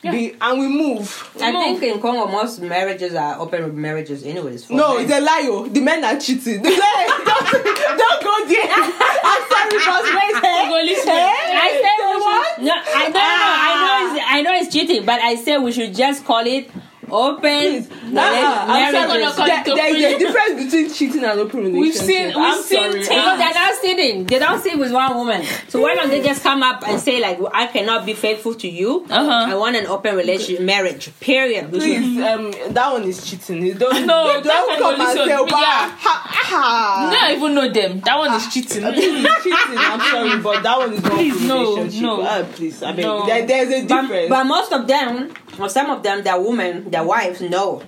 Be, 0.00 0.32
and 0.40 0.60
we 0.60 0.68
move. 0.68 1.28
I 1.40 1.50
No. 1.50 1.60
think 1.60 1.82
in 1.82 2.00
Congo 2.00 2.26
most 2.30 2.60
marriages 2.60 3.14
are 3.16 3.40
open 3.40 3.80
marriages, 3.80 4.22
anyways. 4.24 4.64
for 4.66 4.74
No, 4.74 4.94
men. 4.94 5.04
it's 5.04 5.12
a 5.12 5.20
lie. 5.20 5.46
oh. 5.50 5.66
The 5.66 5.80
men 5.80 6.04
are 6.04 6.16
cheating. 6.20 6.62
The 6.62 6.70
men, 6.70 7.08
don't, 7.26 7.52
don't 7.98 8.22
go 8.22 8.46
there. 8.46 8.68
I'm 9.30 9.42
sorry, 9.50 9.78
boss. 9.84 10.04
Wait, 10.04 10.36
hey, 10.44 10.68
Go 10.68 10.76
listen. 10.84 11.08
hey, 11.08 11.58
I 11.66 11.70
said 11.72 11.96
say 11.98 12.14
we 12.14 12.20
what? 12.20 12.62
no, 12.62 12.72
I 12.74 13.02
don't 13.02 13.12
know. 13.12 13.20
I 13.20 13.74
know 13.82 13.90
ah. 13.90 14.14
it's 14.14 14.24
I 14.28 14.42
know 14.42 14.52
it's 14.54 14.72
cheating, 14.72 15.04
but 15.04 15.20
I 15.20 15.34
said 15.34 15.58
we 15.58 15.72
should 15.72 15.92
just 15.94 16.24
call 16.24 16.46
it 16.46 16.70
open 17.12 17.40
Please. 17.40 17.88
marriage- 18.12 18.12
Nah, 18.12 18.64
I'm 18.68 18.92
sorry. 18.94 19.06
gonna 19.22 19.32
call 19.32 19.46
There- 19.46 19.64
there 19.76 19.96
is 19.96 20.14
a 20.14 20.18
difference 20.18 20.64
between 20.64 20.92
cheating 20.92 21.24
and 21.24 21.40
open 21.40 21.60
relationship. 21.60 21.80
We've 21.80 21.94
seen- 21.94 22.26
we've 22.28 22.36
I'm 22.36 22.62
seen 22.62 22.78
sorry. 22.78 22.98
Because 23.00 23.38
they're 23.38 23.54
not 23.54 23.74
sitting. 23.80 24.24
They 24.26 24.38
don't 24.38 24.62
sit 24.62 24.78
with 24.78 24.92
one 24.92 25.14
woman. 25.16 25.42
So 25.68 25.80
why 25.80 25.94
don't 25.94 26.10
they 26.10 26.22
just 26.22 26.42
come 26.42 26.62
up 26.62 26.82
and 26.86 27.00
say 27.00 27.20
like, 27.20 27.38
I 27.52 27.66
cannot 27.66 28.06
be 28.06 28.14
faithful 28.14 28.54
to 28.54 28.68
you. 28.68 29.06
Uh-huh. 29.10 29.46
I 29.52 29.54
want 29.54 29.76
an 29.76 29.86
open 29.86 30.16
relationship, 30.16 30.60
marriage. 30.62 31.10
Period. 31.20 31.70
Please, 31.70 32.18
um, 32.22 32.50
that 32.70 32.92
one 32.92 33.04
is 33.04 33.24
cheating. 33.28 33.64
You 33.66 33.74
Don't, 33.74 34.06
No, 34.06 34.32
don't 34.32 34.44
that 34.44 34.78
come 34.78 35.00
and 35.00 35.10
say, 35.12 35.32
on- 35.34 35.46
"Wow, 35.46 35.60
yeah. 35.60 35.90
ha, 35.98 36.22
ha." 36.24 37.10
You 37.12 37.18
don't 37.18 37.36
even 37.38 37.54
know 37.54 37.68
them. 37.70 38.00
That 38.04 38.18
one 38.18 38.34
is 38.34 38.46
cheating. 38.52 38.82
This 38.82 39.04
is 39.04 39.26
cheating. 39.42 39.78
I'm 39.78 40.00
sorry, 40.00 40.38
but 40.40 40.62
that 40.62 40.78
one 40.78 40.92
is 40.94 41.02
not 41.02 41.12
Please, 41.12 41.40
no, 41.46 41.84
no. 41.84 42.22
Ah, 42.22 42.42
please, 42.54 42.82
I 42.82 42.92
mean, 42.92 43.02
No. 43.02 43.26
there, 43.26 43.46
there's 43.46 43.68
a 43.72 43.86
but, 43.86 44.00
difference. 44.02 44.28
but 44.28 44.44
most 44.44 44.72
of 44.72 44.86
them, 44.86 45.30
or 45.58 45.68
some 45.68 45.90
of 45.90 46.02
them, 46.02 46.22
their 46.22 46.40
women, 46.40 46.90
their 46.90 47.04
wives 47.04 47.40
know. 47.40 47.82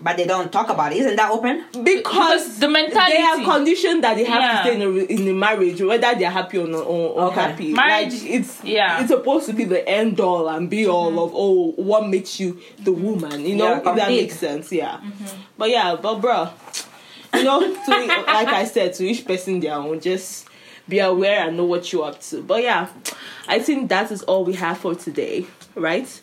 But 0.00 0.16
they 0.16 0.26
don't 0.26 0.52
talk 0.52 0.68
about 0.70 0.92
it. 0.92 0.98
Isn't 0.98 1.16
that 1.16 1.30
open? 1.30 1.64
because 1.72 1.84
Because 2.02 2.58
the 2.58 2.68
mentality- 2.68 3.16
they 3.16 3.22
are 3.22 3.44
conditioned 3.44 4.02
that 4.04 4.16
they 4.16 4.24
have 4.24 4.42
Yeah. 4.42 4.52
to 4.52 4.58
stay 4.68 4.74
in 4.74 4.82
a, 4.82 4.90
in 5.22 5.28
a 5.28 5.32
marriage 5.32 5.80
whether 5.80 6.14
they're 6.16 6.30
happy 6.30 6.58
or 6.58 6.66
not 6.66 6.80
or, 6.84 7.10
or 7.10 7.22
Okay. 7.28 7.40
happy 7.40 7.72
Marriage- 7.72 8.12
like 8.12 8.24
it's 8.30 8.64
yeah. 8.64 8.98
it's 9.00 9.08
supposed 9.08 9.46
to 9.46 9.52
be 9.52 9.64
the 9.64 9.88
end 9.88 10.18
all 10.20 10.48
and 10.48 10.68
be 10.68 10.86
all 10.88 11.10
mm-hmm. 11.10 11.18
of 11.20 11.30
oh 11.32 11.70
what 11.76 12.08
makes 12.08 12.38
you 12.40 12.58
the 12.80 12.92
woman 12.92 13.46
you 13.46 13.54
know 13.54 13.68
Yeah, 13.68 13.78
if 13.90 13.96
that 13.96 14.08
makes 14.08 14.36
sense 14.36 14.72
yeah 14.72 14.96
mm-hmm. 14.98 15.40
but 15.56 15.70
yeah 15.70 15.94
but 15.96 16.20
bruh 16.20 16.50
you 17.34 17.44
know 17.44 17.60
to, 17.60 17.90
like 17.90 18.48
i 18.48 18.64
said 18.64 18.92
to 18.94 19.04
each 19.06 19.24
person 19.24 19.60
their 19.60 19.74
own 19.74 20.00
just 20.00 20.48
be 20.88 20.98
aware 20.98 21.46
and 21.46 21.56
know 21.56 21.64
what 21.64 21.90
you're 21.92 22.04
up 22.04 22.20
to 22.20 22.42
but 22.42 22.62
yeah 22.62 22.88
i 23.48 23.58
think 23.60 23.88
that 23.88 24.10
is 24.10 24.22
all 24.24 24.44
we 24.44 24.52
have 24.54 24.76
for 24.76 24.94
today 24.94 25.46
right 25.76 26.20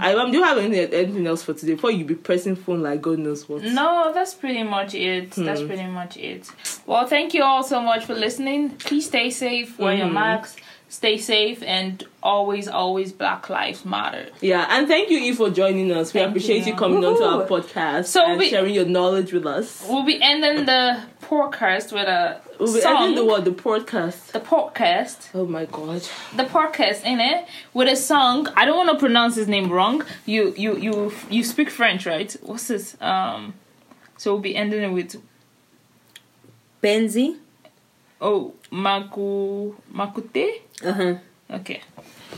I, 0.00 0.14
um, 0.14 0.30
do 0.32 0.38
you 0.38 0.44
have 0.44 0.58
anything, 0.58 0.92
anything 0.92 1.26
else 1.26 1.42
for 1.42 1.54
today 1.54 1.74
before 1.74 1.90
you 1.90 2.04
be 2.04 2.14
pressing 2.14 2.56
phone 2.56 2.82
like 2.82 3.00
God 3.00 3.18
knows 3.18 3.48
what? 3.48 3.62
No, 3.62 4.10
that's 4.12 4.34
pretty 4.34 4.62
much 4.62 4.94
it. 4.94 5.30
That's 5.32 5.60
Hmm. 5.60 5.66
pretty 5.66 5.86
much 5.86 6.16
it. 6.16 6.50
Well, 6.86 7.06
thank 7.06 7.32
you 7.34 7.42
all 7.44 7.62
so 7.62 7.80
much 7.80 8.04
for 8.04 8.14
listening. 8.14 8.70
Please 8.70 9.06
stay 9.06 9.30
safe, 9.30 9.78
wear 9.78 9.94
your 9.94 10.08
Mhm. 10.08 10.14
masks, 10.14 10.56
stay 10.92 11.16
safe, 11.16 11.62
and 11.62 12.04
always, 12.22 12.68
always 12.68 13.12
Black 13.12 13.48
Lives 13.48 13.82
Matter. 13.84 14.26
Yeah, 14.42 14.66
and 14.68 14.86
thank 14.86 15.08
you, 15.08 15.16
Eve, 15.18 15.38
for 15.38 15.48
joining 15.48 15.90
us. 15.90 16.12
We 16.12 16.20
Thank 16.20 16.30
appreciate 16.32 16.66
you, 16.66 16.72
you. 16.74 16.78
coming 16.78 17.02
onto 17.02 17.22
our 17.24 17.46
podcast 17.46 18.04
So 18.06 18.22
and 18.26 18.38
we- 18.38 18.50
sharing 18.50 18.74
your 18.74 18.84
knowledge 18.84 19.32
with 19.32 19.46
us. 19.46 19.84
We'll 19.88 20.04
be 20.04 20.20
ending 20.22 20.66
the 20.66 21.02
podcast 21.22 21.92
with 21.92 22.06
a 22.06 22.40
We'll 22.60 22.74
be 22.74 22.80
song. 22.82 22.96
ending 23.04 23.14
the 23.16 23.24
what? 23.24 23.44
The 23.46 23.52
podcast. 23.52 24.32
the 24.32 24.40
podcast, 24.40 25.28
Oh 25.34 25.46
my 25.46 25.64
god. 25.64 26.02
the 26.36 26.44
podcast 26.44 27.04
in 27.04 27.20
it 27.20 27.46
with 27.72 27.88
a 27.88 27.96
song. 27.96 28.48
I 28.54 28.66
don't 28.66 28.76
want 28.76 28.90
to 28.90 28.98
pronounce 28.98 29.34
his 29.36 29.48
name 29.48 29.72
wrong. 29.72 30.04
You, 30.26 30.52
you, 30.58 30.76
you, 30.76 31.12
you 31.30 31.42
speak 31.42 31.70
French, 31.70 32.04
right? 32.04 32.30
What's 32.42 32.68
this? 32.68 32.96
Um, 33.00 33.54
so 34.18 34.32
we'll 34.34 34.42
be 34.42 34.54
ending 34.54 34.82
it 34.82 34.92
with 34.92 35.16
Benzi. 36.82 37.38
Oh 38.22 38.54
Maku 38.70 39.74
Makute. 39.92 40.60
Uh 40.84 40.92
huh. 40.92 41.14
Okay. 41.50 41.82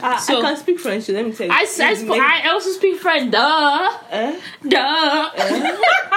I, 0.02 0.18
So- 0.18 0.38
I 0.38 0.42
can 0.42 0.56
speak 0.56 0.80
French. 0.80 1.04
So 1.04 1.12
let 1.12 1.24
me 1.24 1.32
tell 1.32 1.46
you. 1.46 1.52
I, 1.52 1.60
I, 1.60 1.94
sp- 1.94 2.08
make- 2.08 2.20
I 2.20 2.48
also 2.50 2.70
speak 2.70 2.98
French. 2.98 3.30
Duh. 3.30 3.98
Eh? 4.10 4.40
Duh. 4.68 5.30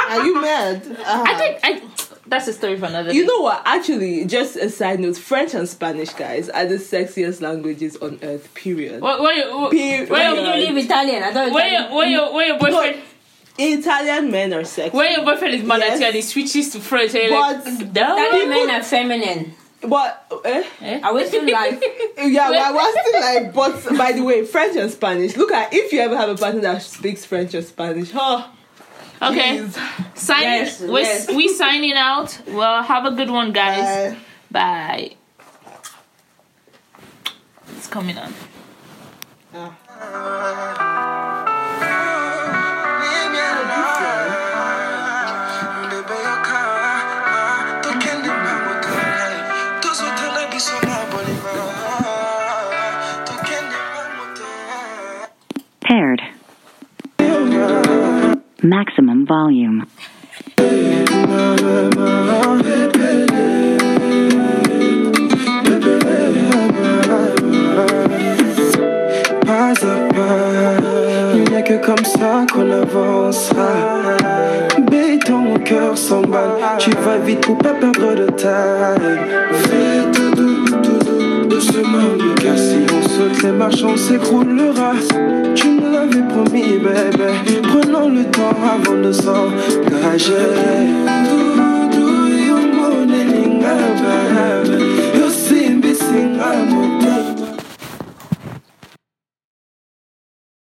Are 0.10 0.26
you 0.26 0.42
mad? 0.42 0.82
Uh-huh. 0.98 1.24
I 1.28 1.34
think 1.38 1.60
I, 1.64 1.82
that's 2.26 2.48
a 2.48 2.54
story 2.54 2.78
for 2.78 2.88
another 2.88 3.10
time. 3.10 3.16
You 3.16 3.22
day. 3.22 3.28
know 3.28 3.42
what? 3.42 3.62
Actually, 3.66 4.26
just 4.26 4.56
a 4.58 4.70
side 4.70 5.00
note: 5.00 5.16
French 5.18 5.54
and 5.54 5.70
Spanish, 5.70 6.10
guys, 6.14 6.50
are 6.50 6.66
the 6.66 6.76
sexiest 6.76 7.40
languages 7.42 7.96
on 7.98 8.20
earth. 8.24 8.52
Period. 8.56 9.00
What, 9.02 9.22
what, 9.22 9.36
you- 9.36 9.70
Period. 9.70 10.10
where 10.10 10.34
You 10.60 10.74
you- 10.74 10.78
Italian. 10.84 11.22
I 11.24 11.32
thought 11.34 11.52
where, 11.54 11.68
Italian. 11.68 12.12
your- 12.12 12.34
where, 12.34 12.34
where 12.34 12.48
your 12.48 12.60
boyfriend 12.60 13.02
Italian 13.58 14.30
men 14.32 14.54
are 14.54 14.64
sexy. 14.64 14.96
where 14.96 15.12
your 15.12 15.26
boyfriend 15.26 15.56
is 15.56 15.64
mad 15.64 15.82
at 15.82 16.00
you 16.00 16.06
and 16.06 16.16
he 16.16 16.22
switches 16.22 16.70
to 16.72 16.80
French 16.80 17.14
and 17.16 17.24
you're 17.24 17.32
But- 17.40 17.66
like, 17.66 17.94
duh. 17.94 18.16
Italian 18.18 18.50
men 18.50 18.70
are 18.72 18.84
feminine. 18.84 19.54
But 19.82 20.26
eh? 20.46 21.00
I 21.04 21.12
was 21.12 21.28
still 21.28 21.44
like, 21.44 21.80
yeah, 22.18 22.50
but 22.50 22.58
I 22.58 22.72
was 22.72 22.96
still 23.08 23.22
like. 23.22 23.54
But 23.54 23.98
by 23.98 24.12
the 24.12 24.22
way, 24.24 24.44
French 24.44 24.76
and 24.76 24.90
Spanish. 24.92 25.38
Look 25.38 25.52
at 25.52 25.72
if 25.74 25.94
you 25.94 26.00
ever 26.00 26.18
have 26.18 26.30
a 26.30 26.36
partner 26.36 26.62
that 26.62 26.82
speaks 26.82 27.26
French 27.26 27.54
or 27.54 27.62
Spanish. 27.62 28.10
Oh, 28.16 28.52
Okay, 29.22 29.58
jeez. 29.60 30.18
sign. 30.18 30.44
Yes, 30.44 30.82
we're, 30.82 31.00
yes. 31.02 31.28
we 31.30 31.48
signing 31.48 31.94
out. 31.94 32.40
Well, 32.48 32.84
have 32.84 33.06
a 33.06 33.12
good 33.12 33.30
one, 33.30 33.52
guys. 33.52 34.14
Uh, 34.14 34.16
Bye. 34.52 35.16
It's 37.76 37.88
coming 37.88 38.18
on. 38.18 38.34
Paired. 55.88 56.22
Maximum 58.62 59.26
volume. 59.26 59.88
comme 71.88 72.04
ça 72.04 72.46
qu'on 72.54 72.70
avancera. 72.70 73.70
Bé, 74.92 75.18
ton 75.26 75.58
cœur 75.64 75.98
s'emballe, 75.98 76.52
tu 76.80 76.90
vas 76.90 77.18
vite 77.18 77.40
pour 77.40 77.58
pas 77.58 77.74
perdre 77.74 78.14
de 78.14 78.26
taille. 78.26 79.20
Fais 79.54 80.12
tout 80.12 80.36
doux, 80.36 80.66
tout 80.66 81.06
doux, 81.06 81.46
doucement, 81.46 82.18
car 82.42 82.58
si 82.58 82.80
on 82.94 83.08
se 83.08 83.46
les 83.46 83.54
marche, 83.54 83.84
on 83.84 83.96
s'écroulera. 83.96 84.92
Tu 85.56 85.70
nous 85.70 85.90
l'avais 85.90 86.28
promis, 86.28 86.78
bébé. 86.78 87.62
Prenons 87.64 88.10
le 88.10 88.26
temps 88.26 88.58
avant 88.76 89.02
de 89.02 89.12
s'engager. 89.14 90.34
Tout 91.30 91.98
doux, 91.98 92.28